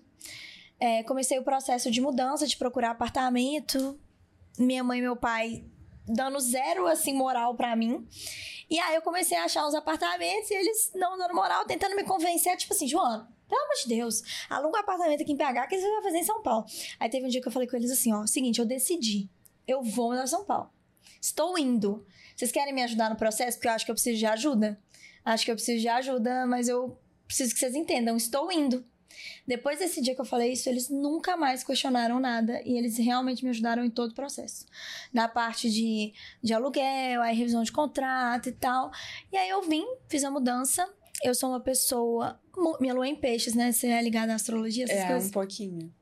É, 0.79 1.03
comecei 1.05 1.39
o 1.39 1.45
processo 1.45 1.91
de 1.91 2.01
mudança, 2.01 2.47
de 2.47 2.57
procurar 2.57 2.91
apartamento. 2.91 3.99
Minha 4.61 4.85
mãe 4.85 4.99
e 4.99 5.03
meu 5.03 5.17
pai 5.17 5.65
dando 6.07 6.39
zero, 6.39 6.87
assim, 6.87 7.15
moral 7.15 7.55
pra 7.55 7.75
mim. 7.75 8.07
E 8.69 8.79
aí 8.79 8.95
eu 8.95 9.03
comecei 9.03 9.37
a 9.39 9.45
achar 9.45 9.67
uns 9.67 9.75
apartamentos 9.75 10.51
e 10.51 10.55
eles 10.55 10.93
não 10.95 11.17
dando 11.17 11.35
moral, 11.35 11.65
tentando 11.65 11.97
me 11.97 12.05
convencer, 12.05 12.57
tipo 12.57 12.73
assim, 12.73 12.87
Joana, 12.87 13.29
pelo 13.49 13.63
amor 13.63 13.75
de 13.83 13.89
Deus, 13.89 14.23
aluga 14.49 14.77
um 14.77 14.81
apartamento 14.81 15.23
aqui 15.23 15.33
em 15.33 15.37
PH 15.37 15.67
que 15.67 15.81
você 15.81 15.91
vai 15.91 16.03
fazer 16.03 16.19
em 16.19 16.25
São 16.25 16.43
Paulo. 16.43 16.67
Aí 16.99 17.09
teve 17.09 17.27
um 17.27 17.29
dia 17.29 17.41
que 17.41 17.49
eu 17.49 17.53
falei 17.53 17.67
com 17.67 17.77
eles 17.77 17.91
assim, 17.91 18.13
ó, 18.13 18.27
seguinte, 18.27 18.61
eu 18.61 18.67
decidi, 18.67 19.29
eu 19.67 19.83
vou 19.83 20.11
pra 20.11 20.27
São 20.27 20.45
Paulo. 20.45 20.71
Estou 21.21 21.59
indo. 21.59 22.07
Vocês 22.37 22.53
querem 22.53 22.73
me 22.73 22.83
ajudar 22.83 23.11
no 23.11 23.17
processo? 23.17 23.57
Porque 23.57 23.69
eu 23.69 23.73
acho 23.73 23.85
que 23.85 23.91
eu 23.91 23.95
preciso 23.95 24.19
de 24.19 24.27
ajuda. 24.27 24.81
Acho 25.25 25.45
que 25.45 25.51
eu 25.51 25.55
preciso 25.55 25.81
de 25.81 25.89
ajuda, 25.89 26.47
mas 26.47 26.69
eu 26.69 26.99
preciso 27.27 27.53
que 27.53 27.61
vocês 27.61 27.75
entendam, 27.75 28.17
estou 28.17 28.51
indo. 28.53 28.85
Depois 29.47 29.79
desse 29.79 30.01
dia 30.01 30.15
que 30.15 30.21
eu 30.21 30.25
falei 30.25 30.53
isso, 30.53 30.69
eles 30.69 30.89
nunca 30.89 31.37
mais 31.37 31.63
questionaram 31.65 32.21
nada 32.21 32.61
e 32.65 32.77
eles 32.77 32.97
realmente 32.99 33.43
me 33.45 33.51
ajudaram 33.51 33.85
em 33.85 33.91
todo 33.91 34.13
o 34.13 34.15
processo. 34.15 34.67
Na 35.13 35.29
parte 35.29 35.71
de, 35.71 36.13
de 36.43 36.53
aluguel, 36.55 37.21
aí 37.23 37.35
revisão 37.37 37.63
de 37.63 37.73
contrato 37.73 38.49
e 38.49 38.53
tal. 38.53 38.91
E 39.33 39.37
aí 39.37 39.49
eu 39.49 39.63
vim, 39.63 39.85
fiz 40.09 40.25
a 40.25 40.31
mudança. 40.31 40.89
Eu 41.23 41.35
sou 41.35 41.51
uma 41.51 41.61
pessoa. 41.61 42.41
Minha 42.81 42.95
lua 42.95 43.07
é 43.07 43.11
em 43.11 43.17
peixes, 43.17 43.55
né? 43.55 43.73
Você 43.73 43.89
é 43.89 44.03
ligada 44.03 44.33
à 44.33 44.37
astrologia, 44.37 44.85
essas 44.85 44.97
É, 44.97 45.07
coisas. 45.09 45.29
um 45.29 45.33
pouquinho. 45.33 45.95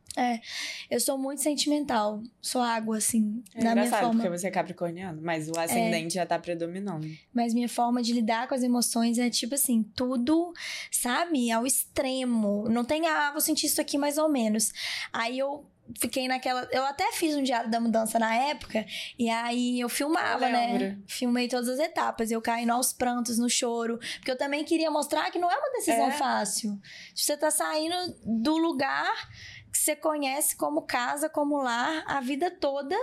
Eu 0.91 1.01
sou 1.01 1.17
muito 1.19 1.41
sentimental. 1.43 2.23
Sou 2.41 2.61
água, 2.61 2.97
assim, 2.99 3.43
É 3.55 3.63
na 3.65 3.73
minha 3.75 3.85
engraçado, 3.87 4.05
forma. 4.07 4.23
porque 4.23 4.39
você 4.39 4.49
é 4.49 4.51
capricorniano, 4.51 5.21
mas 5.23 5.49
o 5.49 5.59
ascendente 5.59 6.15
já 6.15 6.27
tá 6.27 6.39
predominando. 6.39 7.09
Mas 7.33 7.55
minha 7.55 7.69
forma 7.69 8.03
de 8.03 8.13
lidar 8.13 8.49
com 8.49 8.55
as 8.55 8.63
emoções 8.63 9.19
é 9.19 9.29
tipo 9.31 9.55
assim, 9.55 9.83
tudo, 9.95 10.53
sabe, 10.91 11.51
ao 11.51 11.67
extremo. 11.67 12.69
Não 12.69 12.85
tem, 12.85 13.07
ah, 13.07 13.31
vou 13.33 13.41
sentir 13.41 13.67
isso 13.67 13.81
aqui 13.81 13.97
mais 13.99 14.19
ou 14.19 14.29
menos. 14.29 14.73
Aí 15.13 15.39
eu 15.39 15.65
fiquei 15.99 16.29
naquela. 16.29 16.69
Eu 16.71 16.85
até 16.85 17.11
fiz 17.13 17.35
um 17.35 17.43
diário 17.43 17.71
da 17.71 17.81
mudança 17.81 18.19
na 18.19 18.35
época, 18.35 18.85
e 19.19 19.29
aí 19.31 19.81
eu 19.81 19.89
filmava, 19.89 20.47
Eu 20.47 20.53
né? 20.53 20.99
Filmei 21.07 21.49
todas 21.49 21.69
as 21.69 21.79
etapas, 21.79 22.31
eu 22.31 22.43
caindo 22.43 22.71
aos 22.73 22.93
prantos, 22.93 23.39
no 23.39 23.49
choro. 23.49 23.99
Porque 24.17 24.31
eu 24.31 24.37
também 24.37 24.65
queria 24.65 24.91
mostrar 24.91 25.31
que 25.31 25.39
não 25.39 25.51
é 25.51 25.57
uma 25.57 25.71
decisão 25.71 26.09
É. 26.09 26.13
fácil. 26.13 26.79
Você 27.15 27.37
tá 27.37 27.51
saindo 27.51 27.95
do 28.25 28.57
lugar 28.59 29.11
que 29.73 29.79
você 29.79 29.95
conhece 29.97 30.57
como 30.57 30.83
casa, 30.83 31.29
como 31.29 31.59
lar, 31.59 32.05
a 32.07 32.21
vida 32.21 32.51
toda. 32.51 32.97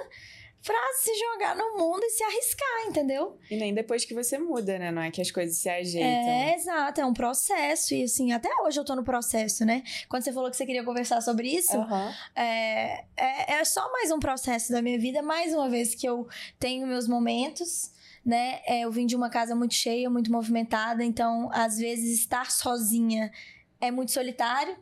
Pra 0.63 0.75
se 0.95 1.12
jogar 1.13 1.56
no 1.56 1.78
mundo 1.78 2.01
e 2.04 2.10
se 2.10 2.23
arriscar, 2.23 2.88
entendeu? 2.88 3.38
E 3.51 3.56
nem 3.56 3.71
depois 3.71 4.04
que 4.04 4.15
você 4.15 4.39
muda, 4.39 4.80
né? 4.80 4.89
Não 4.89 5.04
é 5.04 5.12
que 5.12 5.21
as 5.21 5.30
coisas 5.30 5.58
se 5.58 5.69
ajeitam. 5.69 6.10
É, 6.10 6.56
exato, 6.56 6.99
é 6.99 7.06
um 7.06 7.13
processo. 7.13 7.93
E 7.93 8.01
assim, 8.01 8.32
até 8.32 8.49
hoje 8.63 8.80
eu 8.80 8.84
tô 8.84 8.95
no 8.95 9.04
processo, 9.04 9.63
né? 9.63 9.84
Quando 10.10 10.23
você 10.23 10.34
falou 10.34 10.49
que 10.49 10.58
você 10.58 10.65
queria 10.65 10.84
conversar 10.84 11.21
sobre 11.21 11.49
isso, 11.49 11.78
Aham. 11.78 12.12
é, 12.36 13.06
é, 13.15 13.54
é 13.60 13.63
só 13.63 13.91
mais 13.91 14.10
um 14.10 14.17
processo 14.17 14.71
da 14.71 14.82
minha 14.82 14.97
vida, 14.97 15.21
mais 15.21 15.54
uma 15.54 15.69
vez 15.69 15.93
que 15.93 16.10
eu 16.10 16.28
tenho 16.58 16.88
meus 16.88 17.08
momentos. 17.08 17.91
Né? 18.25 18.60
É, 18.65 18.80
eu 18.80 18.91
vim 18.91 19.06
de 19.06 19.15
uma 19.15 19.30
casa 19.30 19.56
muito 19.56 19.75
cheia, 19.75 20.10
muito 20.10 20.32
movimentada, 20.32 21.04
então 21.04 21.47
às 21.54 21.78
vezes 21.78 22.17
estar 22.17 22.49
sozinha 22.49 23.32
é 23.80 23.91
muito 23.91 24.12
solitário, 24.12 24.75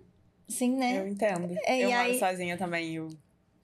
sim, 0.48 0.76
né? 0.76 1.00
Eu 1.00 1.08
entendo. 1.08 1.50
É, 1.66 1.80
eu 1.86 1.90
moro 1.90 2.02
aí- 2.02 2.20
sozinha 2.20 2.58
também, 2.58 2.96
eu 2.96 3.10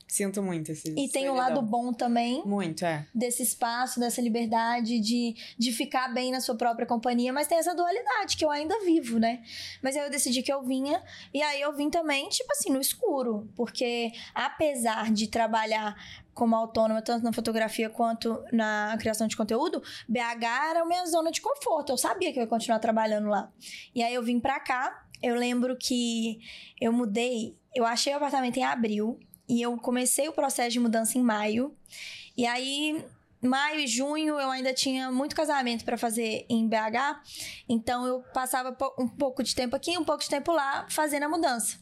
sinto 0.07 0.41
muito 0.41 0.71
esse 0.71 0.89
E 0.89 1.07
tem 1.07 1.25
o 1.29 1.35
solidão. 1.35 1.35
lado 1.35 1.61
bom 1.61 1.93
também, 1.93 2.41
Muito, 2.43 2.83
é. 2.83 3.05
desse 3.13 3.43
espaço, 3.43 3.99
dessa 3.99 4.19
liberdade 4.19 4.99
de, 4.99 5.35
de 5.55 5.71
ficar 5.71 6.07
bem 6.11 6.31
na 6.31 6.41
sua 6.41 6.55
própria 6.55 6.87
companhia, 6.87 7.31
mas 7.31 7.45
tem 7.45 7.59
essa 7.59 7.75
dualidade 7.75 8.35
que 8.35 8.43
eu 8.43 8.49
ainda 8.49 8.79
vivo, 8.83 9.19
né? 9.19 9.43
Mas 9.83 9.95
aí 9.95 10.01
eu 10.03 10.09
decidi 10.09 10.41
que 10.41 10.51
eu 10.51 10.63
vinha, 10.63 10.99
e 11.31 11.43
aí 11.43 11.61
eu 11.61 11.71
vim 11.75 11.91
também, 11.91 12.27
tipo 12.29 12.51
assim, 12.51 12.71
no 12.71 12.81
escuro, 12.81 13.47
porque 13.55 14.11
apesar 14.33 15.13
de 15.13 15.27
trabalhar 15.27 15.95
como 16.33 16.56
autônoma, 16.56 17.04
tanto 17.04 17.23
na 17.23 17.31
fotografia 17.33 17.87
quanto 17.87 18.41
na 18.51 18.95
criação 18.99 19.27
de 19.27 19.37
conteúdo, 19.37 19.79
BH 20.08 20.43
era 20.71 20.81
a 20.81 20.85
minha 20.85 21.06
zona 21.06 21.31
de 21.31 21.39
conforto, 21.41 21.91
eu 21.91 21.97
sabia 21.97 22.33
que 22.33 22.39
eu 22.39 22.43
ia 22.43 22.47
continuar 22.49 22.79
trabalhando 22.79 23.27
lá. 23.27 23.51
E 23.93 24.01
aí 24.01 24.15
eu 24.15 24.23
vim 24.23 24.39
pra 24.39 24.60
cá, 24.60 25.06
eu 25.21 25.35
lembro 25.35 25.77
que 25.77 26.39
eu 26.79 26.91
mudei, 26.91 27.55
eu 27.75 27.85
achei 27.85 28.13
o 28.13 28.17
apartamento 28.17 28.57
em 28.57 28.63
abril, 28.63 29.19
e 29.47 29.61
eu 29.61 29.75
comecei 29.77 30.27
o 30.27 30.33
processo 30.33 30.71
de 30.71 30.79
mudança 30.79 31.17
em 31.17 31.21
maio, 31.21 31.75
e 32.37 32.45
aí 32.45 33.03
maio 33.42 33.79
e 33.79 33.87
junho 33.87 34.40
eu 34.40 34.50
ainda 34.50 34.73
tinha 34.73 35.12
muito 35.12 35.35
casamento 35.35 35.85
para 35.85 35.98
fazer 35.98 36.46
em 36.50 36.67
BH, 36.67 37.21
então 37.67 38.06
eu 38.06 38.21
passava 38.33 38.75
um 38.98 39.08
pouco 39.08 39.42
de 39.44 39.56
tempo 39.56 39.75
aqui, 39.75 39.98
um 39.98 40.04
pouco 40.04 40.23
de 40.23 40.29
tempo 40.29 40.52
lá, 40.52 40.85
fazendo 40.90 41.23
a 41.23 41.29
mudança. 41.29 41.77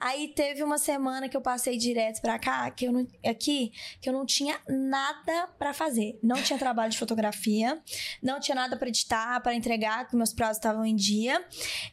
Aí 0.00 0.28
teve 0.28 0.62
uma 0.62 0.78
semana 0.78 1.28
que 1.28 1.36
eu 1.36 1.40
passei 1.40 1.76
direto 1.76 2.20
para 2.20 2.38
cá, 2.38 2.70
que 2.70 2.86
eu 2.86 2.92
não, 2.92 3.06
aqui, 3.24 3.72
que 4.00 4.08
eu 4.08 4.12
não 4.12 4.26
tinha 4.26 4.60
nada 4.68 5.48
para 5.58 5.72
fazer. 5.72 6.18
Não 6.22 6.42
tinha 6.42 6.58
trabalho 6.58 6.90
de 6.90 6.98
fotografia, 6.98 7.80
não 8.22 8.40
tinha 8.40 8.54
nada 8.54 8.76
para 8.76 8.88
editar, 8.88 9.40
para 9.40 9.54
entregar, 9.54 10.08
que 10.08 10.16
meus 10.16 10.32
prazos 10.32 10.56
estavam 10.56 10.84
em 10.84 10.96
dia, 10.96 11.44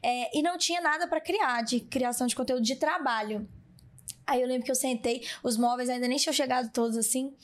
é, 0.01 0.37
e 0.37 0.41
não 0.41 0.57
tinha 0.57 0.81
nada 0.81 1.07
para 1.07 1.21
criar, 1.21 1.61
de 1.63 1.79
criação 1.79 2.27
de 2.27 2.35
conteúdo 2.35 2.63
de 2.63 2.75
trabalho. 2.75 3.47
Aí 4.25 4.41
eu 4.41 4.47
lembro 4.47 4.63
que 4.63 4.71
eu 4.71 4.75
sentei, 4.75 5.25
os 5.43 5.57
móveis 5.57 5.89
ainda 5.89 6.07
nem 6.07 6.17
tinham 6.17 6.33
chegado 6.33 6.71
todos 6.71 6.97
assim. 6.97 7.35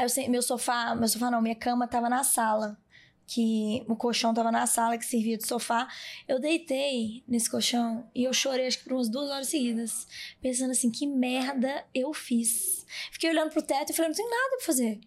Aí 0.00 0.06
eu, 0.06 0.30
meu 0.30 0.40
sofá, 0.40 0.94
meu 0.94 1.06
sofá 1.06 1.30
não, 1.30 1.42
minha 1.42 1.54
cama 1.54 1.86
tava 1.86 2.08
na 2.08 2.24
sala. 2.24 2.78
Que 3.26 3.84
o 3.86 3.94
colchão 3.94 4.34
tava 4.34 4.50
na 4.50 4.66
sala 4.66 4.98
que 4.98 5.04
servia 5.04 5.36
de 5.36 5.46
sofá. 5.46 5.86
Eu 6.26 6.40
deitei 6.40 7.22
nesse 7.28 7.48
colchão 7.48 8.10
e 8.12 8.24
eu 8.24 8.32
chorei 8.32 8.66
acho 8.66 8.78
que 8.78 8.84
por 8.84 8.94
umas 8.94 9.08
duas 9.08 9.30
horas 9.30 9.46
seguidas. 9.46 10.08
Pensando 10.40 10.72
assim, 10.72 10.90
que 10.90 11.06
merda 11.06 11.84
eu 11.94 12.12
fiz. 12.12 12.84
Fiquei 13.12 13.30
olhando 13.30 13.50
pro 13.50 13.62
teto 13.62 13.90
e 13.90 13.92
falei, 13.92 14.08
não 14.08 14.16
tem 14.16 14.28
nada 14.28 14.56
pra 14.56 14.66
fazer. 14.66 15.00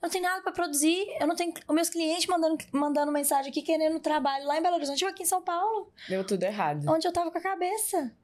Eu 0.00 0.02
não 0.02 0.08
tenho 0.08 0.24
nada 0.24 0.40
para 0.40 0.52
produzir. 0.52 1.06
Eu 1.20 1.26
não 1.26 1.34
tenho. 1.34 1.52
Os 1.68 1.74
meus 1.74 1.90
clientes 1.90 2.26
mandando, 2.26 2.56
mandando 2.72 3.12
mensagem 3.12 3.50
aqui 3.50 3.60
querendo 3.60 4.00
trabalho 4.00 4.46
lá 4.46 4.56
em 4.56 4.62
Belo 4.62 4.76
Horizonte, 4.76 5.02
eu 5.02 5.10
aqui 5.10 5.24
em 5.24 5.26
São 5.26 5.42
Paulo. 5.42 5.92
Deu 6.08 6.24
tudo 6.24 6.44
errado. 6.44 6.88
Onde 6.88 7.06
eu 7.06 7.12
tava 7.12 7.30
com 7.30 7.38
a 7.38 7.42
cabeça. 7.42 8.16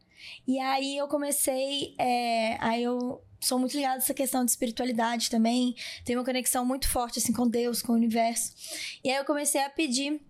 E 0.46 0.58
aí 0.58 0.96
eu 0.96 1.08
comecei. 1.08 1.94
É, 1.98 2.56
aí 2.60 2.82
eu 2.82 3.22
sou 3.44 3.58
muito 3.58 3.76
ligada 3.76 3.94
a 3.94 3.98
essa 3.98 4.14
questão 4.14 4.44
de 4.44 4.50
espiritualidade 4.50 5.30
também. 5.30 5.74
Tenho 6.04 6.18
uma 6.18 6.24
conexão 6.24 6.64
muito 6.64 6.88
forte, 6.88 7.18
assim, 7.18 7.32
com 7.32 7.46
Deus, 7.46 7.82
com 7.82 7.92
o 7.92 7.96
universo. 7.96 8.52
E 9.02 9.10
aí 9.10 9.16
eu 9.16 9.24
comecei 9.24 9.62
a 9.62 9.70
pedir 9.70 10.20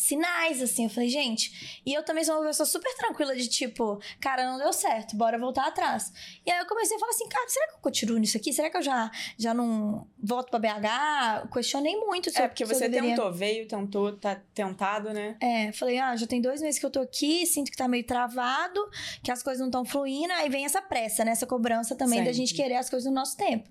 sinais, 0.00 0.62
assim. 0.62 0.84
Eu 0.84 0.90
falei, 0.90 1.08
gente. 1.08 1.80
E 1.84 1.92
eu 1.92 2.02
também 2.02 2.24
sou 2.24 2.36
uma 2.36 2.46
pessoa 2.46 2.66
super 2.66 2.92
tranquila 2.96 3.34
de 3.34 3.48
tipo, 3.48 4.00
cara, 4.20 4.50
não 4.50 4.58
deu 4.58 4.72
certo, 4.72 5.16
bora 5.16 5.38
voltar 5.38 5.66
atrás. 5.66 6.12
E 6.44 6.50
aí 6.50 6.58
eu 6.58 6.66
comecei 6.66 6.96
a 6.96 7.00
falar 7.00 7.10
assim, 7.10 7.28
cara, 7.28 7.48
será 7.48 7.68
que 7.68 7.74
eu 7.74 7.80
continuo 7.80 8.18
nisso 8.18 8.36
aqui? 8.36 8.52
Será 8.52 8.70
que 8.70 8.76
eu 8.76 8.82
já, 8.82 9.10
já 9.38 9.54
não 9.54 10.06
volto 10.22 10.50
pra 10.50 10.58
BH? 10.58 11.48
Questionei 11.52 11.96
muito. 11.96 12.30
É, 12.34 12.48
porque 12.48 12.64
você 12.64 12.88
deveria... 12.88 13.16
tentou, 13.16 13.32
veio, 13.32 13.68
tentou, 13.68 14.16
tá 14.16 14.40
tentado, 14.54 15.12
né? 15.12 15.36
É, 15.40 15.72
falei, 15.72 15.98
ah, 15.98 16.16
já 16.16 16.26
tem 16.26 16.40
dois 16.40 16.60
meses 16.60 16.78
que 16.78 16.86
eu 16.86 16.90
tô 16.90 17.00
aqui, 17.00 17.46
sinto 17.46 17.70
que 17.70 17.76
tá 17.76 17.88
meio 17.88 18.04
travado, 18.04 18.80
que 19.22 19.30
as 19.30 19.42
coisas 19.42 19.60
não 19.60 19.68
estão 19.68 19.84
fluindo. 19.84 20.32
Aí 20.34 20.48
vem 20.48 20.64
essa 20.64 20.82
pressa, 20.82 21.24
né? 21.24 21.32
Essa 21.32 21.46
cobrança 21.46 21.94
também 21.94 22.18
Sempre. 22.18 22.32
da 22.32 22.36
gente 22.36 22.54
querer 22.54 22.76
as 22.76 22.88
coisas 22.88 23.08
no 23.08 23.14
nosso 23.14 23.36
tempo. 23.36 23.68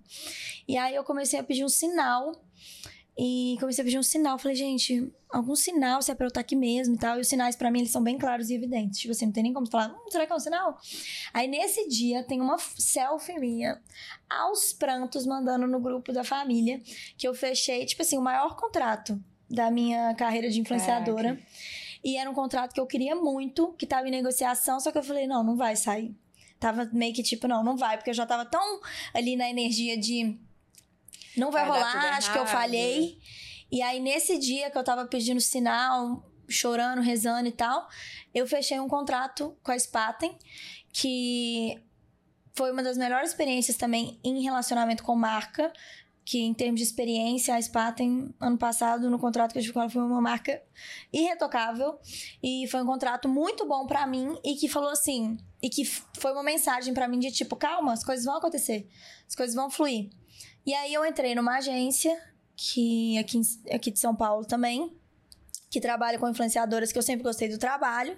E 0.68 0.78
aí 0.78 0.96
eu 0.96 1.04
comecei 1.04 1.40
a 1.40 1.44
pedir 1.44 1.64
um 1.64 1.70
sinal 1.70 2.32
e 3.22 3.58
comecei 3.60 3.82
a 3.82 3.86
pedir 3.86 4.00
um 4.00 4.04
sinal. 4.04 4.40
Falei, 4.40 4.56
gente, 4.56 5.12
algum 5.30 5.54
sinal 5.54 6.02
se 6.02 6.10
é 6.10 6.16
pra 6.16 6.26
eu 6.26 6.30
estar 6.30 6.40
aqui 6.40 6.56
mesmo 6.56 6.96
e 6.96 6.98
tal. 6.98 7.18
E 7.18 7.22
os 7.22 7.28
sinais, 7.28 7.54
para 7.54 7.70
mim, 7.70 7.80
eles 7.80 7.92
são 7.92 8.02
bem 8.02 8.18
claros 8.18 8.50
e 8.50 8.56
evidentes. 8.56 8.98
Tipo 8.98 9.12
assim, 9.12 9.26
não 9.26 9.34
tem 9.34 9.44
nem 9.44 9.52
como 9.54 9.70
falar, 9.70 9.90
hum, 9.90 10.10
será 10.10 10.26
que 10.26 10.32
é 10.32 10.36
um 10.36 10.40
sinal? 10.40 10.78
Aí 11.34 11.46
nesse 11.46 11.86
dia 11.90 12.24
tem 12.24 12.40
uma 12.40 12.58
selfie 12.58 13.38
minha, 13.38 13.82
aos 14.30 14.72
prantos, 14.72 15.26
mandando 15.26 15.68
no 15.68 15.82
grupo 15.82 16.14
da 16.14 16.24
família, 16.24 16.82
que 17.18 17.28
eu 17.28 17.34
fechei, 17.34 17.86
tipo 17.86 18.02
assim, 18.02 18.18
o 18.18 18.22
maior 18.22 18.56
contrato 18.56 19.22
da 19.50 19.70
minha 19.70 20.16
carreira 20.16 20.50
de 20.50 20.62
influenciadora. 20.62 21.36
Caraca. 21.36 21.48
E 22.02 22.16
era 22.16 22.30
um 22.30 22.34
contrato 22.34 22.74
que 22.74 22.80
eu 22.80 22.88
queria 22.88 23.18
muito, 23.18 23.74
que 23.74 23.86
tava 23.86 24.08
em 24.08 24.12
negociação, 24.12 24.80
só 24.80 24.94
que 24.94 24.98
eu 24.98 25.04
falei, 25.04 25.28
não, 25.28 25.44
não 25.44 25.58
vai 25.58 25.76
sair. 25.76 26.16
Tava 26.58 26.90
meio 26.94 27.14
que 27.14 27.22
tipo, 27.24 27.50
não, 27.50 27.66
não 27.66 27.76
vai, 27.76 27.98
porque 27.98 28.12
eu 28.12 28.14
já 28.14 28.26
tava 28.26 28.46
tão 28.46 28.80
ali 29.14 29.36
na 29.36 29.50
energia 29.50 29.98
de 29.98 30.40
não 31.38 31.52
vai, 31.52 31.66
vai 31.66 31.80
rolar, 31.80 32.18
acho 32.18 32.32
que 32.32 32.38
eu 32.38 32.46
falhei. 32.46 33.20
E 33.72 33.82
aí, 33.82 34.00
nesse 34.00 34.38
dia 34.38 34.70
que 34.72 34.78
eu 34.78 34.84
tava 34.84 35.06
pedindo 35.06 35.40
sinal, 35.40 36.24
chorando, 36.48 37.02
rezando 37.02 37.48
e 37.48 37.52
tal, 37.52 37.88
eu 38.34 38.48
fechei 38.48 38.80
um 38.80 38.88
contrato 38.88 39.56
com 39.64 39.72
a 39.72 39.78
Spaten, 39.78 40.36
que 40.92 41.80
foi 42.54 42.72
uma 42.72 42.84
das 42.84 42.98
melhores 42.98 43.30
experiências 43.30 43.78
também 43.78 44.20
em 44.24 44.44
relacionamento 44.44 45.04
com 45.04 45.16
marca. 45.16 45.72
Que 46.26 46.42
em 46.42 46.54
termos 46.54 46.80
de 46.80 46.86
experiência, 46.86 47.56
a 47.56 47.62
Spaten, 47.62 48.36
ano 48.40 48.56
passado, 48.56 49.10
no 49.10 49.18
contrato 49.18 49.52
que 49.52 49.58
eu 49.58 49.64
tive 49.64 49.74
com 49.74 49.82
ela, 49.82 49.90
foi 49.90 50.04
uma 50.04 50.22
marca 50.22 50.62
irretocável. 51.12 51.98
E 52.44 52.68
foi 52.68 52.84
um 52.84 52.86
contrato 52.86 53.28
muito 53.28 53.66
bom 53.66 53.88
para 53.88 54.06
mim 54.06 54.38
e 54.44 54.56
que 54.56 54.68
falou 54.68 54.92
assim. 54.92 55.38
E 55.60 55.70
que 55.70 55.84
foi 55.86 56.32
uma 56.32 56.44
mensagem 56.44 56.94
para 56.94 57.08
mim 57.08 57.18
de 57.18 57.32
tipo, 57.32 57.56
calma, 57.56 57.94
as 57.94 58.04
coisas 58.04 58.26
vão 58.26 58.36
acontecer, 58.36 58.88
as 59.28 59.34
coisas 59.34 59.56
vão 59.56 59.72
fluir. 59.72 60.12
E 60.70 60.74
aí 60.76 60.94
eu 60.94 61.04
entrei 61.04 61.34
numa 61.34 61.58
agência, 61.58 62.16
que 62.56 63.18
aqui, 63.18 63.42
aqui 63.74 63.90
de 63.90 63.98
São 63.98 64.16
Paulo 64.16 64.46
também, 64.46 64.96
que 65.68 65.82
trabalha 65.82 66.20
com 66.20 66.30
influenciadoras, 66.30 66.92
que 66.92 66.98
eu 67.00 67.02
sempre 67.02 67.24
gostei 67.24 67.50
do 67.50 67.58
trabalho. 67.58 68.16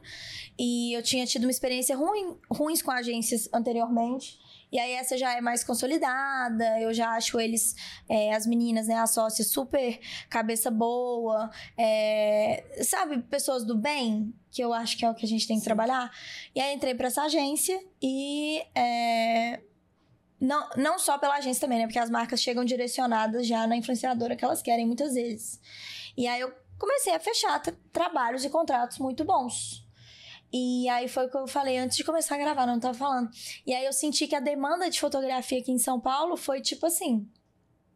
E 0.60 0.91
eu 0.91 1.02
tinha 1.02 1.26
tido 1.26 1.45
uma 1.45 1.49
experiência 1.49 1.95
ruim, 1.95 2.38
ruins 2.52 2.82
com 2.82 2.91
agências 2.91 3.47
anteriormente. 3.54 4.38
E 4.70 4.78
aí 4.78 4.91
essa 4.91 5.18
já 5.18 5.34
é 5.34 5.39
mais 5.39 5.64
consolidada, 5.64 6.78
eu 6.82 6.93
já 6.93 7.12
acho 7.12 7.39
eles, 7.39 7.74
é, 8.10 8.34
as 8.36 8.45
meninas, 8.45 8.86
né, 8.86 8.95
as 8.95 9.12
sócias, 9.12 9.47
super 9.47 9.97
cabeça 10.30 10.70
boa, 10.70 11.49
é, 11.78 12.66
sabe, 12.84 13.22
pessoas 13.30 13.64
do 13.64 13.78
bem, 13.78 14.34
que 14.52 14.62
eu 14.62 14.74
acho 14.74 14.97
que 14.97 15.06
é 15.06 15.10
o 15.10 15.16
que 15.16 15.26
a 15.26 15.30
gente 15.30 15.47
tem 15.47 15.58
que 15.58 15.64
trabalhar. 15.64 16.12
E 16.54 16.60
aí 16.60 16.76
entrei 16.76 16.95
para 16.95 17.08
essa 17.08 17.24
agência 17.24 17.82
e 18.02 18.62
é, 18.76 19.62
não, 20.42 20.68
não 20.76 20.98
só 20.98 21.20
pela 21.20 21.36
agência 21.36 21.62
também, 21.62 21.78
né? 21.78 21.86
Porque 21.86 22.00
as 22.00 22.10
marcas 22.10 22.42
chegam 22.42 22.66
direcionadas 22.66 23.46
já 23.46 23.68
na 23.68 23.78
influenciadora 23.78 24.36
que 24.36 24.44
elas 24.44 24.62
querem 24.62 24.88
muitas 24.88 25.14
vezes. 25.14 25.62
E 26.18 26.28
aí 26.28 26.42
eu 26.42 26.52
comecei 26.80 27.14
a 27.14 27.20
fechar 27.20 27.62
trabalhos 27.94 28.44
e 28.44 28.50
contratos 28.50 28.98
muito 28.98 29.24
bons. 29.24 29.86
E 30.52 30.89
aí 30.89 31.08
foi 31.08 31.28
o 31.28 31.30
que 31.30 31.38
eu 31.38 31.48
falei 31.48 31.78
antes 31.78 31.96
de 31.96 32.04
começar 32.04 32.36
a 32.36 32.39
gravar, 32.39 32.66
não 32.66 32.80
tava 32.80 32.98
falando. 32.98 33.30
E 33.66 33.74
aí 33.74 33.86
eu 33.86 33.94
senti 33.94 34.28
que 34.28 34.36
a 34.36 34.39
demanda 34.39 34.89
de 34.89 35.00
fotografia 35.00 35.60
aqui 35.60 35.72
em 35.72 35.78
São 35.78 36.00
Paulo 36.00 36.36
foi 36.36 36.60
tipo 36.60 36.88
assim: 36.88 37.30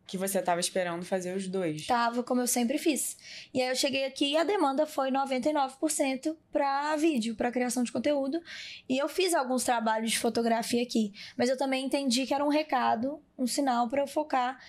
que 0.07 0.17
você 0.17 0.39
estava 0.39 0.59
esperando 0.59 1.03
fazer 1.03 1.35
os 1.35 1.47
dois. 1.47 1.87
Tava, 1.87 2.23
como 2.23 2.41
eu 2.41 2.47
sempre 2.47 2.77
fiz. 2.77 3.17
E 3.53 3.61
aí 3.61 3.69
eu 3.69 3.75
cheguei 3.75 4.05
aqui 4.05 4.31
e 4.31 4.37
a 4.37 4.43
demanda 4.43 4.85
foi 4.85 5.11
99% 5.11 6.35
para 6.51 6.95
vídeo, 6.95 7.35
para 7.35 7.51
criação 7.51 7.83
de 7.83 7.91
conteúdo. 7.91 8.41
E 8.87 8.97
eu 8.97 9.09
fiz 9.09 9.33
alguns 9.33 9.63
trabalhos 9.63 10.11
de 10.11 10.19
fotografia 10.19 10.83
aqui, 10.83 11.13
mas 11.35 11.49
eu 11.49 11.57
também 11.57 11.85
entendi 11.85 12.25
que 12.25 12.33
era 12.33 12.45
um 12.45 12.49
recado, 12.49 13.19
um 13.37 13.47
sinal 13.47 13.89
para 13.89 14.01
eu 14.01 14.07
focar 14.07 14.59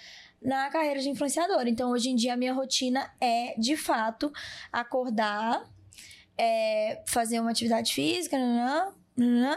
na 0.41 0.71
carreira 0.71 1.01
de 1.01 1.11
influenciador. 1.11 1.67
Então, 1.67 1.91
hoje 1.91 2.11
em 2.11 2.17
dia, 2.17 2.35
a 2.35 2.37
minha 2.37 2.53
rotina 2.53 3.11
é, 3.21 3.55
de 3.59 3.77
fato, 3.77 4.33
acordar, 4.73 5.65
é, 6.39 7.03
fazer 7.07 7.41
uma 7.41 7.51
atividade 7.51 7.93
física 7.93 8.37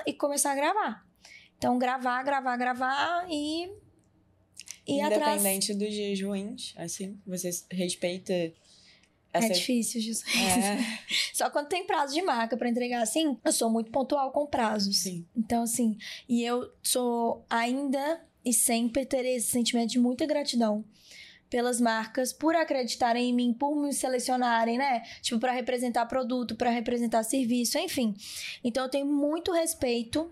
e 0.05 0.13
começar 0.13 0.51
a 0.51 0.55
gravar. 0.55 1.05
Então, 1.57 1.77
gravar, 1.77 2.23
gravar, 2.23 2.57
gravar 2.57 3.25
e 3.29 3.69
ir 4.87 4.99
Independente 4.99 5.71
atrás. 5.71 5.77
dos 5.77 5.93
dias 5.93 6.21
ruins, 6.21 6.73
assim, 6.77 7.19
você 7.25 7.49
respeita. 7.71 8.33
Essa... 9.31 9.47
É 9.47 9.49
difícil, 9.49 10.01
Jesus. 10.01 10.25
É. 10.35 10.79
Só 11.33 11.49
quando 11.49 11.67
tem 11.67 11.85
prazo 11.85 12.13
de 12.13 12.21
marca 12.21 12.57
para 12.57 12.67
entregar 12.67 13.01
assim, 13.01 13.37
eu 13.43 13.51
sou 13.51 13.69
muito 13.69 13.91
pontual 13.91 14.31
com 14.31 14.47
prazos. 14.47 14.97
Sim. 14.97 15.25
Então, 15.35 15.63
assim, 15.63 15.97
e 16.27 16.43
eu 16.43 16.71
sou 16.81 17.45
ainda 17.49 18.21
e 18.43 18.51
sempre 18.51 19.05
terei 19.05 19.35
esse 19.35 19.47
sentimento 19.47 19.91
de 19.91 19.99
muita 19.99 20.25
gratidão 20.25 20.83
pelas 21.49 21.81
marcas 21.81 22.31
por 22.31 22.55
acreditarem 22.55 23.29
em 23.29 23.33
mim, 23.33 23.53
por 23.53 23.75
me 23.75 23.91
selecionarem, 23.93 24.77
né? 24.77 25.01
Tipo, 25.21 25.39
para 25.39 25.51
representar 25.51 26.05
produto, 26.05 26.55
para 26.55 26.69
representar 26.69 27.23
serviço, 27.23 27.77
enfim. 27.77 28.15
Então 28.63 28.83
eu 28.83 28.89
tenho 28.89 29.05
muito 29.05 29.51
respeito. 29.51 30.31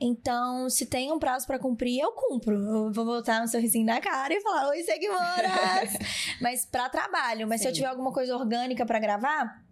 Então, 0.00 0.70
se 0.70 0.86
tem 0.86 1.12
um 1.12 1.18
prazo 1.18 1.46
para 1.46 1.58
cumprir, 1.58 2.00
eu 2.00 2.12
cumpro. 2.12 2.54
Eu 2.54 2.92
vou 2.92 3.04
botar 3.04 3.42
um 3.42 3.46
sorrisinho 3.46 3.86
na 3.86 4.00
cara 4.00 4.32
e 4.32 4.40
falar: 4.40 4.68
"Oi, 4.68 4.82
seguidoras". 4.82 5.92
Mas 6.40 6.64
para 6.64 6.88
trabalho, 6.88 7.46
mas 7.48 7.60
Sim. 7.60 7.64
se 7.64 7.68
eu 7.70 7.74
tiver 7.74 7.88
alguma 7.88 8.12
coisa 8.12 8.36
orgânica 8.36 8.86
para 8.86 8.98
gravar, 8.98 9.62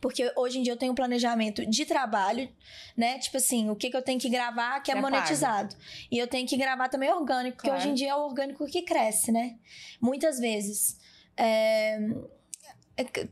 porque 0.00 0.32
hoje 0.36 0.58
em 0.58 0.62
dia 0.62 0.72
eu 0.72 0.76
tenho 0.76 0.92
um 0.92 0.94
planejamento 0.94 1.64
de 1.66 1.84
trabalho, 1.84 2.48
né? 2.96 3.18
Tipo 3.18 3.36
assim, 3.36 3.70
o 3.70 3.76
que, 3.76 3.90
que 3.90 3.96
eu 3.96 4.02
tenho 4.02 4.18
que 4.18 4.28
gravar 4.28 4.80
que 4.80 4.90
é, 4.90 4.96
é 4.96 5.00
monetizado. 5.00 5.74
Pago. 5.74 5.82
E 6.10 6.18
eu 6.18 6.26
tenho 6.26 6.46
que 6.46 6.56
gravar 6.56 6.88
também 6.88 7.10
orgânico, 7.10 7.58
claro. 7.58 7.76
porque 7.76 7.88
hoje 7.88 7.88
em 7.88 7.94
dia 7.94 8.10
é 8.10 8.14
o 8.14 8.24
orgânico 8.24 8.66
que 8.66 8.82
cresce, 8.82 9.32
né? 9.32 9.56
Muitas 10.00 10.38
vezes. 10.38 10.98
É, 11.36 11.94
é 11.94 11.98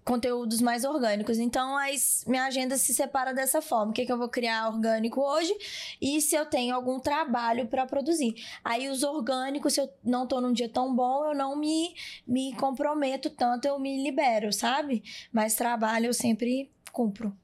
conteúdos 0.05 0.61
mais 0.61 0.85
orgânicos. 0.85 1.39
Então, 1.39 1.77
a 1.79 1.87
minha 2.27 2.45
agenda 2.45 2.77
se 2.77 2.93
separa 2.95 3.33
dessa 3.33 3.63
forma. 3.63 3.91
O 3.91 3.95
que, 3.95 4.05
que 4.05 4.13
eu 4.13 4.19
vou 4.19 4.29
criar 4.29 4.69
orgânico 4.69 5.21
hoje 5.21 5.55
e 6.01 6.21
se 6.21 6.35
eu 6.35 6.45
tenho 6.47 6.75
algum 6.75 7.01
trabalho 7.01 7.67
para 7.67 7.87
produzir. 7.87 8.35
Aí, 8.65 8.89
os 8.89 9.03
orgânicos, 9.03 9.73
se 9.75 9.81
eu 9.81 9.89
não 10.03 10.27
tô 10.27 10.41
num 10.41 10.53
dia 10.53 10.69
tão 10.69 10.95
bom, 10.95 11.25
eu 11.27 11.35
não 11.35 11.57
me, 11.57 11.95
me 12.27 12.55
comprometo 12.57 13.31
tanto, 13.31 13.67
eu 13.67 13.79
me 13.79 14.03
libero, 14.03 14.53
sabe? 14.53 15.03
Mas 15.33 15.55
trabalho 15.55 16.07
eu 16.07 16.15
sempre 16.15 16.71
cumpro. 16.93 17.35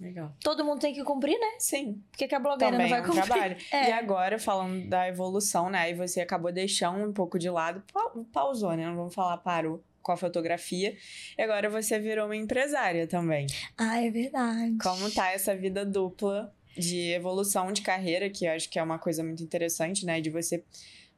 Legal. 0.00 0.32
Todo 0.44 0.64
mundo 0.64 0.78
tem 0.78 0.94
que 0.94 1.02
cumprir, 1.02 1.36
né? 1.40 1.56
Sim, 1.58 2.00
Por 2.12 2.18
que, 2.18 2.32
a 2.32 2.38
blogueira 2.38 2.70
também 2.76 2.88
não 2.88 2.90
vai 2.90 3.00
é 3.00 3.02
um 3.02 3.06
cumprir? 3.06 3.24
trabalho. 3.26 3.56
É. 3.72 3.88
E 3.90 3.92
agora, 3.92 4.38
falando 4.38 4.88
da 4.88 5.08
evolução, 5.08 5.68
né? 5.68 5.78
Aí 5.80 5.94
você 5.94 6.20
acabou 6.20 6.52
deixando 6.52 7.04
um 7.04 7.12
pouco 7.12 7.36
de 7.36 7.50
lado, 7.50 7.82
pa- 7.92 8.12
pausou, 8.32 8.72
né? 8.76 8.86
Não 8.86 8.94
vamos 8.94 9.12
falar 9.14 9.36
parou 9.38 9.82
com 10.08 10.12
a 10.12 10.16
fotografia. 10.16 10.96
E 11.36 11.42
agora 11.42 11.68
você 11.68 11.98
virou 11.98 12.24
uma 12.24 12.34
empresária 12.34 13.06
também. 13.06 13.46
Ah, 13.76 14.02
é 14.02 14.10
verdade. 14.10 14.78
Como 14.82 15.10
tá 15.10 15.30
essa 15.32 15.54
vida 15.54 15.84
dupla 15.84 16.50
de 16.74 17.10
evolução 17.10 17.70
de 17.70 17.82
carreira, 17.82 18.30
que 18.30 18.46
eu 18.46 18.52
acho 18.52 18.70
que 18.70 18.78
é 18.78 18.82
uma 18.82 18.98
coisa 18.98 19.22
muito 19.22 19.42
interessante, 19.42 20.06
né? 20.06 20.18
De 20.18 20.30
você 20.30 20.64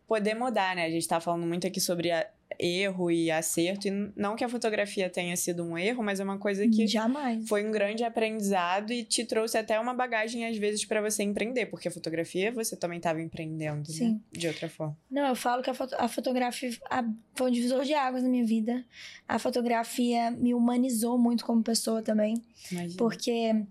poder 0.08 0.34
mudar, 0.34 0.74
né? 0.74 0.86
A 0.86 0.90
gente 0.90 1.06
tá 1.06 1.20
falando 1.20 1.46
muito 1.46 1.68
aqui 1.68 1.80
sobre 1.80 2.10
a- 2.10 2.28
erro 2.58 3.10
e 3.10 3.30
acerto, 3.30 3.88
e 3.88 4.12
não 4.16 4.36
que 4.36 4.44
a 4.44 4.48
fotografia 4.48 5.08
tenha 5.08 5.36
sido 5.36 5.62
um 5.64 5.76
erro, 5.78 6.02
mas 6.02 6.20
é 6.20 6.24
uma 6.24 6.38
coisa 6.38 6.66
que 6.68 6.86
Jamais. 6.86 7.48
foi 7.48 7.66
um 7.66 7.70
grande 7.70 8.02
aprendizado 8.04 8.92
e 8.92 9.04
te 9.04 9.24
trouxe 9.24 9.56
até 9.58 9.78
uma 9.78 9.94
bagagem, 9.94 10.46
às 10.46 10.56
vezes, 10.56 10.84
para 10.84 11.00
você 11.00 11.22
empreender, 11.22 11.66
porque 11.66 11.88
a 11.88 11.90
fotografia 11.90 12.50
você 12.52 12.76
também 12.76 12.98
estava 12.98 13.20
empreendendo, 13.20 13.88
né? 13.88 13.94
Sim. 13.94 14.20
De 14.32 14.46
outra 14.48 14.68
forma. 14.68 14.96
Não, 15.10 15.28
eu 15.28 15.36
falo 15.36 15.62
que 15.62 15.70
a, 15.70 15.74
foto- 15.74 15.94
a 15.98 16.08
fotografia 16.08 16.70
a- 16.90 17.04
foi 17.34 17.48
um 17.50 17.52
divisor 17.52 17.84
de 17.84 17.94
águas 17.94 18.22
na 18.22 18.28
minha 18.28 18.44
vida. 18.44 18.84
A 19.28 19.38
fotografia 19.38 20.30
me 20.30 20.54
humanizou 20.54 21.18
muito 21.18 21.44
como 21.44 21.62
pessoa 21.62 22.02
também. 22.02 22.34
Imagina. 22.70 22.94
Porque 22.98 23.64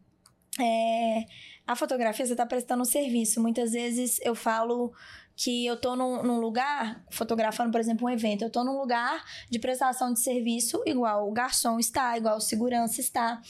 é, 0.59 1.25
a 1.65 1.75
fotografia 1.75 2.25
você 2.25 2.33
está 2.33 2.45
prestando 2.45 2.81
um 2.81 2.85
serviço. 2.85 3.41
Muitas 3.41 3.71
vezes 3.71 4.19
eu 4.23 4.35
falo 4.35 4.91
que 5.35 5.65
eu 5.65 5.79
tô 5.79 5.95
num, 5.95 6.21
num 6.21 6.39
lugar, 6.39 7.01
fotografando, 7.09 7.71
por 7.71 7.79
exemplo, 7.79 8.05
um 8.05 8.09
evento, 8.09 8.43
eu 8.43 8.49
tô 8.49 8.61
num 8.61 8.77
lugar 8.77 9.23
de 9.49 9.57
prestação 9.57 10.11
de 10.11 10.19
serviço 10.19 10.83
igual 10.85 11.29
o 11.29 11.31
garçom 11.31 11.79
está, 11.79 12.17
igual 12.17 12.37
o 12.37 12.41
segurança 12.41 12.99
está. 12.99 13.41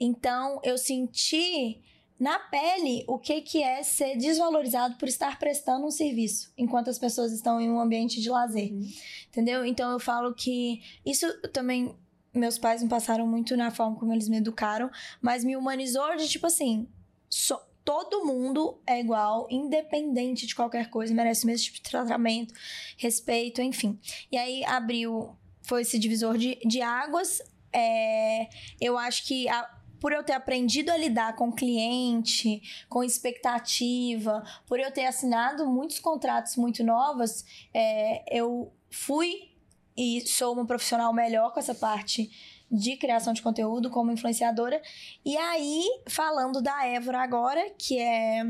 Então, 0.00 0.60
eu 0.64 0.76
senti 0.76 1.80
na 2.18 2.38
pele 2.38 3.04
o 3.06 3.18
que, 3.18 3.42
que 3.42 3.62
é 3.62 3.82
ser 3.82 4.16
desvalorizado 4.16 4.96
por 4.96 5.06
estar 5.06 5.38
prestando 5.38 5.86
um 5.86 5.90
serviço, 5.90 6.50
enquanto 6.56 6.88
as 6.88 6.98
pessoas 6.98 7.30
estão 7.30 7.60
em 7.60 7.70
um 7.70 7.78
ambiente 7.78 8.20
de 8.20 8.30
lazer. 8.30 8.72
Uhum. 8.72 8.88
Entendeu? 9.28 9.64
Então 9.64 9.92
eu 9.92 10.00
falo 10.00 10.34
que 10.34 10.80
isso 11.04 11.26
também 11.52 11.94
meus 12.38 12.58
pais 12.58 12.82
me 12.82 12.88
passaram 12.88 13.26
muito 13.26 13.56
na 13.56 13.70
forma 13.70 13.96
como 13.96 14.12
eles 14.12 14.28
me 14.28 14.36
educaram, 14.38 14.90
mas 15.20 15.44
me 15.44 15.56
humanizou 15.56 16.16
de 16.16 16.28
tipo 16.28 16.46
assim, 16.46 16.88
so- 17.28 17.60
todo 17.84 18.24
mundo 18.24 18.80
é 18.86 18.98
igual, 18.98 19.46
independente 19.50 20.46
de 20.46 20.54
qualquer 20.56 20.90
coisa, 20.90 21.14
merece 21.14 21.44
o 21.44 21.46
mesmo 21.46 21.64
tipo 21.66 21.76
de 21.76 21.82
tratamento, 21.90 22.52
respeito, 22.98 23.62
enfim. 23.62 23.98
E 24.30 24.36
aí 24.36 24.64
abriu, 24.64 25.36
foi 25.62 25.82
esse 25.82 25.98
divisor 25.98 26.36
de, 26.36 26.56
de 26.66 26.82
águas. 26.82 27.40
É, 27.72 28.48
eu 28.80 28.98
acho 28.98 29.24
que 29.26 29.48
a- 29.48 29.70
por 30.00 30.12
eu 30.12 30.22
ter 30.22 30.32
aprendido 30.32 30.90
a 30.90 30.96
lidar 30.96 31.36
com 31.36 31.50
cliente, 31.52 32.60
com 32.88 33.02
expectativa, 33.02 34.42
por 34.66 34.78
eu 34.80 34.90
ter 34.90 35.06
assinado 35.06 35.66
muitos 35.66 35.98
contratos 35.98 36.56
muito 36.56 36.82
novos, 36.84 37.44
é, 37.72 38.24
eu 38.36 38.72
fui 38.90 39.50
e 39.96 40.26
sou 40.26 40.52
uma 40.52 40.66
profissional 40.66 41.12
melhor 41.12 41.52
com 41.52 41.60
essa 41.60 41.74
parte 41.74 42.30
de 42.70 42.96
criação 42.96 43.32
de 43.32 43.42
conteúdo 43.42 43.90
como 43.90 44.10
influenciadora. 44.10 44.80
E 45.24 45.36
aí, 45.36 45.84
falando 46.08 46.60
da 46.60 46.84
Évora 46.86 47.20
agora, 47.20 47.70
que 47.78 47.98
é 47.98 48.42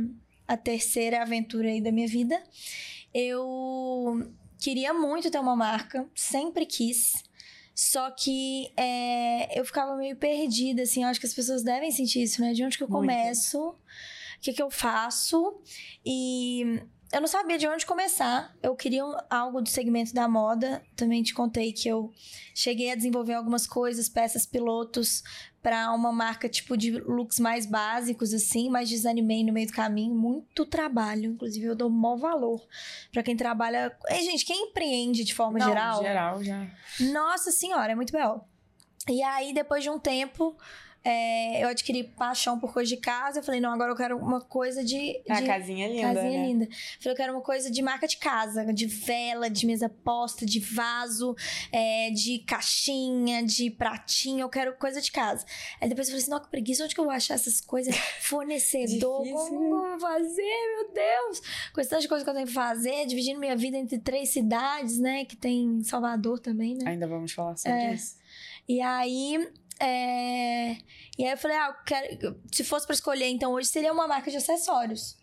a 0.49 0.57
terceira 0.57 1.23
aventura 1.23 1.69
aí 1.69 1.81
da 1.81 1.93
minha 1.93 2.09
vida, 2.09 2.43
eu 3.13 4.33
queria 4.59 4.93
muito 4.93 5.31
ter 5.31 5.39
uma 5.39 5.57
marca, 5.57 6.09
sempre 6.15 6.67
quis. 6.67 7.25
Só 7.75 8.11
que 8.11 8.73
é, 8.75 9.59
eu 9.59 9.65
ficava 9.65 9.97
meio 9.97 10.17
perdida, 10.17 10.83
assim. 10.83 11.03
Eu 11.03 11.11
acho 11.11 11.21
que 11.21 11.27
as 11.27 11.35
pessoas 11.35 11.63
devem 11.63 11.91
sentir 11.91 12.23
isso, 12.23 12.41
né? 12.41 12.55
De 12.55 12.65
onde 12.65 12.79
que 12.79 12.83
eu 12.83 12.89
começo? 12.89 13.69
O 13.69 13.77
que, 14.41 14.55
que 14.55 14.63
eu 14.63 14.71
faço? 14.71 15.61
E 16.05 16.81
eu 17.13 17.21
não 17.21 17.29
sabia 17.29 17.57
de 17.59 17.67
onde 17.69 17.87
começar. 17.87 18.55
Eu 18.63 18.75
queria 18.75 19.05
um- 19.05 19.17
algo 19.31 19.61
do 19.61 19.69
segmento 19.69 20.13
da 20.13 20.29
moda. 20.29 20.83
Também 20.97 21.23
te 21.23 21.33
contei 21.35 21.73
que 21.73 21.89
eu 21.89 22.13
cheguei 22.55 22.91
a 22.91 22.95
desenvolver 22.95 23.35
algumas 23.35 23.67
coisas, 23.67 24.09
peças 24.09 24.45
pilotos 24.47 25.23
para 25.63 25.93
uma 25.93 26.13
marca 26.13 26.49
tipo 26.49 26.77
de 26.77 26.93
looks 26.93 27.41
mais 27.41 27.67
básicos 27.67 28.33
assim, 28.33 28.71
mas 28.71 28.89
desanimei 28.89 29.43
no 29.45 29.53
meio 29.53 29.67
do 29.67 29.73
caminho, 29.73 30.15
muito 30.15 30.65
trabalho, 30.65 31.25
inclusive 31.33 31.67
eu 31.67 31.75
dou 31.75 31.91
maior 31.91 32.17
valor 32.19 32.63
para 33.13 33.23
quem 33.25 33.37
trabalha, 33.37 33.97
Ei, 34.09 34.23
gente, 34.23 34.45
quem 34.45 34.69
empreende 34.69 35.25
de 35.25 35.35
forma 35.35 35.59
Não, 35.59 35.67
geral, 35.67 36.03
geral 36.03 36.45
já. 36.45 36.71
nossa 37.13 37.51
senhora, 37.51 37.91
é 37.93 37.95
muito 37.97 38.13
belo. 38.13 38.45
E 39.09 39.23
aí, 39.25 39.53
depois 39.53 39.83
de 39.83 39.91
um 39.91 39.99
tempo, 39.99 40.57
é, 41.09 41.63
eu 41.63 41.69
adquiri 41.69 42.03
paixão 42.03 42.59
por 42.59 42.73
coisa 42.73 42.89
de 42.89 42.97
casa. 42.97 43.39
Eu 43.39 43.43
falei, 43.45 43.61
não, 43.61 43.73
agora 43.73 43.93
eu 43.93 43.97
quero 43.97 44.19
uma 44.19 44.41
coisa 44.41 44.83
de. 44.83 45.23
A 45.29 45.41
de 45.41 45.47
casinha 45.47 45.87
linda, 45.87 46.03
casinha 46.15 46.41
né? 46.41 46.47
linda. 46.49 46.69
Falei, 46.99 47.13
eu 47.13 47.17
quero 47.17 47.33
uma 47.33 47.43
coisa 47.43 47.71
de 47.71 47.81
marca 47.81 48.09
de 48.09 48.17
casa, 48.17 48.65
de 48.75 48.87
vela, 48.87 49.49
de 49.49 49.67
mesa 49.67 49.89
posta, 49.89 50.45
de 50.45 50.59
vaso, 50.59 51.37
é, 51.71 52.11
de 52.11 52.41
caixinha, 52.41 53.45
de 53.45 53.71
pratinho. 53.71 54.41
Eu 54.41 54.49
quero 54.49 54.77
coisa 54.79 55.01
de 55.01 55.13
casa. 55.13 55.47
Aí 55.81 55.89
depois 55.89 56.09
eu 56.09 56.13
falei 56.13 56.23
assim, 56.23 56.31
não, 56.33 56.41
que 56.41 56.51
preguiça, 56.51 56.83
onde 56.83 56.93
que 56.93 57.01
eu 57.01 57.05
vou 57.05 57.13
achar 57.15 57.35
essas 57.35 57.61
coisas? 57.61 57.95
Fornecedor, 58.21 59.23
como 59.29 59.77
eu 59.77 59.91
vou 59.91 60.01
fazer, 60.01 60.77
meu 60.77 60.93
Deus? 60.93 61.41
Com 61.73 61.81
esse 61.81 61.89
tanto 61.91 62.03
de 62.03 62.09
coisa 62.09 62.25
que 62.25 62.31
eu 62.31 62.35
tenho 62.35 62.47
que 62.49 62.53
fazer, 62.53 63.07
dividindo 63.07 63.39
minha 63.39 63.57
vida 63.57 63.77
entre 63.77 63.99
três 63.99 64.31
cidades, 64.31 64.99
né? 64.99 65.25
Que 65.25 65.37
tem 65.37 65.85
Salvador 65.85 66.41
também, 66.41 66.75
né? 66.75 66.91
Ainda 66.91 67.07
vamos 67.07 67.33
falar 67.33 67.57
sobre 67.57 67.79
É. 67.79 67.95
isso. 67.95 68.17
E 68.69 68.81
aí. 68.81 69.49
É, 69.81 70.77
E 71.19 71.25
aí 71.25 71.31
eu 71.31 71.39
falei, 71.39 71.57
ah, 71.57 71.69
eu 71.69 71.85
quero... 71.85 72.41
se 72.53 72.65
fosse 72.65 72.87
pra 72.87 72.95
escolher, 72.95 73.29
então 73.29 73.53
hoje 73.53 73.69
seria 73.69 73.93
uma 73.93 74.07
marca 74.07 74.31
de 74.31 74.37
acessórios. 74.37 75.17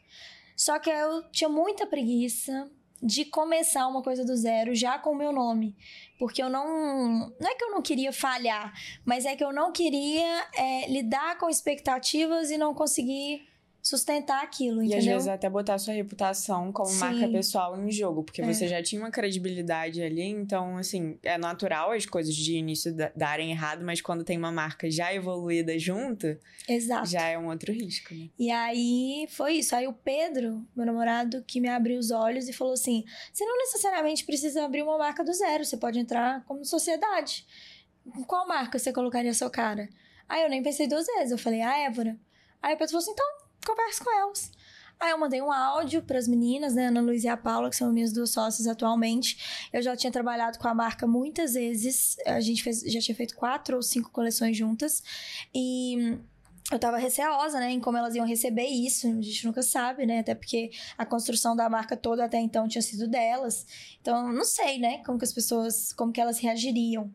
Só 0.56 0.80
que 0.80 0.90
eu 0.90 1.24
tinha 1.32 1.50
muita 1.50 1.88
preguiça 1.88 2.70
de 3.02 3.26
começar 3.26 3.86
uma 3.88 4.02
coisa 4.02 4.24
do 4.24 4.36
zero 4.36 4.74
já 4.74 4.98
com 4.98 5.12
o 5.12 5.16
meu 5.16 5.34
nome. 5.34 5.76
Porque 6.18 6.42
eu 6.42 6.50
não. 6.50 7.34
Não 7.40 7.50
é 7.50 7.56
que 7.56 7.64
eu 7.64 7.72
não 7.72 7.82
queria 7.82 8.14
falhar, 8.14 8.74
mas 9.04 9.26
é 9.26 9.36
que 9.36 9.44
eu 9.44 9.52
não 9.52 9.72
queria 9.72 10.48
é, 10.56 10.88
lidar 10.90 11.38
com 11.38 11.50
expectativas 11.50 12.50
e 12.50 12.58
não 12.58 12.74
conseguir 12.74 13.46
sustentar 13.84 14.42
aquilo, 14.42 14.82
E 14.82 14.86
às 14.86 14.92
entendeu? 14.94 15.14
vezes 15.16 15.28
até 15.28 15.50
botar 15.50 15.78
sua 15.78 15.94
reputação 15.94 16.72
como 16.72 16.90
Sim. 16.90 17.00
marca 17.00 17.28
pessoal 17.28 17.78
em 17.78 17.92
jogo, 17.92 18.24
porque 18.24 18.42
É. 18.42 18.46
você 18.46 18.66
já 18.66 18.82
tinha 18.82 19.02
uma 19.02 19.12
credibilidade 19.12 20.02
ali, 20.02 20.24
então, 20.24 20.78
assim, 20.78 21.20
é 21.22 21.38
natural 21.38 21.92
as 21.92 22.06
coisas 22.06 22.34
de 22.34 22.56
início 22.56 22.94
da- 22.94 23.12
darem 23.14 23.52
errado, 23.52 23.84
mas 23.84 24.00
quando 24.02 24.24
tem 24.24 24.38
uma 24.38 24.54
marca 24.54 24.90
já 24.90 25.14
evoluída 25.14 25.78
junto, 25.78 26.40
Exato. 26.68 27.10
já 27.10 27.28
é 27.28 27.38
um 27.38 27.48
outro 27.50 27.74
risco, 27.74 28.14
né? 28.16 28.30
E 28.40 28.50
aí 28.50 29.28
foi 29.30 29.56
isso. 29.56 29.76
Aí 29.76 29.86
o 29.86 29.92
Pedro, 29.94 30.66
meu 30.74 30.86
namorado, 30.86 31.44
que 31.46 31.60
me 31.60 31.68
abriu 31.68 32.00
os 32.00 32.10
olhos 32.10 32.48
e 32.48 32.54
falou 32.54 32.74
assim: 32.74 33.04
você 33.34 33.44
não 33.46 33.58
necessariamente 33.58 34.24
precisa 34.24 34.64
abrir 34.64 34.82
uma 34.82 34.98
marca 34.98 35.26
do 35.26 35.34
zero, 35.34 35.66
você 35.66 35.76
pode 35.76 36.00
entrar 36.00 36.42
como 36.46 36.64
sociedade. 36.64 37.46
Qual 38.28 38.48
marca 38.48 38.80
você 38.80 38.94
colocaria 38.94 39.32
a 39.32 39.34
sua 39.34 39.50
cara? 39.50 39.90
Aí 40.30 40.42
eu 40.42 40.50
nem 40.50 40.64
pensei 40.64 40.88
duas 40.88 41.06
vezes. 41.06 41.32
Eu 41.32 41.38
falei, 41.38 41.62
a 41.62 41.80
Évora. 41.80 42.18
Aí 42.62 42.74
o 42.76 42.78
Pedro 42.78 42.92
falou 42.92 43.02
assim: 43.02 43.12
então, 43.12 43.43
converse 43.66 44.04
com 44.04 44.12
elas. 44.12 44.52
Aí 45.00 45.12
eu 45.12 45.18
mandei 45.18 45.42
um 45.42 45.52
áudio 45.52 46.02
para 46.02 46.18
as 46.18 46.28
meninas, 46.28 46.76
né, 46.76 46.88
Ana 46.88 47.02
Luísa 47.02 47.28
e 47.28 47.30
a 47.30 47.36
Paula, 47.36 47.70
que 47.70 47.76
são 47.76 47.92
minhas 47.92 48.14
duas 48.14 48.30
sócias 48.30 48.68
atualmente. 48.68 49.68
Eu 49.74 49.82
já 49.82 49.98
tinha 49.98 50.12
trabalhado 50.12 50.58
com 50.58 50.68
a 50.68 50.74
marca 50.74 51.06
muitas 51.06 51.56
vezes. 51.56 52.16
A 52.26 52.40
gente 52.40 52.64
fez, 52.64 52.82
já 52.82 53.02
tinha 53.02 53.16
feito 53.16 53.36
quatro 53.36 53.76
ou 53.76 53.82
cinco 53.82 54.10
coleções 54.12 54.56
juntas. 54.56 55.04
E 55.54 56.18
eu 56.72 56.80
tava 56.80 56.98
receosa, 56.98 57.60
né, 57.60 57.72
em 57.72 57.80
como 57.80 57.98
elas 57.98 58.16
iam 58.16 58.26
receber 58.26 58.66
isso. 58.66 59.08
A 59.08 59.22
gente 59.22 59.46
nunca 59.46 59.62
sabe, 59.62 60.06
né? 60.06 60.20
Até 60.20 60.34
porque 60.34 60.72
a 60.98 61.06
construção 61.06 61.56
da 61.56 61.70
marca 61.70 61.98
toda 61.98 62.24
até 62.24 62.40
então 62.40 62.68
tinha 62.68 62.82
sido 62.82 63.08
delas. 63.08 63.66
Então, 64.00 64.32
não 64.32 64.46
sei, 64.46 64.80
né, 64.80 65.04
como 65.04 65.18
que 65.18 65.26
as 65.26 65.34
pessoas, 65.34 65.92
como 65.92 66.14
que 66.14 66.22
elas 66.22 66.40
reagiriam. 66.40 67.14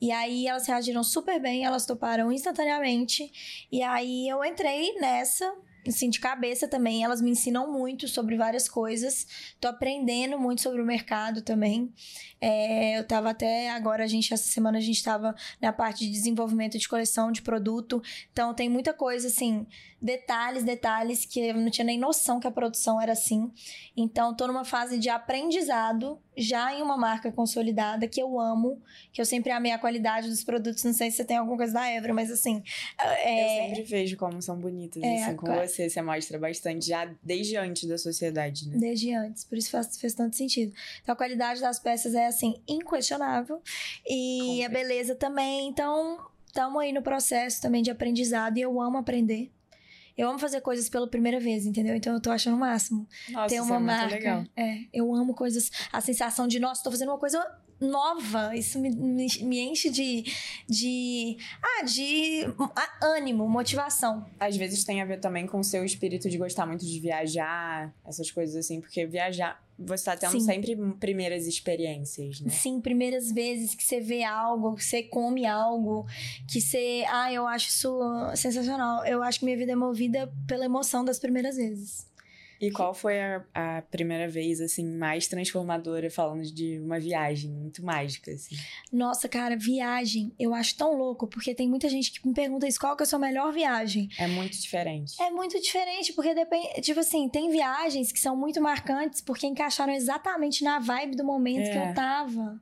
E 0.00 0.10
aí 0.10 0.46
elas 0.46 0.66
reagiram 0.66 1.04
super 1.04 1.40
bem, 1.40 1.64
elas 1.64 1.86
toparam 1.86 2.32
instantaneamente. 2.32 3.30
E 3.70 3.82
aí 3.82 4.28
eu 4.28 4.42
entrei 4.44 4.94
nessa, 4.98 5.54
assim, 5.86 6.10
de 6.10 6.20
cabeça 6.20 6.68
também. 6.68 7.04
Elas 7.04 7.20
me 7.20 7.30
ensinam 7.30 7.70
muito 7.72 8.08
sobre 8.08 8.36
várias 8.36 8.68
coisas. 8.68 9.26
Tô 9.60 9.68
aprendendo 9.68 10.38
muito 10.38 10.62
sobre 10.62 10.80
o 10.80 10.86
mercado 10.86 11.42
também. 11.42 11.92
É, 12.40 12.98
eu 12.98 13.04
tava 13.06 13.30
até 13.30 13.70
agora, 13.70 14.04
a 14.04 14.06
gente, 14.06 14.32
essa 14.32 14.48
semana 14.48 14.78
a 14.78 14.80
gente 14.80 15.02
tava 15.02 15.34
na 15.60 15.72
parte 15.72 16.06
de 16.06 16.10
desenvolvimento 16.10 16.78
de 16.78 16.88
coleção 16.88 17.30
de 17.30 17.42
produto. 17.42 18.02
Então 18.32 18.54
tem 18.54 18.68
muita 18.68 18.92
coisa, 18.94 19.28
assim, 19.28 19.66
detalhes, 20.00 20.64
detalhes 20.64 21.24
que 21.26 21.40
eu 21.40 21.54
não 21.54 21.70
tinha 21.70 21.84
nem 21.84 21.98
noção 21.98 22.40
que 22.40 22.46
a 22.46 22.50
produção 22.50 23.00
era 23.00 23.12
assim. 23.12 23.50
Então 23.96 24.34
tô 24.34 24.46
numa 24.46 24.64
fase 24.64 24.98
de 24.98 25.08
aprendizado, 25.10 26.18
já 26.36 26.72
em 26.74 26.80
uma 26.80 26.96
marca 26.96 27.30
consolidada, 27.30 28.08
que 28.08 28.22
eu 28.22 28.40
amo, 28.40 28.80
que 29.12 29.20
eu 29.20 29.26
sempre 29.26 29.50
amei 29.52 29.72
a 29.72 29.78
qualidade 29.78 30.28
dos 30.28 30.42
produtos. 30.42 30.82
Não 30.84 30.94
sei 30.94 31.10
se 31.10 31.18
você 31.18 31.24
tem 31.24 31.36
alguma 31.36 31.56
coisa 31.58 31.74
da 31.74 31.90
Evra, 31.90 32.14
mas 32.14 32.30
assim. 32.30 32.62
É, 32.98 33.64
Eu 33.64 33.66
sempre 33.68 33.82
vejo 33.82 34.16
como 34.16 34.40
são 34.40 34.56
bonitas, 34.56 35.02
É, 35.02 35.24
assim, 35.24 35.36
com 35.36 35.46
claro. 35.46 35.68
você, 35.68 35.90
você 35.90 36.00
mostra 36.00 36.38
bastante 36.38 36.86
já 36.86 37.10
desde 37.22 37.56
antes 37.56 37.86
da 37.86 37.98
sociedade, 37.98 38.66
né? 38.68 38.78
Desde 38.78 39.12
antes, 39.14 39.44
por 39.44 39.58
isso 39.58 39.70
faz, 39.70 39.98
fez 39.98 40.14
tanto 40.14 40.36
sentido. 40.36 40.72
Então 41.02 41.12
a 41.12 41.16
qualidade 41.16 41.60
das 41.60 41.78
peças 41.78 42.14
é 42.14 42.29
assim, 42.30 42.60
inquestionável. 42.66 43.60
E 44.06 44.60
Com 44.60 44.66
a 44.66 44.68
beleza 44.68 45.14
também. 45.14 45.68
Então, 45.68 46.18
estamos 46.46 46.80
aí 46.80 46.92
no 46.92 47.02
processo 47.02 47.60
também 47.60 47.82
de 47.82 47.90
aprendizado 47.90 48.56
e 48.58 48.62
eu 48.62 48.80
amo 48.80 48.98
aprender. 48.98 49.50
Eu 50.16 50.28
amo 50.28 50.38
fazer 50.38 50.60
coisas 50.60 50.88
pela 50.88 51.08
primeira 51.08 51.40
vez, 51.40 51.64
entendeu? 51.64 51.94
Então 51.94 52.12
eu 52.12 52.20
tô 52.20 52.30
achando 52.30 52.56
o 52.56 52.60
máximo. 52.60 53.06
Nossa, 53.30 53.48
Ter 53.48 53.54
isso 53.54 53.64
uma 53.64 53.76
é 53.76 53.78
muito 53.78 53.86
marca. 53.86 54.14
legal. 54.14 54.44
É, 54.56 54.80
eu 54.92 55.14
amo 55.14 55.32
coisas. 55.34 55.70
A 55.90 56.00
sensação 56.00 56.46
de, 56.46 56.60
nossa, 56.60 56.82
tô 56.82 56.90
fazendo 56.90 57.08
uma 57.08 57.18
coisa 57.18 57.42
nova. 57.80 58.54
Isso 58.54 58.78
me, 58.78 58.90
me, 58.90 59.26
me 59.42 59.60
enche 59.60 59.88
de. 59.88 60.24
de. 60.68 61.38
Ah, 61.62 61.84
de 61.84 62.44
ah, 62.76 63.06
ânimo, 63.16 63.48
motivação. 63.48 64.26
Às 64.38 64.56
vezes 64.56 64.84
tem 64.84 65.00
a 65.00 65.04
ver 65.06 65.20
também 65.20 65.46
com 65.46 65.60
o 65.60 65.64
seu 65.64 65.84
espírito 65.84 66.28
de 66.28 66.36
gostar 66.36 66.66
muito 66.66 66.84
de 66.84 67.00
viajar, 67.00 67.94
essas 68.04 68.30
coisas 68.30 68.56
assim, 68.56 68.80
porque 68.80 69.06
viajar, 69.06 69.62
você 69.80 70.04
tá 70.04 70.16
tendo 70.16 70.32
Sim. 70.32 70.40
sempre 70.40 70.76
primeiras 70.98 71.46
experiências, 71.46 72.40
né? 72.40 72.50
Sim, 72.50 72.80
primeiras 72.80 73.32
vezes 73.32 73.74
que 73.74 73.82
você 73.82 74.00
vê 74.00 74.22
algo, 74.22 74.74
que 74.74 74.84
você 74.84 75.02
come 75.02 75.46
algo, 75.46 76.06
que 76.46 76.60
você. 76.60 77.04
Ah, 77.08 77.32
eu 77.32 77.46
acho 77.46 77.68
isso 77.68 77.98
sensacional. 78.36 79.04
Eu 79.06 79.22
acho 79.22 79.38
que 79.38 79.44
minha 79.44 79.56
vida 79.56 79.72
é 79.72 79.76
movida 79.76 80.32
pela 80.46 80.64
emoção 80.64 81.04
das 81.04 81.18
primeiras 81.18 81.56
vezes. 81.56 82.09
E 82.60 82.70
qual 82.70 82.92
foi 82.92 83.18
a, 83.20 83.42
a 83.54 83.82
primeira 83.90 84.28
vez, 84.28 84.60
assim, 84.60 84.84
mais 84.86 85.26
transformadora, 85.26 86.10
falando 86.10 86.42
de 86.42 86.78
uma 86.78 87.00
viagem 87.00 87.50
muito 87.50 87.82
mágica, 87.82 88.30
assim? 88.30 88.54
Nossa, 88.92 89.28
cara, 89.28 89.56
viagem, 89.56 90.30
eu 90.38 90.52
acho 90.54 90.76
tão 90.76 90.94
louco, 90.94 91.26
porque 91.26 91.54
tem 91.54 91.68
muita 91.68 91.88
gente 91.88 92.12
que 92.12 92.28
me 92.28 92.34
pergunta 92.34 92.68
isso, 92.68 92.78
qual 92.78 92.94
que 92.94 93.02
é 93.02 93.04
a 93.04 93.06
sua 93.06 93.18
melhor 93.18 93.50
viagem? 93.52 94.10
É 94.18 94.26
muito 94.26 94.58
diferente. 94.60 95.20
É 95.22 95.30
muito 95.30 95.58
diferente, 95.60 96.12
porque 96.12 96.34
depende. 96.34 96.82
Tipo 96.82 97.00
assim, 97.00 97.28
tem 97.30 97.50
viagens 97.50 98.12
que 98.12 98.20
são 98.20 98.36
muito 98.36 98.60
marcantes 98.60 99.22
porque 99.22 99.46
encaixaram 99.46 99.94
exatamente 99.94 100.62
na 100.62 100.78
vibe 100.78 101.16
do 101.16 101.24
momento 101.24 101.64
que 101.70 101.78
É. 101.78 101.90
eu 101.90 101.94
tava. 101.94 102.60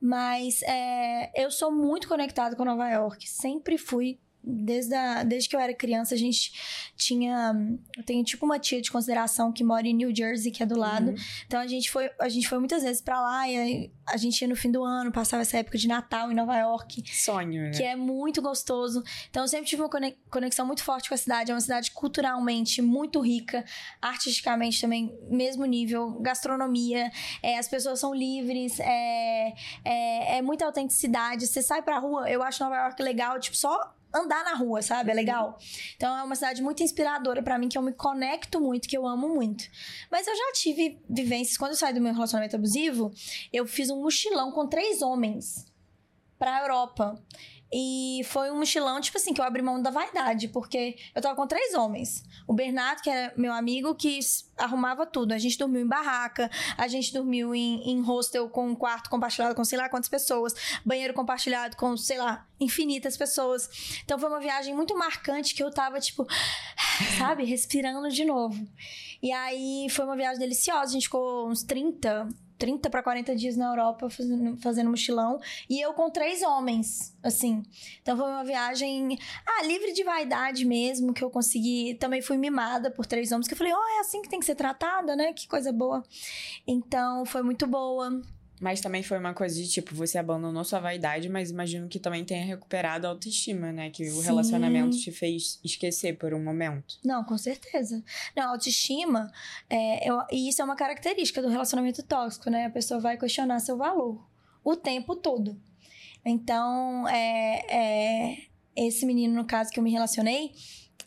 Mas 0.00 0.62
é, 0.64 1.30
eu 1.42 1.50
sou 1.50 1.70
muito 1.72 2.08
conectada 2.08 2.56
com 2.56 2.64
Nova 2.64 2.88
York. 2.90 3.28
Sempre 3.28 3.78
fui. 3.78 4.18
Desde, 4.44 4.94
a, 4.94 5.22
desde 5.22 5.48
que 5.48 5.54
eu 5.54 5.60
era 5.60 5.72
criança, 5.72 6.14
a 6.14 6.18
gente 6.18 6.52
tinha. 6.96 7.52
Eu 7.96 8.02
tenho 8.02 8.24
tipo 8.24 8.44
uma 8.44 8.58
tia 8.58 8.80
de 8.82 8.90
consideração 8.90 9.52
que 9.52 9.62
mora 9.62 9.86
em 9.86 9.94
New 9.94 10.14
Jersey, 10.14 10.50
que 10.50 10.62
é 10.62 10.66
do 10.66 10.76
lado. 10.78 11.10
Uhum. 11.10 11.16
Então 11.46 11.60
a 11.60 11.66
gente 11.66 11.90
foi, 11.90 12.10
a 12.20 12.28
gente 12.28 12.48
foi 12.48 12.58
muitas 12.58 12.82
vezes 12.82 13.00
pra 13.00 13.20
lá 13.20 13.48
e 13.48 13.56
aí 13.56 13.92
a 14.06 14.16
gente 14.16 14.40
ia 14.42 14.48
no 14.48 14.56
fim 14.56 14.70
do 14.70 14.82
ano, 14.82 15.12
passava 15.12 15.42
essa 15.42 15.58
época 15.58 15.78
de 15.78 15.86
Natal 15.86 16.30
em 16.30 16.34
Nova 16.34 16.56
York 16.58 17.04
Sonho, 17.14 17.62
né? 17.62 17.70
que 17.70 17.82
é 17.84 17.94
muito 17.94 18.42
gostoso. 18.42 19.02
Então, 19.30 19.42
eu 19.44 19.48
sempre 19.48 19.66
tive 19.68 19.82
uma 19.82 19.88
cone- 19.88 20.16
conexão 20.30 20.66
muito 20.66 20.82
forte 20.82 21.08
com 21.08 21.14
a 21.14 21.18
cidade. 21.18 21.50
É 21.50 21.54
uma 21.54 21.60
cidade 21.60 21.92
culturalmente 21.92 22.82
muito 22.82 23.20
rica, 23.20 23.64
artisticamente 24.00 24.80
também, 24.80 25.16
mesmo 25.30 25.64
nível, 25.64 26.18
gastronomia, 26.20 27.10
é, 27.42 27.58
as 27.58 27.68
pessoas 27.68 28.00
são 28.00 28.12
livres, 28.14 28.78
é, 28.80 29.52
é, 29.84 30.38
é 30.38 30.42
muita 30.42 30.64
autenticidade. 30.66 31.46
Você 31.46 31.62
sai 31.62 31.80
pra 31.82 31.98
rua, 31.98 32.28
eu 32.28 32.42
acho 32.42 32.62
Nova 32.62 32.76
York 32.76 33.00
legal, 33.02 33.38
tipo, 33.38 33.56
só 33.56 33.94
andar 34.14 34.44
na 34.44 34.54
rua, 34.54 34.82
sabe? 34.82 35.10
É 35.10 35.14
legal. 35.14 35.58
Então 35.96 36.16
é 36.16 36.22
uma 36.22 36.34
cidade 36.34 36.62
muito 36.62 36.82
inspiradora 36.82 37.42
pra 37.42 37.58
mim, 37.58 37.68
que 37.68 37.78
eu 37.78 37.82
me 37.82 37.92
conecto 37.92 38.60
muito, 38.60 38.88
que 38.88 38.96
eu 38.96 39.06
amo 39.06 39.28
muito. 39.28 39.64
Mas 40.10 40.26
eu 40.26 40.36
já 40.36 40.52
tive 40.54 41.00
vivências, 41.08 41.56
quando 41.56 41.72
eu 41.72 41.76
saí 41.76 41.94
do 41.94 42.00
meu 42.00 42.12
relacionamento 42.12 42.56
abusivo, 42.56 43.10
eu 43.52 43.66
fiz 43.66 43.90
um 43.90 44.02
mochilão 44.02 44.52
com 44.52 44.66
três 44.66 45.02
homens 45.02 45.66
pra 46.38 46.60
Europa. 46.60 47.14
E 47.72 48.20
foi 48.24 48.50
um 48.50 48.58
mochilão, 48.58 49.00
tipo 49.00 49.16
assim, 49.16 49.32
que 49.32 49.40
eu 49.40 49.44
abri 49.44 49.62
mão 49.62 49.80
da 49.80 49.90
vaidade, 49.90 50.48
porque 50.48 50.96
eu 51.14 51.22
tava 51.22 51.34
com 51.34 51.46
três 51.46 51.72
homens. 51.72 52.22
O 52.46 52.52
Bernardo, 52.52 53.00
que 53.00 53.08
era 53.08 53.32
meu 53.34 53.52
amigo, 53.52 53.94
que 53.94 54.18
arrumava 54.58 55.06
tudo. 55.06 55.32
A 55.32 55.38
gente 55.38 55.56
dormiu 55.56 55.80
em 55.80 55.86
barraca, 55.86 56.50
a 56.76 56.86
gente 56.86 57.12
dormiu 57.14 57.54
em, 57.54 57.90
em 57.90 58.02
hostel 58.02 58.48
com 58.50 58.68
um 58.68 58.74
quarto 58.74 59.08
compartilhado 59.08 59.54
com 59.54 59.64
sei 59.64 59.78
lá 59.78 59.88
quantas 59.88 60.10
pessoas, 60.10 60.54
banheiro 60.84 61.14
compartilhado 61.14 61.76
com, 61.76 61.96
sei 61.96 62.18
lá, 62.18 62.46
infinitas 62.60 63.16
pessoas. 63.16 63.70
Então 64.04 64.18
foi 64.18 64.28
uma 64.28 64.40
viagem 64.40 64.74
muito 64.74 64.96
marcante 64.96 65.54
que 65.54 65.62
eu 65.62 65.70
tava, 65.70 65.98
tipo, 65.98 66.26
sabe, 67.18 67.44
respirando 67.44 68.10
de 68.10 68.24
novo. 68.24 68.68
E 69.22 69.32
aí 69.32 69.86
foi 69.88 70.04
uma 70.04 70.16
viagem 70.16 70.38
deliciosa. 70.38 70.90
A 70.90 70.92
gente 70.92 71.04
ficou 71.04 71.48
uns 71.48 71.62
30, 71.62 72.28
30 72.62 72.88
para 72.88 73.02
40 73.02 73.34
dias 73.34 73.56
na 73.56 73.66
Europa 73.66 74.08
fazendo, 74.08 74.56
fazendo 74.58 74.88
mochilão. 74.88 75.40
E 75.68 75.80
eu 75.80 75.92
com 75.94 76.08
três 76.08 76.42
homens, 76.42 77.12
assim. 77.20 77.60
Então 78.00 78.16
foi 78.16 78.30
uma 78.30 78.44
viagem, 78.44 79.18
ah, 79.44 79.64
livre 79.64 79.92
de 79.92 80.04
vaidade 80.04 80.64
mesmo, 80.64 81.12
que 81.12 81.24
eu 81.24 81.28
consegui. 81.28 81.96
Também 81.96 82.22
fui 82.22 82.38
mimada 82.38 82.88
por 82.88 83.04
três 83.04 83.32
homens, 83.32 83.48
que 83.48 83.54
eu 83.54 83.58
falei, 83.58 83.72
oh, 83.74 83.98
é 83.98 84.00
assim 84.00 84.22
que 84.22 84.28
tem 84.28 84.38
que 84.38 84.46
ser 84.46 84.54
tratada, 84.54 85.16
né? 85.16 85.32
Que 85.32 85.48
coisa 85.48 85.72
boa. 85.72 86.04
Então 86.64 87.26
foi 87.26 87.42
muito 87.42 87.66
boa. 87.66 88.22
Mas 88.62 88.80
também 88.80 89.02
foi 89.02 89.18
uma 89.18 89.34
coisa 89.34 89.56
de, 89.56 89.68
tipo, 89.68 89.92
você 89.92 90.18
abandonou 90.18 90.62
sua 90.62 90.78
vaidade, 90.78 91.28
mas 91.28 91.50
imagino 91.50 91.88
que 91.88 91.98
também 91.98 92.24
tenha 92.24 92.44
recuperado 92.44 93.08
a 93.08 93.10
autoestima, 93.10 93.72
né? 93.72 93.90
Que 93.90 94.04
o 94.04 94.12
Sim. 94.12 94.22
relacionamento 94.22 94.96
te 94.96 95.10
fez 95.10 95.58
esquecer 95.64 96.16
por 96.16 96.32
um 96.32 96.40
momento. 96.44 96.96
Não, 97.04 97.24
com 97.24 97.36
certeza. 97.36 98.00
Não, 98.36 98.50
autoestima, 98.50 99.32
é, 99.68 100.08
eu- 100.08 100.22
e 100.30 100.48
isso 100.48 100.62
é 100.62 100.64
uma 100.64 100.76
característica 100.76 101.42
do 101.42 101.48
relacionamento 101.48 102.04
tóxico, 102.04 102.48
né? 102.50 102.66
A 102.66 102.70
pessoa 102.70 103.00
vai 103.00 103.18
questionar 103.18 103.58
seu 103.58 103.76
valor 103.76 104.24
o 104.62 104.76
tempo 104.76 105.16
todo. 105.16 105.60
Então, 106.24 107.08
é, 107.08 107.66
é, 107.68 108.36
esse 108.76 109.04
menino, 109.04 109.34
no 109.34 109.44
caso, 109.44 109.72
que 109.72 109.80
eu 109.80 109.82
me 109.82 109.90
relacionei, 109.90 110.52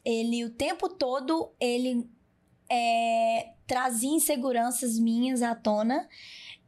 ele 0.03 0.43
o 0.43 0.49
tempo 0.49 0.89
todo, 0.89 1.53
ele 1.57 2.05
é, 2.69 3.53
trazia 3.65 4.09
inseguranças 4.09 4.99
minhas 4.99 5.41
à 5.41 5.55
tona 5.55 6.05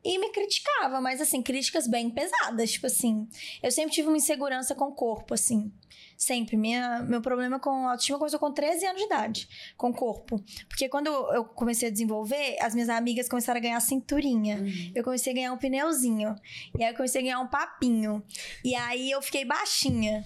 e 0.04 0.18
me 0.20 0.30
criticava, 0.30 1.02
mas 1.02 1.20
assim, 1.22 1.42
críticas 1.42 1.88
bem 1.88 2.10
pesadas, 2.10 2.72
tipo 2.72 2.88
assim, 2.88 3.28
eu 3.62 3.72
sempre 3.72 3.94
tive 3.94 4.08
uma 4.08 4.18
insegurança 4.18 4.74
com 4.74 4.86
o 4.86 4.94
corpo, 4.94 5.34
assim, 5.34 5.72
sempre, 6.18 6.56
Minha, 6.56 7.02
meu 7.04 7.22
problema 7.22 7.60
com 7.60 7.88
autoestima 7.88 8.18
começou 8.18 8.40
com 8.40 8.52
13 8.52 8.86
anos 8.86 8.98
de 9.00 9.06
idade, 9.06 9.74
com 9.76 9.90
o 9.90 9.94
corpo, 9.94 10.44
porque 10.68 10.88
quando 10.90 11.08
eu 11.08 11.46
comecei 11.46 11.90
a 11.90 11.92
desenvolver, 11.92 12.58
as 12.62 12.74
minhas 12.74 12.90
amigas 12.90 13.28
começaram 13.28 13.58
a 13.58 13.62
ganhar 13.62 13.80
cinturinha, 13.80 14.64
eu 14.96 15.04
comecei 15.04 15.32
a 15.32 15.36
ganhar 15.36 15.54
um 15.54 15.58
pneuzinho. 15.58 16.36
E 16.78 16.84
aí 16.84 16.92
eu 16.92 16.96
comecei 16.96 17.22
a 17.22 17.24
ganhar 17.24 17.40
um 17.40 17.48
papinho. 17.48 18.24
E 18.64 18.76
aí 18.76 19.12
eu 19.12 19.22
fiquei 19.22 19.46
baixinha. 19.46 20.26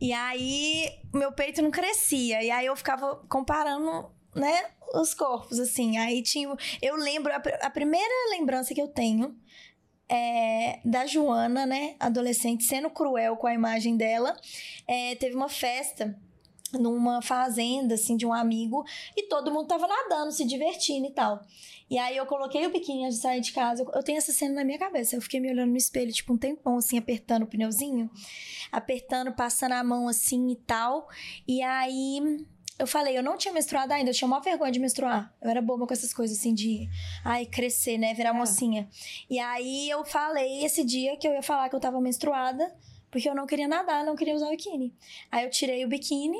E 0.00 0.12
aí 0.12 0.90
meu 1.12 1.32
peito 1.32 1.62
não 1.62 1.70
crescia. 1.70 2.42
E 2.42 2.50
aí 2.50 2.66
eu 2.66 2.76
ficava 2.76 3.16
comparando, 3.28 4.10
né, 4.36 4.66
os 4.94 5.14
corpos, 5.14 5.58
assim. 5.58 5.98
Aí 5.98 6.22
tinha. 6.22 6.48
Eu 6.80 6.96
lembro, 6.96 7.32
a, 7.32 7.36
a 7.62 7.70
primeira 7.70 8.30
lembrança 8.30 8.72
que 8.74 8.80
eu 8.80 8.88
tenho 8.88 9.36
é 10.08 10.78
da 10.84 11.04
Joana, 11.06 11.66
né, 11.66 11.96
adolescente, 11.98 12.62
sendo 12.64 12.88
cruel 12.90 13.36
com 13.36 13.46
a 13.46 13.54
imagem 13.54 13.96
dela. 13.96 14.36
É, 14.86 15.14
teve 15.16 15.34
uma 15.34 15.48
festa 15.48 16.16
numa 16.72 17.22
fazenda, 17.22 17.94
assim, 17.94 18.16
de 18.16 18.26
um 18.26 18.32
amigo, 18.32 18.84
e 19.16 19.24
todo 19.28 19.52
mundo 19.52 19.66
tava 19.68 19.86
nadando, 19.86 20.32
se 20.32 20.44
divertindo 20.44 21.06
e 21.06 21.10
tal. 21.12 21.40
E 21.88 21.96
aí 21.98 22.16
eu 22.16 22.26
coloquei 22.26 22.66
o 22.66 22.70
biquíni 22.72 23.04
antes 23.04 23.16
de 23.16 23.22
sair 23.22 23.40
de 23.40 23.52
casa. 23.52 23.82
Eu- 23.84 23.90
Eu 23.94 24.02
tenho 24.02 24.18
essa 24.18 24.32
cena 24.32 24.56
na 24.56 24.64
minha 24.64 24.78
cabeça. 24.78 25.14
Eu 25.14 25.22
fiquei 25.22 25.38
me 25.38 25.48
olhando 25.50 25.70
no 25.70 25.76
espelho, 25.76 26.12
tipo, 26.12 26.32
um 26.32 26.36
tempão, 26.36 26.76
assim, 26.78 26.98
apertando 26.98 27.44
o 27.44 27.46
pneuzinho. 27.46 28.10
Apertando, 28.72 29.32
passando 29.32 29.72
a 29.72 29.84
mão 29.84 30.08
assim 30.08 30.50
e 30.50 30.56
tal. 30.56 31.08
E 31.46 31.62
aí 31.62 32.44
eu 32.78 32.86
falei, 32.86 33.16
eu 33.16 33.22
não 33.22 33.38
tinha 33.38 33.54
menstruado 33.54 33.92
ainda, 33.92 34.10
eu 34.10 34.14
tinha 34.14 34.28
uma 34.28 34.40
vergonha 34.40 34.70
de 34.70 34.78
menstruar. 34.78 35.34
Eu 35.40 35.48
era 35.48 35.62
boba 35.62 35.86
com 35.86 35.92
essas 35.92 36.12
coisas 36.12 36.38
assim 36.38 36.52
de, 36.52 36.88
ai, 37.24 37.46
crescer, 37.46 37.96
né? 37.96 38.12
Virar 38.12 38.34
mocinha. 38.34 38.88
E 39.30 39.38
aí 39.38 39.88
eu 39.88 40.04
falei 40.04 40.64
esse 40.64 40.84
dia 40.84 41.16
que 41.16 41.26
eu 41.26 41.32
ia 41.32 41.42
falar 41.42 41.68
que 41.70 41.76
eu 41.76 41.80
tava 41.80 42.00
menstruada, 42.00 42.74
porque 43.10 43.28
eu 43.28 43.34
não 43.34 43.46
queria 43.46 43.66
nadar, 43.66 44.04
não 44.04 44.14
queria 44.14 44.34
usar 44.34 44.48
o 44.48 44.50
biquíni. 44.50 44.94
Aí 45.30 45.44
eu 45.44 45.50
tirei 45.50 45.84
o 45.86 45.88
biquíni, 45.88 46.38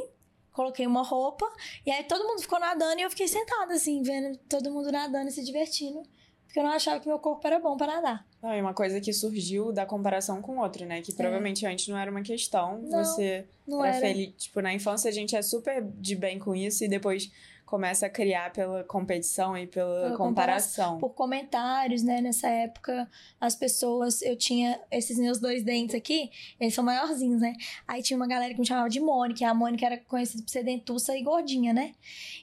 coloquei 0.52 0.86
uma 0.86 1.02
roupa, 1.02 1.50
e 1.86 1.90
aí 1.90 2.04
todo 2.04 2.26
mundo 2.26 2.42
ficou 2.42 2.60
nadando 2.60 2.98
e 3.00 3.02
eu 3.02 3.10
fiquei 3.10 3.28
sentada 3.28 3.72
assim, 3.72 4.02
vendo 4.02 4.36
todo 4.48 4.70
mundo 4.70 4.92
nadando 4.92 5.28
e 5.28 5.32
se 5.32 5.42
divertindo. 5.42 6.02
Porque 6.46 6.58
eu 6.58 6.64
não 6.64 6.70
achava 6.70 7.00
que 7.00 7.08
meu 7.08 7.18
corpo 7.18 7.46
era 7.46 7.58
bom 7.58 7.76
pra 7.76 7.86
nadar. 7.86 8.26
Não, 8.46 8.54
e 8.54 8.60
uma 8.60 8.72
coisa 8.74 9.00
que 9.00 9.12
surgiu 9.12 9.72
da 9.72 9.84
comparação 9.84 10.40
com 10.40 10.58
o 10.58 10.60
outro, 10.60 10.86
né? 10.86 11.00
Que 11.02 11.12
provavelmente 11.12 11.66
antes 11.66 11.88
não 11.88 11.98
era 11.98 12.08
uma 12.10 12.22
questão. 12.22 12.74
É. 12.74 12.88
Não, 12.88 13.04
você 13.04 13.44
Não 13.66 13.84
era 13.84 13.96
era. 13.96 14.06
feliz. 14.06 14.32
Tipo, 14.36 14.60
na 14.60 14.72
infância 14.72 15.08
a 15.08 15.12
gente 15.12 15.34
é 15.34 15.42
super 15.42 15.82
de 15.82 16.14
bem 16.14 16.38
com 16.38 16.54
isso 16.54 16.84
e 16.84 16.88
depois 16.88 17.28
começa 17.64 18.06
a 18.06 18.08
criar 18.08 18.52
pela 18.52 18.84
competição 18.84 19.58
e 19.58 19.66
pela, 19.66 20.02
Pela 20.04 20.16
comparação. 20.16 20.98
por 20.98 21.08
comentários, 21.14 22.00
né? 22.04 22.20
Nessa 22.20 22.48
época, 22.48 23.10
as 23.40 23.56
pessoas. 23.56 24.22
Eu 24.22 24.36
tinha 24.36 24.80
esses 24.88 25.18
meus 25.18 25.40
dois 25.40 25.64
dentes 25.64 25.96
aqui, 25.96 26.30
eles 26.60 26.72
são 26.74 26.84
maiorzinhos, 26.84 27.40
né? 27.40 27.54
Aí 27.88 28.00
tinha 28.04 28.16
uma 28.16 28.28
galera 28.28 28.54
que 28.54 28.60
me 28.60 28.64
chamava 28.66 28.88
de 28.88 29.00
Mônica. 29.00 29.42
e 29.42 29.44
A 29.44 29.52
Mônica 29.52 29.84
era 29.84 29.96
conhecida 29.98 30.44
por 30.44 30.48
ser 30.50 30.62
dentuça 30.62 31.16
e 31.18 31.22
gordinha, 31.24 31.72
né? 31.72 31.92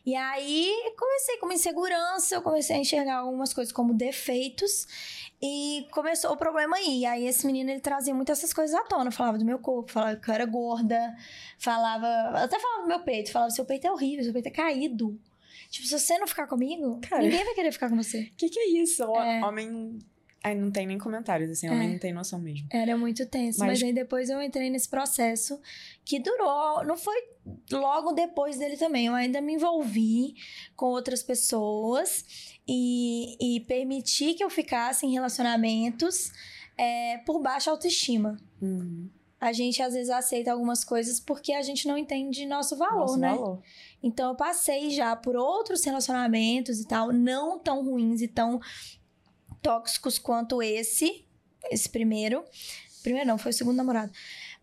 E 0.06 0.14
aí 0.14 0.70
comecei 1.00 1.38
com 1.38 1.46
uma 1.46 1.54
insegurança, 1.56 2.36
eu 2.36 2.42
comecei 2.42 2.76
a 2.76 2.80
enxergar 2.80 3.20
algumas 3.20 3.54
coisas 3.54 3.72
como 3.72 3.94
defeitos. 3.94 4.86
E 5.46 5.86
começou 5.92 6.32
o 6.32 6.38
problema 6.38 6.78
aí. 6.78 7.00
E 7.02 7.06
aí 7.06 7.28
esse 7.28 7.46
menino 7.46 7.70
ele 7.70 7.82
trazia 7.82 8.14
muitas 8.16 8.38
essas 8.38 8.54
coisas 8.54 8.74
à 8.74 8.84
tona. 8.86 9.12
Falava 9.12 9.38
do 9.38 9.44
meu 9.44 9.60
corpo, 9.60 9.92
falava 9.92 10.16
que 10.16 10.30
eu 10.30 10.34
era 10.34 10.46
gorda, 10.46 11.16
falava. 11.60 12.08
Até 12.42 12.58
falava 12.58 12.84
do 12.84 12.88
meu 12.88 13.02
peito, 13.02 13.30
falava: 13.30 13.52
seu 13.52 13.66
peito 13.66 13.86
é 13.86 13.92
horrível, 13.92 14.24
seu 14.24 14.32
peito 14.32 14.48
é 14.48 14.52
caído. 14.52 15.20
Tipo, 15.70 15.86
se 15.86 16.00
você 16.00 16.18
não 16.18 16.28
ficar 16.28 16.48
comigo, 16.48 17.00
Cara. 17.02 17.22
ninguém 17.22 17.44
vai 17.44 17.54
querer 17.56 17.72
ficar 17.74 17.90
com 17.90 17.98
você. 17.98 18.30
O 18.32 18.38
que, 18.38 18.48
que 18.48 18.60
é 18.60 18.70
isso? 18.70 19.04
É. 19.04 19.44
Homem 19.44 20.00
Ai, 20.46 20.56
não 20.56 20.70
tem 20.70 20.86
nem 20.86 20.98
comentários, 20.98 21.50
assim, 21.50 21.68
É. 21.68 21.72
homem 21.72 21.92
não 21.94 22.00
tem 22.00 22.12
noção 22.12 22.38
mesmo. 22.38 22.68
Era 22.70 22.98
muito 22.98 23.26
tenso. 23.26 23.60
Mas... 23.60 23.70
Mas- 23.80 23.84
aí 23.84 23.94
depois 23.94 24.30
eu 24.30 24.42
entrei 24.42 24.70
nesse 24.70 24.90
processo 24.90 25.60
que 26.04 26.20
durou. 26.20 26.84
Não 26.84 26.98
foi 26.98 27.16
logo 27.72 28.12
depois 28.12 28.58
dele 28.58 28.76
também. 28.76 29.06
Eu 29.06 29.16
ainda 29.16 29.40
me 29.40 29.54
envolvi 29.54 30.36
com 30.76 30.88
outras 30.88 31.24
pessoas 31.24 32.53
e, 32.68 33.38
e 33.40 33.60
permiti 33.62 34.34
que 34.34 34.44
eu 34.44 34.50
ficasse 34.50 35.06
em 35.06 35.12
relacionamentos 35.12 36.32
é, 36.78 37.18
por 37.20 37.42
baixa 37.42 37.72
autoestima. 37.72 38.38
Uhum. 38.62 39.10
A 39.40 39.52
gente 39.52 39.82
às 39.82 39.94
vezes 39.94 40.10
aceita 40.10 40.54
algumas 40.54 40.86
coisas 40.86 41.20
porque 41.20 41.52
a 41.52 41.62
gente 41.62 41.86
não 41.86 41.98
entende 41.98 42.46
nosso 42.46 42.78
valor, 42.78 43.00
Nosso 43.00 43.18
né? 43.18 43.30
valor. 43.30 43.62
Então 44.02 44.30
eu 44.30 44.36
passei 44.36 44.90
já 44.90 45.16
por 45.16 45.36
outros 45.36 45.84
relacionamentos 45.84 46.80
e 46.80 46.88
tal, 46.88 47.12
não 47.12 47.60
tão 47.60 47.84
ruins 47.84 48.22
e 48.22 48.28
tão 48.28 48.62
tóxicos 49.62 50.18
quanto 50.18 50.62
esse, 50.62 51.26
esse 51.70 51.90
primeiro. 51.90 52.44
Primeiro 53.02 53.28
não, 53.28 53.38
foi 53.38 53.52
o 53.52 53.54
segundo 53.54 53.76
namorado. 53.76 54.14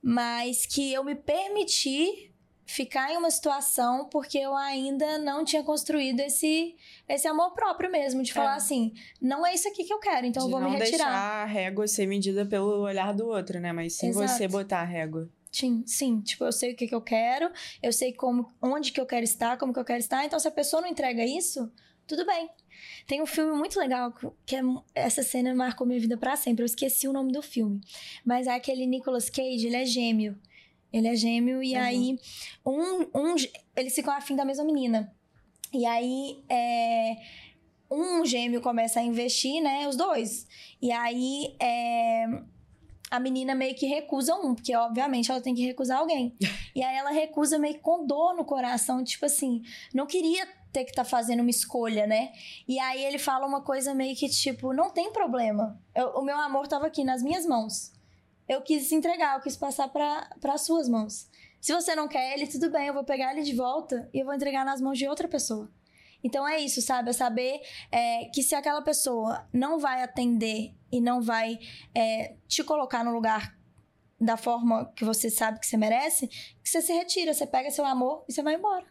Mas 0.02 0.64
que 0.64 0.90
eu 0.92 1.04
me 1.04 1.14
permiti 1.14 2.29
ficar 2.70 3.12
em 3.12 3.16
uma 3.16 3.30
situação 3.30 4.08
porque 4.08 4.38
eu 4.38 4.54
ainda 4.56 5.18
não 5.18 5.44
tinha 5.44 5.62
construído 5.62 6.20
esse 6.20 6.76
esse 7.08 7.26
amor 7.26 7.50
próprio 7.52 7.90
mesmo, 7.90 8.22
de 8.22 8.32
falar 8.32 8.54
É. 8.54 8.56
assim, 8.56 8.92
não 9.20 9.44
é 9.44 9.52
isso 9.54 9.66
aqui 9.68 9.82
que 9.84 9.92
eu 9.92 9.98
quero, 9.98 10.26
então 10.26 10.46
de 10.46 10.48
eu 10.48 10.50
vou 10.52 10.60
não 10.60 10.70
me 10.70 10.78
retirar. 10.78 11.04
deixar 11.06 11.42
a 11.42 11.44
régua 11.44 11.88
ser 11.88 12.06
medida 12.06 12.46
pelo 12.46 12.82
olhar 12.82 13.12
do 13.12 13.26
outro, 13.26 13.58
né? 13.58 13.72
Mas 13.72 13.94
sim 13.94 14.08
Exato. 14.08 14.28
você 14.28 14.46
botar 14.46 14.80
a 14.80 14.84
régua. 14.84 15.28
Sim, 15.50 15.82
sim, 15.84 16.20
tipo, 16.20 16.44
eu 16.44 16.52
sei 16.52 16.72
o 16.72 16.76
que, 16.76 16.86
que 16.86 16.94
eu 16.94 17.00
quero, 17.02 17.50
eu 17.82 17.92
sei 17.92 18.12
como, 18.12 18.46
onde 18.62 18.92
que 18.92 19.00
eu 19.00 19.06
quero 19.06 19.24
estar, 19.24 19.58
como 19.58 19.72
que 19.72 19.80
eu 19.80 19.84
quero 19.84 19.98
estar. 19.98 20.24
Então, 20.24 20.38
se 20.38 20.46
a 20.46 20.50
pessoa 20.52 20.80
não 20.80 20.88
entrega 20.88 21.24
isso, 21.24 21.68
tudo 22.06 22.24
bem. 22.24 22.48
Tem 23.06 23.20
um 23.20 23.26
filme 23.26 23.52
muito 23.58 23.78
legal 23.78 24.14
que 24.46 24.54
é, 24.54 24.60
essa 24.94 25.24
cena 25.24 25.52
marcou 25.54 25.84
minha 25.86 25.98
vida 25.98 26.16
pra 26.16 26.36
sempre. 26.36 26.62
Eu 26.62 26.66
esqueci 26.66 27.08
o 27.08 27.12
nome 27.12 27.32
do 27.32 27.42
filme, 27.42 27.80
mas 28.24 28.46
é 28.46 28.54
aquele 28.54 28.86
Nicolas 28.86 29.28
Cage, 29.28 29.66
ele 29.66 29.76
é 29.76 29.84
gêmeo. 29.84 30.38
Ele 30.92 31.08
é 31.08 31.14
gêmeo 31.16 31.62
e 31.62 31.74
Uhum. 31.74 31.80
aí 31.82 32.18
um, 32.66 33.00
um 33.14 33.34
eles 33.76 33.94
ficam 33.94 34.12
afim 34.14 34.34
da 34.36 34.44
mesma 34.44 34.64
menina. 34.64 35.12
E 35.72 35.86
aí 35.86 36.42
é, 36.48 37.16
um 37.90 38.24
gêmeo 38.24 38.60
começa 38.60 39.00
a 39.00 39.02
investir, 39.02 39.62
né, 39.62 39.86
os 39.88 39.96
dois. 39.96 40.46
E 40.82 40.90
aí 40.92 41.54
é, 41.60 42.24
a 43.10 43.18
menina 43.20 43.54
meio 43.54 43.74
que 43.74 43.86
recusa 43.86 44.34
um, 44.34 44.54
porque 44.54 44.74
obviamente 44.74 45.30
ela 45.30 45.40
tem 45.40 45.54
que 45.54 45.64
recusar 45.64 45.98
alguém. 45.98 46.36
e 46.74 46.82
aí 46.82 46.96
ela 46.96 47.10
recusa 47.10 47.58
meio 47.58 47.74
que 47.74 47.80
com 47.80 48.06
dor 48.06 48.34
no 48.36 48.44
coração, 48.44 49.02
tipo 49.04 49.26
assim, 49.26 49.62
não 49.94 50.06
queria 50.06 50.46
ter 50.72 50.84
que 50.84 50.90
estar 50.90 51.04
fazendo 51.04 51.40
uma 51.40 51.50
escolha, 51.50 52.06
né? 52.06 52.30
E 52.68 52.78
aí 52.78 53.04
ele 53.04 53.18
fala 53.18 53.44
uma 53.46 53.60
coisa 53.60 53.92
meio 53.92 54.14
que 54.14 54.28
tipo, 54.28 54.72
não 54.72 54.88
tem 54.90 55.12
problema. 55.12 55.80
Eu- 55.94 56.10
o 56.10 56.22
meu 56.22 56.36
amor 56.36 56.68
tava 56.68 56.86
aqui 56.86 57.02
nas 57.02 57.22
minhas 57.24 57.44
mãos. 57.44 57.92
Eu 58.50 58.60
quis 58.62 58.90
entregar, 58.90 59.36
eu 59.36 59.40
quis 59.40 59.56
passar 59.56 59.86
para 59.86 60.28
as 60.42 60.62
suas 60.62 60.88
mãos. 60.88 61.28
Se 61.60 61.72
você 61.72 61.94
não 61.94 62.08
quer 62.08 62.32
ele, 62.32 62.48
tudo 62.48 62.68
bem, 62.68 62.88
eu 62.88 62.92
vou 62.92 63.04
pegar 63.04 63.30
ele 63.30 63.44
de 63.44 63.54
volta 63.54 64.10
e 64.12 64.18
eu 64.18 64.24
vou 64.24 64.34
entregar 64.34 64.64
nas 64.64 64.80
mãos 64.80 64.98
de 64.98 65.06
outra 65.06 65.28
pessoa. 65.28 65.70
Então 66.20 66.46
é 66.48 66.58
isso, 66.58 66.82
sabe? 66.82 67.10
É 67.10 67.12
saber 67.12 67.60
é, 67.92 68.24
que 68.34 68.42
se 68.42 68.56
aquela 68.56 68.82
pessoa 68.82 69.48
não 69.52 69.78
vai 69.78 70.02
atender 70.02 70.74
e 70.90 71.00
não 71.00 71.22
vai 71.22 71.60
é, 71.94 72.34
te 72.48 72.64
colocar 72.64 73.04
no 73.04 73.12
lugar 73.12 73.56
da 74.20 74.36
forma 74.36 74.92
que 74.96 75.04
você 75.04 75.30
sabe 75.30 75.60
que 75.60 75.66
você 75.68 75.76
merece, 75.76 76.26
que 76.26 76.68
você 76.68 76.82
se 76.82 76.92
retira, 76.92 77.32
você 77.32 77.46
pega 77.46 77.70
seu 77.70 77.84
amor 77.86 78.24
e 78.28 78.32
você 78.32 78.42
vai 78.42 78.56
embora. 78.56 78.84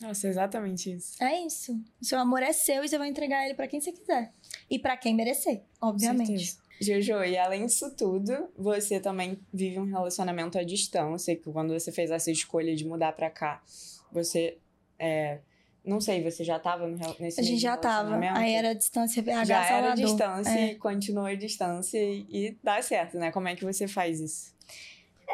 Nossa, 0.00 0.26
exatamente 0.26 0.90
isso. 0.90 1.22
É 1.22 1.38
isso. 1.44 1.78
O 2.00 2.04
seu 2.06 2.18
amor 2.18 2.42
é 2.42 2.54
seu 2.54 2.82
e 2.82 2.88
você 2.88 2.96
vai 2.96 3.10
entregar 3.10 3.44
ele 3.44 3.52
pra 3.52 3.68
quem 3.68 3.78
você 3.78 3.92
quiser. 3.92 4.32
E 4.70 4.78
pra 4.78 4.96
quem 4.96 5.14
merecer, 5.14 5.64
obviamente. 5.82 6.61
Jojo, 6.82 7.24
e 7.24 7.36
além 7.38 7.66
disso 7.66 7.94
tudo, 7.96 8.48
você 8.56 8.98
também 9.00 9.38
vive 9.52 9.78
um 9.78 9.84
relacionamento 9.86 10.58
à 10.58 10.62
distância, 10.62 11.34
que 11.36 11.50
quando 11.50 11.72
você 11.72 11.90
fez 11.92 12.10
essa 12.10 12.30
escolha 12.30 12.74
de 12.74 12.84
mudar 12.86 13.12
pra 13.12 13.30
cá, 13.30 13.62
você 14.10 14.58
é, 14.98 15.38
não 15.84 16.00
sei, 16.00 16.22
você 16.22 16.44
já 16.44 16.58
tava 16.58 16.86
no, 16.86 16.96
rel- 16.96 17.16
nesse 17.18 17.40
A 17.40 17.42
gente 17.42 17.60
já 17.60 17.76
tava. 17.76 18.10
relacionamento? 18.10 18.38
Aí 18.38 18.52
era 18.54 18.74
distância 18.74 19.22
BH 19.22 19.44
já 19.46 19.64
era 19.64 19.68
Salvador. 19.68 20.04
distância 20.04 20.50
É. 20.58 20.66
e 20.72 20.74
continua 20.76 21.28
a 21.30 21.34
distância 21.34 21.98
e, 21.98 22.26
e 22.30 22.58
dá 22.62 22.80
certo, 22.82 23.18
né? 23.18 23.30
Como 23.32 23.48
é 23.48 23.56
que 23.56 23.64
você 23.64 23.88
faz 23.88 24.20
isso? 24.20 24.52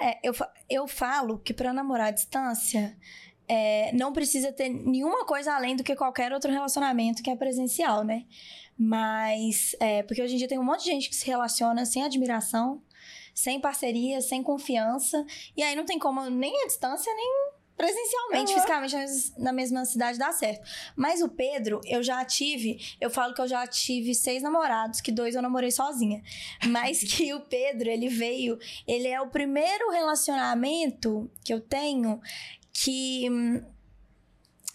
É, 0.00 0.18
eu, 0.22 0.32
eu 0.70 0.86
falo 0.86 1.38
que 1.38 1.52
pra 1.52 1.72
namorar 1.72 2.06
à 2.08 2.10
distância 2.12 2.96
é, 3.48 3.90
não 3.92 4.12
precisa 4.12 4.52
ter 4.52 4.68
nenhuma 4.68 5.24
coisa 5.24 5.54
além 5.54 5.74
do 5.74 5.82
que 5.82 5.96
qualquer 5.96 6.32
outro 6.32 6.52
relacionamento 6.52 7.22
que 7.22 7.30
é 7.30 7.36
presencial, 7.36 8.04
né? 8.04 8.24
Mas, 8.78 9.74
é, 9.80 10.02
porque 10.02 10.22
hoje 10.22 10.34
em 10.34 10.38
dia 10.38 10.46
tem 10.46 10.58
um 10.58 10.64
monte 10.64 10.84
de 10.84 10.90
gente 10.90 11.08
que 11.08 11.16
se 11.16 11.26
relaciona 11.26 11.84
sem 11.84 12.04
admiração, 12.04 12.82
sem 13.34 13.60
parceria, 13.60 14.20
sem 14.20 14.42
confiança, 14.42 15.24
e 15.56 15.62
aí 15.62 15.74
não 15.74 15.84
tem 15.84 15.98
como 15.98 16.28
nem 16.28 16.62
a 16.62 16.66
distância, 16.66 17.12
nem 17.14 17.58
presencialmente, 17.78 18.52
Aham. 18.52 18.60
fisicamente 18.60 19.32
na 19.38 19.52
mesma 19.52 19.84
cidade 19.84 20.18
dar 20.18 20.32
certo. 20.32 20.68
Mas 20.96 21.22
o 21.22 21.28
Pedro, 21.28 21.80
eu 21.84 22.02
já 22.02 22.24
tive, 22.24 22.78
eu 23.00 23.08
falo 23.08 23.32
que 23.32 23.40
eu 23.40 23.46
já 23.46 23.64
tive 23.68 24.16
seis 24.16 24.42
namorados, 24.42 25.00
que 25.00 25.12
dois 25.12 25.36
eu 25.36 25.40
namorei 25.40 25.70
sozinha. 25.70 26.20
Mas 26.66 27.00
que 27.04 27.32
o 27.32 27.40
Pedro, 27.40 27.88
ele 27.88 28.08
veio 28.08 28.58
ele 28.86 29.06
é 29.06 29.20
o 29.20 29.28
primeiro 29.28 29.90
relacionamento 29.92 31.30
que 31.44 31.54
eu 31.54 31.60
tenho 31.60 32.20
que. 32.82 33.26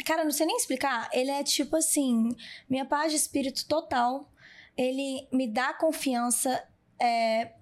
Cara, 0.06 0.24
não 0.24 0.32
sei 0.32 0.46
nem 0.46 0.58
explicar. 0.58 1.10
Ele 1.14 1.32
é 1.32 1.44
tipo 1.44 1.76
assim: 1.76 2.36
minha 2.70 2.86
paz 2.86 3.12
de 3.12 3.18
espírito 3.18 3.66
total. 3.68 4.30
Ele 4.76 5.28
me 5.32 5.48
dá 5.48 5.74
confiança 5.74 6.68
é, 7.00 7.54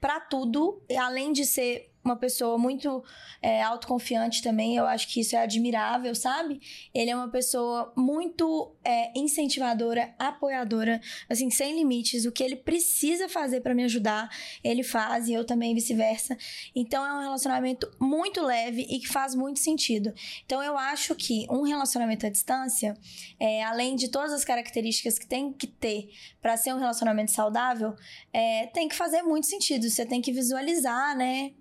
para 0.00 0.20
tudo, 0.20 0.82
além 0.98 1.32
de 1.32 1.44
ser 1.44 1.92
uma 2.04 2.16
pessoa 2.16 2.58
muito 2.58 3.02
é, 3.40 3.62
autoconfiante 3.62 4.42
também, 4.42 4.76
eu 4.76 4.86
acho 4.86 5.08
que 5.08 5.20
isso 5.20 5.34
é 5.34 5.42
admirável, 5.42 6.14
sabe? 6.14 6.60
Ele 6.92 7.10
é 7.10 7.16
uma 7.16 7.28
pessoa 7.28 7.92
muito 7.96 8.76
é, 8.84 9.18
incentivadora, 9.18 10.14
apoiadora, 10.18 11.00
assim, 11.28 11.50
sem 11.50 11.74
limites. 11.74 12.26
O 12.26 12.32
que 12.32 12.42
ele 12.42 12.56
precisa 12.56 13.28
fazer 13.28 13.60
para 13.60 13.74
me 13.74 13.84
ajudar, 13.84 14.28
ele 14.62 14.82
faz, 14.82 15.28
e 15.28 15.32
eu 15.32 15.44
também 15.44 15.74
vice-versa. 15.74 16.36
Então 16.74 17.04
é 17.04 17.14
um 17.14 17.20
relacionamento 17.22 17.90
muito 17.98 18.42
leve 18.42 18.86
e 18.88 18.98
que 18.98 19.08
faz 19.08 19.34
muito 19.34 19.60
sentido. 19.60 20.12
Então 20.44 20.62
eu 20.62 20.76
acho 20.76 21.14
que 21.14 21.46
um 21.50 21.62
relacionamento 21.62 22.26
à 22.26 22.28
distância, 22.28 22.94
é, 23.40 23.62
além 23.64 23.96
de 23.96 24.08
todas 24.08 24.32
as 24.32 24.44
características 24.44 25.18
que 25.18 25.26
tem 25.26 25.52
que 25.52 25.66
ter 25.66 26.10
para 26.42 26.56
ser 26.56 26.74
um 26.74 26.78
relacionamento 26.78 27.30
saudável, 27.30 27.94
é, 28.32 28.66
tem 28.66 28.88
que 28.88 28.94
fazer 28.94 29.22
muito 29.22 29.46
sentido. 29.46 29.88
Você 29.88 30.04
tem 30.04 30.20
que 30.20 30.32
visualizar, 30.32 31.16
né? 31.16 31.52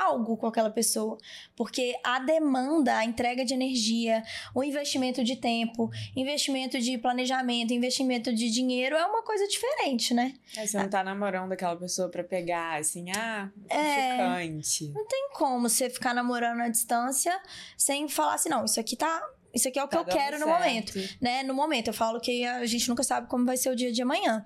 Algo 0.00 0.36
com 0.36 0.46
aquela 0.46 0.70
pessoa, 0.70 1.18
porque 1.54 1.94
a 2.02 2.18
demanda, 2.18 2.96
a 2.96 3.04
entrega 3.04 3.44
de 3.44 3.52
energia, 3.54 4.22
o 4.54 4.64
investimento 4.64 5.22
de 5.22 5.36
tempo, 5.36 5.90
investimento 6.16 6.80
de 6.80 6.96
planejamento, 6.98 7.72
investimento 7.72 8.32
de 8.32 8.50
dinheiro 8.50 8.96
é 8.96 9.04
uma 9.06 9.22
coisa 9.22 9.46
diferente, 9.46 10.14
né? 10.14 10.34
É, 10.56 10.66
você 10.66 10.78
não 10.78 10.88
tá 10.88 11.04
namorando 11.04 11.52
aquela 11.52 11.76
pessoa 11.76 12.08
pra 12.08 12.24
pegar, 12.24 12.80
assim, 12.80 13.10
ah, 13.14 13.50
É. 13.68 14.12
ficante. 14.12 14.92
tem 15.08 15.28
como 15.34 15.68
você 15.68 15.90
ficar 15.90 16.14
namorando 16.14 16.60
à 16.60 16.68
distância 16.68 17.38
sem 17.76 18.08
falar 18.08 18.34
assim, 18.34 18.48
não, 18.48 18.64
isso 18.64 18.80
aqui 18.80 18.96
tá. 18.96 19.22
Isso 19.54 19.68
aqui 19.68 19.78
é 19.78 19.84
o 19.84 19.86
que 19.86 19.94
Tá 19.94 20.00
eu 20.00 20.04
dando 20.06 20.16
quero 20.16 20.38
no 20.38 20.46
certo. 20.46 20.58
momento. 20.58 20.92
Né? 21.20 21.42
No 21.42 21.52
momento, 21.52 21.88
eu 21.88 21.92
falo 21.92 22.18
que 22.18 22.42
a 22.46 22.64
gente 22.64 22.88
nunca 22.88 23.02
sabe 23.02 23.28
como 23.28 23.44
vai 23.44 23.58
ser 23.58 23.68
o 23.68 23.76
dia 23.76 23.92
de 23.92 24.00
amanhã. 24.00 24.42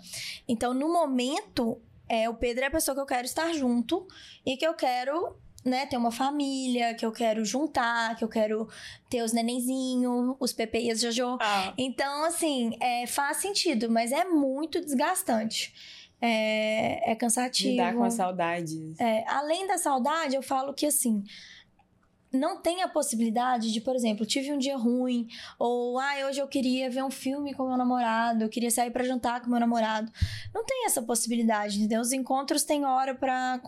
Então, 0.49 0.74
no 0.74 0.92
momento, 0.92 1.80
é, 2.09 2.29
o 2.29 2.35
Pedro 2.35 2.65
é 2.65 2.69
a 2.69 2.71
pessoa 2.71 2.95
que 2.95 3.01
eu 3.01 3.07
quero 3.07 3.25
estar 3.25 3.53
junto 3.53 4.07
e 4.45 4.57
que 4.57 4.67
eu 4.67 4.75
quero. 4.75 5.37
Né, 5.65 5.85
ter 5.85 5.97
uma 5.97 6.13
família, 6.13 6.95
que 6.95 7.05
eu 7.05 7.11
quero 7.11 7.45
juntar, 7.45 8.15
que 8.15 8.23
eu 8.23 8.29
quero 8.29 8.69
ter 9.11 9.23
os 9.23 9.33
nenenzinhos, 9.33 10.37
os 10.39 10.53
Pepe 10.53 10.79
e 10.79 10.93
as 10.93 11.01
Jojo. 11.01 11.39
Ah, 11.41 11.75
Então, 11.77 12.25
assim, 12.25 12.77
é, 12.81 13.05
faz 13.09 13.39
sentido, 13.39 13.91
mas 13.91 14.13
é 14.13 14.25
muito 14.25 14.81
desgastante. 14.81 15.75
É, 16.21 17.11
é 17.11 17.17
cansativo. 17.17 17.71
lidar 17.71 17.95
com 17.97 18.05
a 18.05 18.11
saudade. 18.11 18.95
É, 18.97 19.25
além 19.29 19.67
da 19.67 19.77
saudade, 19.77 20.37
eu 20.37 20.43
falo 20.43 20.73
que 20.73 20.87
assim. 20.87 21.25
Não 22.33 22.61
tem 22.61 22.83
a 22.83 22.89
possibilidade 22.89 23.72
de, 23.72 23.81
por 23.81 23.95
exemplo, 23.95 24.27
tive 24.27 24.53
um 24.53 24.59
dia 24.59 24.77
ruim, 24.77 25.29
ou 25.59 25.99
ah, 25.99 26.27
hoje 26.29 26.41
eu 26.41 26.49
queria 26.49 26.91
ver 26.91 27.03
um 27.03 27.11
filme 27.11 27.55
com 27.55 27.66
meu 27.68 27.77
namorado, 27.77 28.45
eu 28.45 28.49
queria 28.49 28.70
sair 28.70 28.91
pra 28.91 29.05
jantar 29.05 29.41
com 29.41 29.51
meu 29.51 29.61
namorado. 29.61 30.11
Não 30.55 30.64
tem 30.64 30.87
essa 30.87 31.03
possibilidade, 31.03 31.79
entendeu? 31.79 32.01
Os 32.01 32.12
encontros 32.12 32.64
têm 32.64 32.85
hora 32.85 33.14
pra 33.14 33.61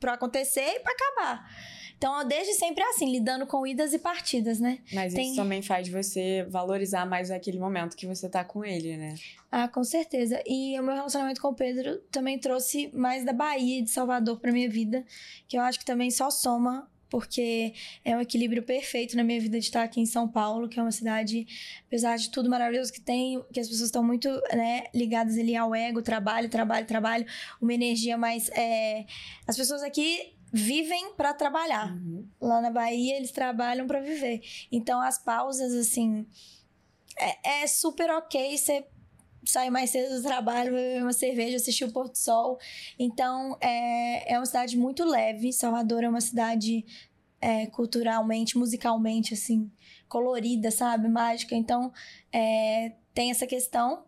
para 0.00 0.14
acontecer 0.14 0.60
e 0.60 0.80
pra 0.80 0.92
acabar. 0.92 1.48
Então, 1.96 2.26
desde 2.28 2.52
sempre 2.54 2.82
é 2.84 2.90
assim, 2.90 3.10
lidando 3.10 3.46
com 3.46 3.66
idas 3.66 3.94
e 3.94 3.98
partidas, 3.98 4.60
né? 4.60 4.80
Mas 4.92 5.14
Tem- 5.14 5.28
isso 5.28 5.36
também 5.36 5.62
faz 5.62 5.88
você 5.88 6.44
valorizar 6.50 7.06
mais 7.06 7.30
aquele 7.30 7.58
momento 7.58 7.96
que 7.96 8.06
você 8.06 8.28
tá 8.28 8.44
com 8.44 8.62
ele, 8.64 8.96
né? 8.98 9.14
Ah, 9.50 9.66
com 9.66 9.82
certeza. 9.82 10.42
E 10.46 10.78
o 10.78 10.82
meu 10.82 10.94
relacionamento 10.94 11.40
com 11.40 11.48
o 11.48 11.54
Pedro 11.54 11.98
também 12.10 12.38
trouxe 12.38 12.90
mais 12.92 13.24
da 13.24 13.32
Bahia 13.32 13.82
de 13.82 13.88
Salvador 13.90 14.38
pra 14.38 14.52
minha 14.52 14.68
vida, 14.68 15.04
que 15.48 15.56
eu 15.56 15.62
acho 15.62 15.78
que 15.78 15.86
também 15.86 16.10
só 16.10 16.28
soma 16.30 16.86
porque 17.08 17.72
é 18.04 18.16
um 18.16 18.20
equilíbrio 18.20 18.62
perfeito 18.62 19.16
na 19.16 19.24
minha 19.24 19.40
vida 19.40 19.58
de 19.58 19.64
estar 19.64 19.82
aqui 19.82 20.00
em 20.00 20.06
São 20.06 20.28
Paulo, 20.28 20.68
que 20.68 20.78
é 20.78 20.82
uma 20.82 20.92
cidade, 20.92 21.46
apesar 21.86 22.16
de 22.16 22.30
tudo 22.30 22.50
maravilhoso 22.50 22.92
que 22.92 23.00
tem, 23.00 23.42
que 23.52 23.60
as 23.60 23.68
pessoas 23.68 23.88
estão 23.88 24.02
muito 24.02 24.28
né, 24.52 24.84
ligadas 24.94 25.38
ali 25.38 25.56
ao 25.56 25.74
ego, 25.74 26.02
trabalho, 26.02 26.48
trabalho, 26.48 26.86
trabalho, 26.86 27.26
uma 27.60 27.72
energia 27.72 28.16
mais. 28.16 28.48
É... 28.50 29.06
As 29.46 29.56
pessoas 29.56 29.82
aqui 29.82 30.34
vivem 30.52 31.12
para 31.14 31.34
trabalhar. 31.34 31.92
Uhum. 31.92 32.26
Lá 32.40 32.60
na 32.60 32.70
Bahia, 32.70 33.16
eles 33.16 33.30
trabalham 33.30 33.86
para 33.86 34.00
viver. 34.00 34.40
Então, 34.70 35.00
as 35.00 35.18
pausas, 35.18 35.72
assim. 35.74 36.26
É, 37.18 37.62
é 37.62 37.66
super 37.66 38.10
ok 38.10 38.58
você 38.58 38.84
sair 39.46 39.70
mais 39.70 39.90
cedo 39.90 40.16
do 40.16 40.22
trabalho, 40.22 40.72
beber 40.72 41.02
uma 41.02 41.12
cerveja, 41.12 41.56
assistir 41.56 41.84
o 41.84 41.92
Porto 41.92 42.16
Sol. 42.16 42.58
Então, 42.98 43.56
é, 43.60 44.32
é 44.32 44.38
uma 44.38 44.46
cidade 44.46 44.76
muito 44.76 45.04
leve. 45.04 45.52
Salvador 45.52 46.04
é 46.04 46.08
uma 46.08 46.20
cidade 46.20 46.84
é, 47.40 47.66
culturalmente, 47.66 48.58
musicalmente, 48.58 49.34
assim, 49.34 49.70
colorida, 50.08 50.70
sabe? 50.70 51.08
Mágica. 51.08 51.54
Então, 51.54 51.92
é, 52.32 52.92
tem 53.14 53.30
essa 53.30 53.46
questão 53.46 54.05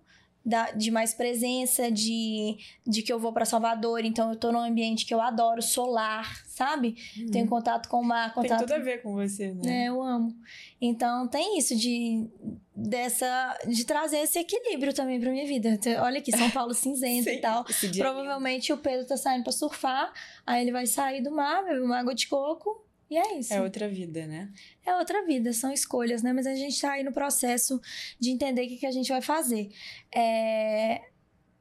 da, 0.49 0.70
de 0.70 0.90
mais 0.90 1.12
presença, 1.12 1.90
de, 1.90 2.57
de 2.86 3.03
que 3.03 3.12
eu 3.12 3.18
vou 3.18 3.32
para 3.32 3.44
Salvador, 3.44 4.03
então 4.05 4.30
eu 4.30 4.36
tô 4.36 4.51
num 4.51 4.61
ambiente 4.61 5.05
que 5.05 5.12
eu 5.12 5.20
adoro, 5.20 5.61
solar, 5.61 6.42
sabe? 6.46 6.96
Tenho 7.30 7.46
contato 7.46 7.88
com 7.88 8.01
o 8.01 8.05
mar, 8.05 8.32
Tem 8.32 8.42
contato 8.42 8.61
tudo 8.61 8.72
a 8.72 8.78
ver 8.78 9.03
com 9.03 9.12
você, 9.12 9.53
né? 9.53 9.84
é, 9.84 9.88
eu 9.88 10.03
amo. 10.03 10.34
Então 10.80 11.28
tem 11.28 11.59
isso 11.59 11.76
de 11.76 12.26
dessa 12.74 13.59
de 13.66 13.84
trazer 13.84 14.18
esse 14.18 14.38
equilíbrio 14.38 14.94
também 14.94 15.20
pra 15.20 15.30
minha 15.30 15.46
vida. 15.46 15.68
Então, 15.68 16.03
Olha 16.03 16.18
aqui, 16.18 16.30
São 16.34 16.49
Paulo 16.51 16.72
cinzento 16.72 17.28
e 17.28 17.38
tal. 17.42 17.64
Provavelmente 17.99 18.72
o 18.72 18.78
Pedro 18.78 19.07
tá 19.07 19.16
saindo 19.16 19.42
pra 19.42 19.53
surfar, 19.53 20.12
aí 20.46 20.62
ele 20.62 20.72
vai 20.72 20.86
sair 20.86 21.22
do 21.22 21.30
mar, 21.30 21.62
beber 21.62 21.82
uma 21.82 21.99
água 21.99 22.14
de 22.14 22.26
coco. 22.26 22.88
E 23.11 23.16
é 23.16 23.38
isso. 23.38 23.54
É 23.54 23.62
outra 23.62 23.88
vida, 23.88 24.26
né? 24.26 24.52
É 24.84 24.94
outra 24.94 25.24
vida, 25.24 25.52
são 25.52 25.72
escolhas, 25.72 26.22
né? 26.22 26.32
Mas 26.32 26.46
a 26.46 26.54
gente 26.54 26.78
tá 26.80 26.92
aí 26.92 27.02
no 27.02 27.12
processo 27.12 27.80
de 28.20 28.30
entender 28.30 28.64
o 28.64 28.68
que, 28.68 28.76
que 28.76 28.86
a 28.86 28.90
gente 28.90 29.09
vai 29.09 29.22
fazer. 29.22 29.70
É, 30.14 31.00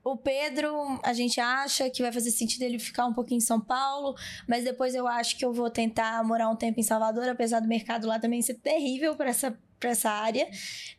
O 0.04 0.16
Pedro, 0.16 1.00
a 1.04 1.12
gente 1.14 1.40
acha 1.40 1.90
que 1.90 2.02
vai 2.02 2.12
fazer 2.14 2.32
sentido 2.32 2.62
ele 2.64 2.80
ficar 2.80 3.06
um 3.06 3.14
pouquinho 3.14 3.40
em 3.40 3.42
São 3.42 3.60
Paulo, 3.60 4.16
mas 4.48 4.64
depois 4.64 4.96
eu 4.96 5.06
acho 5.06 5.38
que 5.38 5.44
eu 5.44 5.52
vou 5.54 5.70
tentar 5.70 6.24
morar 6.24 6.50
um 6.50 6.56
tempo 6.56 6.80
em 6.80 6.84
Salvador, 6.84 7.28
apesar 7.28 7.60
do 7.60 7.68
mercado 7.68 8.08
lá 8.08 8.18
também 8.18 8.42
ser 8.42 8.54
terrível 8.56 9.16
para 9.18 9.30
essa, 9.30 9.58
pra 9.80 9.92
essa 9.92 10.10
área. 10.10 10.50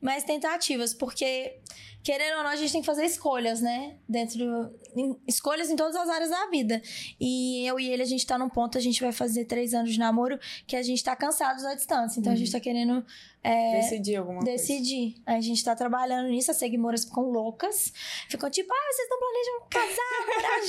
Mas 0.01 0.25
tentativas, 0.25 0.95
porque, 0.95 1.57
querendo 2.03 2.39
ou 2.39 2.43
não, 2.45 2.51
a 2.51 2.57
gente 2.57 2.73
tem 2.73 2.81
que 2.81 2.87
fazer 2.87 3.05
escolhas, 3.05 3.61
né? 3.61 3.97
Dentro. 4.09 4.73
em- 4.97 5.17
escolhas 5.29 5.71
em 5.71 5.77
todas 5.77 5.95
as 5.97 6.09
áreas 6.09 6.31
da 6.31 6.47
vida. 6.47 6.81
E 7.21 7.65
eu 7.67 7.79
e 7.79 7.89
ele, 7.91 8.03
a 8.03 8.07
gente 8.07 8.27
tá 8.27 8.37
num 8.39 8.49
ponto, 8.49 8.77
a 8.79 8.81
gente 8.81 9.01
vai 9.01 9.13
fazer 9.13 9.45
três 9.45 9.75
anos 9.75 9.93
de 9.93 9.99
namoro, 9.99 10.39
que 10.67 10.75
a 10.77 10.83
gente 10.83 11.03
tá 11.05 11.15
cansados 11.15 11.63
da 11.63 11.75
distância. 11.75 12.19
Então 12.19 12.33
a 12.33 12.37
gente 12.37 12.51
tá 12.51 12.59
querendo 12.61 13.05
é, 13.45 13.81
Decidir 13.81 14.17
alguma 14.17 14.41
coisa. 14.43 14.51
decidir. 14.57 15.15
A 15.25 15.41
gente 15.41 15.63
tá 15.63 15.75
trabalhando 15.77 16.29
nisso, 16.29 16.51
as 16.51 16.57
seguidoras 16.57 17.05
ficam 17.05 17.25
loucas. 17.31 17.93
Ficam 18.29 18.51
tipo, 18.51 18.73
ah, 18.73 18.93
vocês 18.93 19.09
não 19.09 19.19
planejam 19.19 19.69
casar, 19.71 20.27
morar 20.27 20.61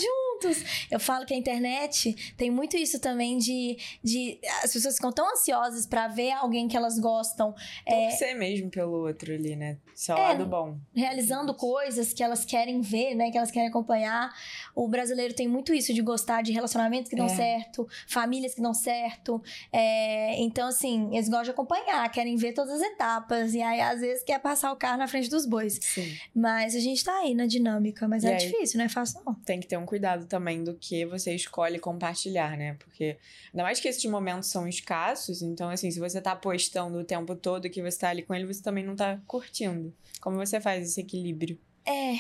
Eu 0.90 1.00
falo 1.00 1.26
que 1.26 1.34
a 1.34 1.38
internet 1.38 2.34
tem 2.38 2.50
muito 2.50 2.76
isso 2.78 3.00
também 3.00 3.38
de. 3.38 3.78
de 4.04 4.40
as 4.64 4.72
pessoas 4.74 4.96
ficam 4.96 5.12
tão 5.12 5.30
ansiosas 5.32 5.86
pra 5.86 6.08
ver 6.08 6.32
alguém 6.32 6.68
que 6.68 6.76
elas 6.78 6.98
gostam 7.00 7.54
é, 7.86 8.10
Torcer 8.10 8.38
mesmo 8.38 8.70
pelo 8.70 9.06
outro 9.08 9.34
ali, 9.34 9.56
né? 9.56 9.78
Seu 9.96 10.16
É. 10.18 10.20
lado 10.30 10.46
bom. 10.46 10.78
realizando 10.96 11.54
coisas 11.54 12.14
que 12.14 12.24
elas 12.24 12.46
querem 12.46 12.82
ver, 12.82 13.16
né? 13.16 13.32
Que 13.32 13.38
elas 13.38 13.52
querem 13.52 13.68
acompanhar. 13.70 14.32
O 14.76 14.88
brasileiro 14.88 15.34
tem 15.34 15.48
muito 15.48 15.74
isso 15.74 15.94
de 15.94 16.02
gostar 16.02 16.42
de 16.42 16.52
relacionamentos 16.52 17.10
que 17.10 17.16
dão 17.16 17.26
É. 17.26 17.30
certo, 17.30 17.88
famílias 18.08 18.54
que 18.56 18.62
dão 18.62 18.74
certo. 18.74 19.42
É, 19.72 20.36
então, 20.42 20.68
assim, 20.68 21.10
eles 21.14 21.28
gostam 21.28 21.44
de 21.46 21.52
acompanhar, 21.52 22.10
querem 22.12 22.36
ver 22.36 22.54
todas 22.54 22.74
as 22.76 22.82
etapas. 22.82 23.54
E 23.54 23.62
aí, 23.62 23.82
às 23.82 24.00
vezes, 24.02 24.24
quer 24.24 24.40
passar 24.40 24.72
o 24.72 24.76
carro 24.76 24.98
na 24.98 25.08
frente 25.08 25.30
dos 25.30 25.46
bois. 25.46 25.80
Sim. 25.82 26.16
Mas 26.34 26.76
a 26.76 26.80
gente 26.80 27.04
tá 27.04 27.18
aí 27.20 27.34
na 27.36 27.46
dinâmica. 27.46 28.08
Mas 28.08 28.24
E 28.24 28.28
é 28.28 28.32
aí? 28.32 28.38
difícil, 28.38 28.78
não 28.78 28.86
é 28.86 28.90
fácil, 28.90 29.22
não. 29.26 29.34
Tem 29.36 29.60
que 29.60 29.68
ter 29.68 29.78
um 29.78 29.86
cuidado 29.86 30.26
também 30.30 30.64
do 30.64 30.76
que 30.76 31.06
você 31.06 31.36
escolhe 31.36 31.80
compartilhar, 31.80 32.56
né? 32.56 32.76
Porque, 32.76 33.18
ainda 33.52 33.64
mais 33.64 33.80
que 33.80 33.88
esses 33.88 34.06
momentos 34.06 34.48
são 34.50 34.68
escassos, 34.68 35.42
então, 35.42 35.70
assim, 35.70 35.92
se 35.92 36.00
você 36.00 36.22
tá 36.22 36.36
postando 36.36 37.00
o 37.00 37.04
tempo 37.04 37.36
todo 37.36 37.70
que 37.70 37.82
você 37.82 38.00
tá 38.00 38.10
ali 38.10 38.22
com 38.22 38.34
ele, 38.34 38.46
você 38.46 38.62
também 38.62 38.86
não 38.86 38.96
tá 38.96 39.20
curtindo. 39.28 39.94
Como 40.22 40.38
você 40.38 40.62
faz 40.62 40.88
esse 40.88 41.02
equilíbrio? 41.02 41.60
É. 41.86 42.16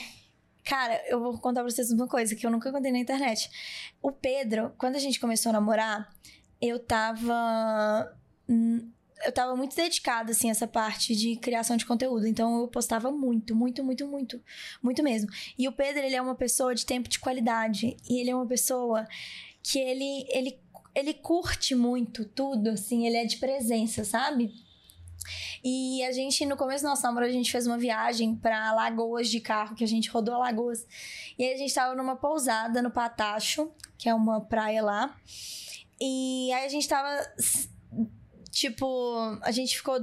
Cara, 0.66 1.01
eu 1.07 1.20
vou 1.20 1.38
contar 1.39 1.62
pra 1.62 1.72
vocês 1.72 1.91
uma 1.91 2.07
coisa 2.07 2.36
que 2.36 2.45
eu 2.45 2.51
nunca 2.51 2.72
contei 2.72 2.91
na 2.91 2.99
internet. 2.99 3.49
O 4.01 4.12
Pedro, 4.12 4.74
quando 4.78 4.95
a 4.95 4.99
gente 4.99 5.20
começou 5.20 5.51
a 5.51 5.53
namorar, 5.53 6.14
eu 6.62 6.80
tava. 6.80 8.16
Eu 9.26 9.32
tava 9.32 9.55
muito 9.55 9.76
dedicada, 9.76 10.32
assim, 10.32 10.47
a 10.47 10.51
essa 10.51 10.67
parte 10.67 11.15
de 11.15 11.36
criação 11.36 11.76
de 11.76 11.86
conteúdo. 11.86 12.26
Então 12.26 12.61
eu 12.61 12.67
postava 12.67 13.11
muito, 13.11 13.55
muito, 13.55 13.84
muito, 13.84 14.07
muito. 14.07 14.41
Muito 14.82 15.03
mesmo. 15.03 15.30
E 15.57 15.67
o 15.67 15.72
Pedro, 15.72 16.03
ele 16.03 16.15
é 16.15 16.22
uma 16.22 16.36
pessoa 16.36 16.74
de 16.74 16.86
tempo 16.86 17.09
de 17.09 17.20
qualidade. 17.20 17.97
E 18.09 18.22
ele 18.22 18.30
é 18.30 18.36
uma 18.36 18.47
pessoa 18.47 19.07
que 19.61 19.78
ele, 19.78 20.26
ele, 20.30 20.59
ele 20.95 21.13
curte 21.13 21.76
muito 21.76 22.26
tudo, 22.26 22.70
assim, 22.70 23.05
ele 23.05 23.17
é 23.17 23.26
de 23.26 23.38
presença, 23.38 24.05
sabe? 24.05 24.53
E 25.63 26.03
a 26.03 26.11
gente, 26.11 26.45
no 26.45 26.55
começo 26.55 26.84
do 26.84 26.89
nosso 26.89 27.03
namoro, 27.03 27.26
a 27.26 27.32
gente 27.32 27.51
fez 27.51 27.67
uma 27.67 27.78
viagem 27.78 28.36
pra 28.36 28.72
Lagoas 28.74 29.30
de 29.30 29.39
carro, 29.39 29.76
que 29.76 29.84
a 29.84 29.88
gente 29.88 30.09
rodou 30.09 30.36
Alagoas. 30.36 30.86
E 31.38 31.43
aí 31.43 31.53
a 31.53 31.57
gente 31.57 31.74
tava 31.74 31.95
numa 31.95 32.15
pousada 32.15 32.82
no 32.82 32.91
Patacho, 32.91 33.72
que 33.97 34.07
é 34.07 34.13
uma 34.13 34.41
praia 34.41 34.82
lá. 34.82 35.15
E 35.99 36.51
aí 36.53 36.65
a 36.65 36.70
gente 36.70 36.88
tava. 36.88 37.09
Tipo, 38.52 38.86
a 39.41 39.52
gente 39.52 39.78
ficou 39.78 40.00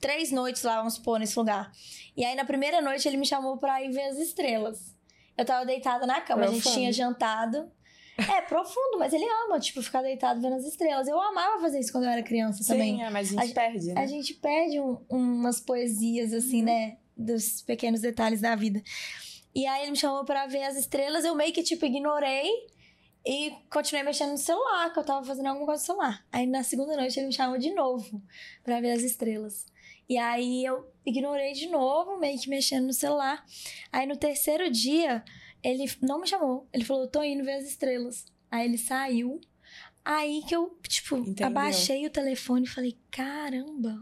três 0.00 0.30
noites 0.32 0.62
lá, 0.62 0.76
vamos 0.78 0.94
supor, 0.94 1.18
nesse 1.18 1.38
lugar. 1.38 1.70
E 2.16 2.24
aí 2.24 2.34
na 2.34 2.44
primeira 2.44 2.80
noite 2.80 3.06
ele 3.06 3.16
me 3.16 3.26
chamou 3.26 3.56
pra 3.58 3.82
ir 3.82 3.90
ver 3.90 4.04
as 4.04 4.18
estrelas. 4.18 4.94
Eu 5.36 5.44
tava 5.44 5.64
deitada 5.64 6.06
na 6.06 6.20
cama, 6.20 6.42
a 6.44 6.46
gente 6.48 6.62
Profundo. 6.62 6.74
tinha 6.80 6.92
jantado. 6.92 7.70
É, 8.18 8.42
profundo, 8.42 8.98
mas 8.98 9.14
ele 9.14 9.24
ama, 9.46 9.58
tipo, 9.58 9.80
ficar 9.82 10.02
deitado 10.02 10.42
vendo 10.42 10.54
as 10.56 10.64
estrelas. 10.64 11.08
Eu 11.08 11.18
amava 11.18 11.58
fazer 11.60 11.80
isso 11.80 11.90
quando 11.90 12.04
eu 12.04 12.10
era 12.10 12.22
criança 12.22 12.62
também. 12.66 12.96
Sim, 12.96 13.02
é, 13.02 13.08
mas 13.10 13.28
a 13.34 13.40
gente 13.42 13.50
A 13.52 13.54
perde, 13.54 13.92
né? 13.94 14.00
A 14.02 14.06
gente 14.06 14.34
perde 14.34 14.78
um- 14.78 14.98
umas 15.08 15.58
poesias, 15.58 16.34
assim, 16.34 16.62
né? 16.62 16.98
Dos 17.16 17.62
pequenos 17.62 18.00
detalhes 18.02 18.42
da 18.42 18.54
vida. 18.54 18.82
E 19.54 19.66
aí 19.66 19.82
ele 19.82 19.92
me 19.92 19.96
chamou 19.96 20.24
pra 20.24 20.46
ver 20.46 20.64
as 20.64 20.76
estrelas, 20.76 21.24
eu 21.24 21.34
meio 21.34 21.52
que, 21.52 21.62
tipo, 21.62 21.86
ignorei 21.86 22.50
e 23.24 23.52
continuei 23.70 24.04
mexendo 24.04 24.30
no 24.30 24.38
celular, 24.38 24.92
que 24.92 24.98
eu 24.98 25.04
tava 25.04 25.24
fazendo 25.24 25.46
alguma 25.46 25.66
coisa 25.66 25.82
no 25.82 25.86
celular. 25.86 26.26
Aí 26.32 26.46
na 26.46 26.62
segunda 26.62 26.96
noite 26.96 27.18
ele 27.18 27.26
me 27.26 27.32
chamou 27.32 27.58
de 27.58 27.72
novo 27.74 28.22
pra 28.64 28.80
ver 28.80 28.92
as 28.92 29.02
estrelas. 29.02 29.66
E 30.08 30.18
aí 30.18 30.64
eu 30.64 30.90
ignorei 31.06 31.52
de 31.52 31.68
novo, 31.68 32.18
meio 32.18 32.38
que 32.40 32.48
mexendo 32.48 32.86
no 32.86 32.92
celular. 32.92 33.44
Aí 33.92 34.06
no 34.06 34.16
terceiro 34.16 34.70
dia, 34.70 35.24
ele 35.62 35.84
não 36.02 36.20
me 36.20 36.26
chamou. 36.26 36.66
Ele 36.72 36.84
falou, 36.84 37.06
tô 37.06 37.22
indo 37.22 37.44
ver 37.44 37.54
as 37.54 37.64
estrelas. 37.64 38.26
Aí 38.50 38.66
ele 38.66 38.78
saiu. 38.78 39.40
Aí 40.04 40.42
que 40.48 40.56
eu, 40.56 40.76
tipo, 40.88 41.16
Entendeu. 41.18 41.46
abaixei 41.46 42.06
o 42.06 42.10
telefone 42.10 42.64
e 42.64 42.68
falei, 42.68 42.98
caramba. 43.10 43.96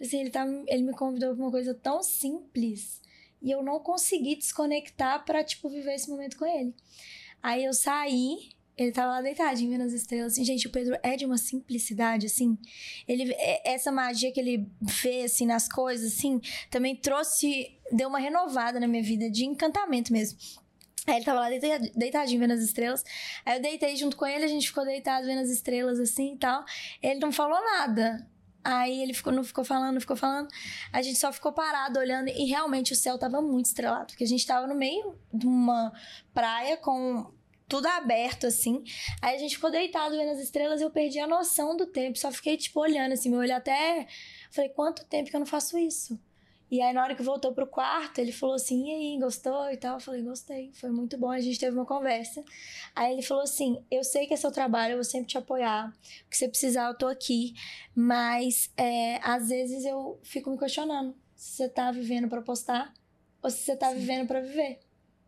Assim, 0.00 0.20
ele, 0.20 0.30
tá, 0.30 0.46
ele 0.68 0.82
me 0.82 0.92
convidou 0.92 1.34
pra 1.34 1.44
uma 1.44 1.50
coisa 1.50 1.74
tão 1.74 2.02
simples. 2.02 3.02
E 3.42 3.50
eu 3.50 3.62
não 3.62 3.80
consegui 3.80 4.36
desconectar 4.36 5.24
pra, 5.24 5.44
tipo, 5.44 5.68
viver 5.68 5.94
esse 5.94 6.08
momento 6.08 6.38
com 6.38 6.46
ele. 6.46 6.74
Aí 7.42 7.64
eu 7.64 7.72
saí, 7.74 8.50
ele 8.76 8.92
tava 8.92 9.12
lá 9.12 9.22
deitadinho 9.22 9.70
vendo 9.70 9.82
as 9.84 9.92
estrelas. 9.92 10.32
Assim, 10.32 10.44
gente, 10.44 10.66
o 10.66 10.70
Pedro 10.70 10.96
é 11.02 11.16
de 11.16 11.26
uma 11.26 11.36
simplicidade, 11.38 12.26
assim. 12.26 12.56
Ele, 13.06 13.32
é- 13.34 13.72
essa 13.74 13.90
magia 13.92 14.32
que 14.32 14.40
ele 14.40 14.66
vê, 14.80 15.24
assim, 15.24 15.46
nas 15.46 15.68
coisas, 15.68 16.12
assim, 16.12 16.40
também 16.70 16.94
trouxe, 16.96 17.76
deu 17.90 18.08
uma 18.08 18.18
renovada 18.18 18.78
na 18.80 18.86
minha 18.88 19.02
vida, 19.02 19.30
de 19.30 19.44
encantamento 19.44 20.12
mesmo. 20.12 20.38
Aí 21.06 21.16
ele 21.16 21.24
tava 21.24 21.40
lá 21.40 21.48
deita- 21.50 21.80
deitadinho 21.96 22.38
vendo 22.38 22.52
as 22.52 22.60
estrelas. 22.62 23.04
Aí 23.44 23.56
eu 23.58 23.62
deitei 23.62 23.96
junto 23.96 24.16
com 24.16 24.24
ele, 24.24 24.44
a 24.44 24.48
gente 24.48 24.68
ficou 24.68 24.84
deitado 24.84 25.26
vendo 25.26 25.40
as 25.40 25.50
estrelas 25.50 25.98
assim 25.98 26.34
e 26.34 26.38
tal. 26.38 26.64
Ele 27.02 27.18
não 27.18 27.32
falou 27.32 27.60
nada. 27.60 28.24
Aí 28.64 29.02
ele 29.02 29.12
ficou, 29.12 29.32
não 29.32 29.42
ficou 29.42 29.64
falando, 29.64 29.94
não 29.94 30.00
ficou 30.00 30.16
falando. 30.16 30.48
A 30.92 31.02
gente 31.02 31.18
só 31.18 31.32
ficou 31.32 31.52
parado 31.52 31.98
olhando 31.98 32.28
e 32.28 32.46
realmente 32.46 32.92
o 32.92 32.96
céu 32.96 33.18
tava 33.18 33.40
muito 33.42 33.66
estrelado, 33.66 34.06
porque 34.06 34.24
a 34.24 34.26
gente 34.26 34.46
tava 34.46 34.66
no 34.66 34.74
meio 34.74 35.18
de 35.32 35.46
uma 35.46 35.92
praia 36.32 36.76
com 36.76 37.32
tudo 37.68 37.86
aberto 37.86 38.46
assim. 38.46 38.84
Aí 39.20 39.36
a 39.36 39.38
gente 39.38 39.56
ficou 39.56 39.70
deitado 39.70 40.16
vendo 40.16 40.30
as 40.30 40.38
estrelas 40.38 40.80
eu 40.80 40.90
perdi 40.90 41.18
a 41.18 41.26
noção 41.26 41.76
do 41.76 41.86
tempo, 41.86 42.18
só 42.18 42.30
fiquei 42.30 42.56
tipo 42.56 42.78
olhando 42.78 43.12
assim, 43.12 43.30
meu 43.30 43.40
olho 43.40 43.56
até 43.56 44.06
falei, 44.50 44.70
quanto 44.70 45.06
tempo 45.06 45.30
que 45.30 45.36
eu 45.36 45.40
não 45.40 45.46
faço 45.46 45.78
isso? 45.78 46.18
E 46.72 46.80
aí, 46.80 46.94
na 46.94 47.02
hora 47.02 47.14
que 47.14 47.22
voltou 47.22 47.52
pro 47.52 47.66
quarto, 47.66 48.18
ele 48.18 48.32
falou 48.32 48.54
assim: 48.54 48.88
e 48.88 48.90
aí, 48.90 49.20
gostou 49.20 49.70
e 49.70 49.76
tal? 49.76 49.96
Eu 49.96 50.00
falei: 50.00 50.22
gostei, 50.22 50.72
foi 50.72 50.90
muito 50.90 51.18
bom. 51.18 51.30
A 51.30 51.38
gente 51.38 51.60
teve 51.60 51.76
uma 51.76 51.84
conversa. 51.84 52.42
Aí 52.96 53.12
ele 53.12 53.20
falou 53.20 53.42
assim: 53.42 53.84
eu 53.90 54.02
sei 54.02 54.26
que 54.26 54.32
é 54.32 54.38
seu 54.38 54.50
trabalho, 54.50 54.92
eu 54.92 54.96
vou 54.96 55.04
sempre 55.04 55.26
te 55.26 55.36
apoiar. 55.36 55.92
O 56.26 56.30
que 56.30 56.36
você 56.38 56.48
precisar, 56.48 56.88
eu 56.88 56.96
tô 56.96 57.08
aqui. 57.08 57.52
Mas, 57.94 58.72
é, 58.74 59.20
às 59.22 59.50
vezes, 59.50 59.84
eu 59.84 60.18
fico 60.22 60.48
me 60.50 60.58
questionando 60.58 61.14
se 61.36 61.56
você 61.56 61.68
tá 61.68 61.90
vivendo 61.92 62.26
pra 62.26 62.40
postar 62.40 62.90
ou 63.42 63.50
se 63.50 63.58
você 63.58 63.76
tá 63.76 63.90
Sim. 63.90 63.96
vivendo 63.96 64.26
pra 64.26 64.40
viver. 64.40 64.80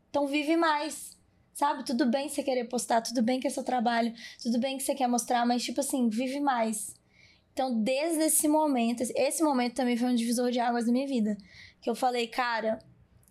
Então, 0.08 0.26
vive 0.26 0.56
mais. 0.56 1.14
Sabe? 1.52 1.84
Tudo 1.84 2.06
bem 2.06 2.30
você 2.30 2.42
querer 2.42 2.64
postar, 2.64 3.02
tudo 3.02 3.22
bem 3.22 3.38
que 3.38 3.46
é 3.46 3.50
seu 3.50 3.62
trabalho, 3.62 4.14
tudo 4.42 4.58
bem 4.58 4.78
que 4.78 4.82
você 4.82 4.94
quer 4.94 5.06
mostrar, 5.08 5.44
mas, 5.44 5.62
tipo 5.62 5.80
assim, 5.80 6.08
vive 6.08 6.40
mais. 6.40 6.94
Então, 7.54 7.80
desde 7.82 8.24
esse 8.24 8.48
momento, 8.48 9.02
esse 9.14 9.42
momento 9.42 9.74
também 9.74 9.96
foi 9.96 10.08
um 10.08 10.14
divisor 10.14 10.50
de 10.50 10.58
águas 10.58 10.84
da 10.86 10.92
minha 10.92 11.06
vida. 11.06 11.38
Que 11.80 11.88
eu 11.88 11.94
falei, 11.94 12.26
cara, 12.26 12.80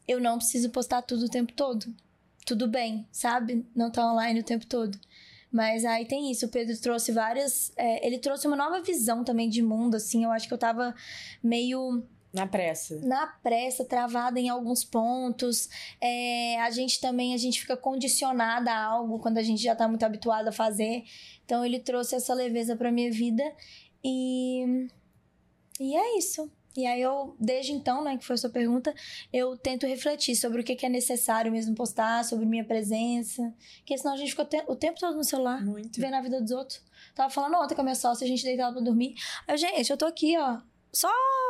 eu 0.07 0.19
não 0.19 0.37
preciso 0.37 0.69
postar 0.69 1.01
tudo 1.01 1.25
o 1.25 1.29
tempo 1.29 1.51
todo. 1.51 1.93
Tudo 2.45 2.65
bem, 2.67 3.05
sabe? 3.11 3.65
Não 3.75 3.91
tá 3.91 4.09
online 4.11 4.39
o 4.39 4.43
tempo 4.43 4.65
todo. 4.65 4.97
Mas 5.51 5.83
aí 5.85 6.05
tem 6.05 6.31
isso, 6.31 6.45
o 6.45 6.49
Pedro 6.49 6.75
trouxe 6.79 7.11
várias. 7.11 7.71
é, 7.75 8.05
ele 8.07 8.17
trouxe 8.17 8.47
uma 8.47 8.55
nova 8.55 8.81
visão 8.81 9.23
também 9.23 9.49
de 9.49 9.61
mundo, 9.61 9.95
assim. 9.95 10.23
Eu 10.23 10.31
acho 10.31 10.47
que 10.47 10.53
eu 10.53 10.57
tava 10.57 10.95
meio 11.43 12.03
Na 12.33 12.47
pressa. 12.47 12.99
na 13.05 13.27
pressa, 13.27 13.85
travada 13.85 14.39
em 14.39 14.49
alguns 14.49 14.83
pontos. 14.83 15.69
É, 16.01 16.59
a 16.61 16.71
gente 16.71 16.99
também, 16.99 17.33
a 17.33 17.37
gente 17.37 17.61
fica 17.61 17.77
condicionada 17.77 18.71
a 18.71 18.83
algo 18.85 19.19
quando 19.19 19.37
a 19.37 19.43
gente 19.43 19.61
já 19.61 19.75
tá 19.75 19.87
muito 19.87 20.03
habituado 20.03 20.47
a 20.47 20.51
fazer. 20.51 21.03
Então 21.45 21.63
ele 21.63 21.79
trouxe 21.79 22.15
essa 22.15 22.33
leveza 22.33 22.75
pra 22.75 22.91
minha 22.91 23.11
vida 23.11 23.43
e 24.03 24.87
e 25.79 25.95
é 25.95 26.17
isso. 26.17 26.51
E 26.75 26.87
aí 26.87 26.99
eu, 27.03 27.35
desde 27.39 27.71
então, 27.71 28.03
né, 28.03 28.17
que 28.17 28.25
foi 28.25 28.33
a 28.33 28.37
sua 28.37 28.49
pergunta, 28.49 28.93
eu 29.31 29.55
tento 29.55 29.85
refletir 29.85 30.35
sobre 30.35 30.61
o 30.61 30.63
que 30.63 30.75
que 30.75 30.85
é 30.87 30.89
necessário 30.89 31.51
mesmo 31.51 31.75
postar, 31.75 32.25
sobre 32.25 32.47
minha 32.47 32.63
presença, 32.65 33.53
porque 33.77 33.95
senão 33.95 34.15
a 34.15 34.17
gente 34.17 34.31
fica 34.31 34.41
o 34.41 34.45
te- 34.45 34.63
o 34.67 34.75
tempo 34.75 34.99
todo 34.99 35.15
no 35.15 35.23
celular, 35.23 35.63
Muito. 35.63 36.01
vendo 36.01 36.15
a 36.15 36.21
vida 36.21 36.41
dos 36.41 36.49
outros. 36.49 36.81
Tava 37.13 37.29
falando 37.29 37.55
ontem 37.57 37.75
com 37.75 37.81
a 37.81 37.83
minha 37.83 37.95
sócia, 37.95 38.25
a 38.25 38.27
gente 38.27 38.43
deitava 38.43 38.73
pra 38.73 38.81
dormir. 38.81 39.13
Eu, 39.47 39.55
gente, 39.55 39.87
eu 39.91 39.97
tô 39.97 40.05
aqui, 40.07 40.35
ó, 40.35 40.61
só 40.91 41.07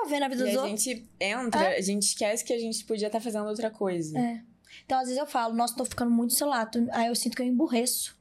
vendo 0.10 0.24
a 0.24 0.28
vida 0.28 0.43
E 0.43 0.47
dos 0.51 0.58
a 0.58 0.62
outros. 0.66 0.84
gente 0.84 1.10
entra, 1.22 1.70
a 1.70 1.82
gente 1.82 2.04
esquece 2.04 2.43
que 2.43 2.51
a 2.51 2.60
gente 2.60 2.84
podia 2.84 3.08
estar 3.08 3.22
fazendo 3.22 3.47
outra 3.47 3.72
coisa. 3.72 4.20
É. 4.20 4.41
Então, 4.86 4.97
às 4.99 5.06
vezes 5.06 5.18
eu 5.20 5.26
falo, 5.28 5.54
nossa, 5.54 5.74
tô 5.74 5.86
ficando 5.86 6.12
muito 6.12 6.32
no 6.32 6.38
celular. 6.38 6.70
Aí 6.91 7.08
eu 7.08 7.16
sinto 7.16 7.38
que 7.38 7.41
eu 7.41 7.45
emburreço. 7.45 8.14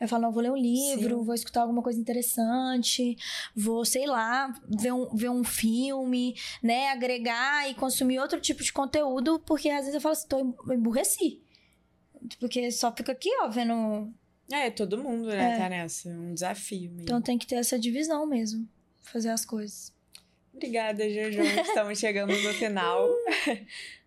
Eu 0.00 0.06
falo, 0.06 0.22
não, 0.22 0.32
vou 0.32 0.42
ler 0.42 0.52
um 0.52 0.56
livro, 0.56 1.18
Sim. 1.18 1.24
vou 1.24 1.34
escutar 1.34 1.62
alguma 1.62 1.82
coisa 1.82 1.98
interessante, 2.00 3.16
vou, 3.54 3.84
sei 3.84 4.06
lá, 4.06 4.52
ver 4.68 4.92
um, 4.92 5.14
ver 5.14 5.28
um 5.28 5.42
filme, 5.42 6.36
né? 6.62 6.90
Agregar 6.90 7.68
e 7.68 7.74
consumir 7.74 8.20
outro 8.20 8.40
tipo 8.40 8.62
de 8.62 8.72
conteúdo, 8.72 9.40
porque 9.40 9.68
às 9.68 9.80
vezes 9.80 9.94
eu 9.94 10.00
falo 10.00 10.12
assim, 10.12 10.28
tô 10.28 10.72
emburreci. 10.72 11.42
Porque 12.38 12.70
só 12.70 12.94
fica 12.94 13.12
aqui, 13.12 13.28
ó, 13.42 13.48
vendo. 13.48 14.12
É, 14.50 14.70
todo 14.70 15.02
mundo, 15.02 15.28
né, 15.28 15.54
É. 15.54 15.58
tá 15.58 15.68
nessa. 15.68 16.08
É 16.08 16.12
um 16.12 16.32
desafio 16.32 16.90
mesmo. 16.90 17.02
Então 17.02 17.20
tem 17.20 17.36
que 17.36 17.46
ter 17.46 17.56
essa 17.56 17.78
divisão 17.78 18.26
mesmo. 18.26 18.68
Fazer 19.02 19.30
as 19.30 19.44
coisas. 19.44 19.92
Obrigada, 20.54 21.08
Jojo. 21.08 21.40
Estamos 21.42 21.98
chegando 21.98 22.32
no 22.32 22.52
final. 22.54 23.08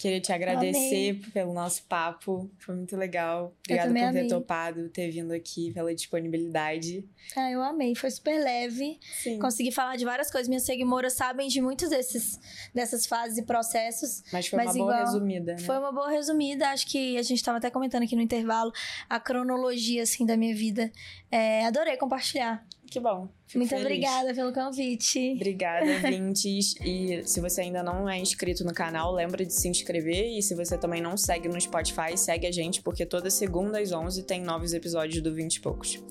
Queria 0.00 0.18
te 0.18 0.32
agradecer 0.32 1.20
pelo 1.30 1.52
nosso 1.52 1.82
papo. 1.82 2.50
Foi 2.58 2.74
muito 2.74 2.96
legal. 2.96 3.54
Obrigada 3.66 3.88
por 3.90 3.94
também 3.94 4.02
ter 4.12 4.18
amei. 4.20 4.28
topado, 4.28 4.88
ter 4.88 5.10
vindo 5.10 5.30
aqui, 5.32 5.72
pela 5.74 5.94
disponibilidade. 5.94 7.04
Ah, 7.36 7.50
eu 7.50 7.62
amei. 7.62 7.94
Foi 7.94 8.10
super 8.10 8.42
leve. 8.42 8.98
Sim. 9.22 9.38
Consegui 9.38 9.70
falar 9.70 9.96
de 9.96 10.06
várias 10.06 10.30
coisas. 10.30 10.48
Minhas 10.48 10.62
seguidoras 10.62 11.12
sabem 11.12 11.48
de 11.48 11.60
muitos 11.60 11.90
desses, 11.90 12.40
dessas 12.74 13.04
fases 13.04 13.36
e 13.36 13.42
processos. 13.42 14.22
Mas 14.32 14.46
foi 14.48 14.56
Mas 14.64 14.74
uma 14.74 14.84
boa 14.84 14.92
igual- 14.94 15.04
resumida, 15.12 15.52
né? 15.52 15.58
Foi 15.58 15.76
uma 15.78 15.92
boa 15.92 16.10
resumida. 16.10 16.68
Acho 16.70 16.86
que 16.86 17.18
a 17.18 17.22
gente 17.22 17.44
tava 17.44 17.58
até 17.58 17.68
comentando 17.68 18.04
aqui 18.04 18.16
no 18.16 18.22
intervalo 18.22 18.72
a 19.06 19.20
cronologia, 19.20 20.02
assim, 20.02 20.24
da 20.24 20.34
minha 20.34 20.54
vida. 20.54 20.90
É, 21.30 21.66
adorei 21.66 21.98
compartilhar. 21.98 22.66
Que 22.90 22.98
bom. 22.98 23.28
Muito 23.54 23.68
feliz. 23.68 23.84
obrigada 23.84 24.34
pelo 24.34 24.52
convite. 24.52 25.34
Obrigada, 25.36 25.86
Vintes. 26.10 26.74
E 26.84 27.22
se 27.24 27.40
você 27.40 27.60
ainda 27.62 27.84
não 27.84 28.08
é 28.08 28.18
inscrito 28.18 28.64
no 28.64 28.74
canal, 28.74 29.14
lembra 29.14 29.46
de 29.46 29.54
se 29.54 29.68
inscrever. 29.68 30.36
E 30.36 30.42
se 30.42 30.56
você 30.56 30.76
também 30.76 31.00
não 31.00 31.16
segue 31.16 31.48
no 31.48 31.60
Spotify, 31.60 32.16
segue 32.16 32.48
a 32.48 32.52
gente, 32.52 32.82
porque 32.82 33.06
toda 33.06 33.30
segunda 33.30 33.78
às 33.80 33.92
11 33.92 34.24
tem 34.24 34.42
novos 34.42 34.74
episódios 34.74 35.22
do 35.22 35.32
20 35.32 35.54
e 35.54 35.60
poucos. 35.60 36.02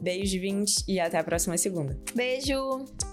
Beijo, 0.00 0.40
Vintes, 0.40 0.82
e 0.88 0.98
até 0.98 1.18
a 1.18 1.24
próxima 1.24 1.56
segunda. 1.58 1.98
Beijo! 2.14 3.11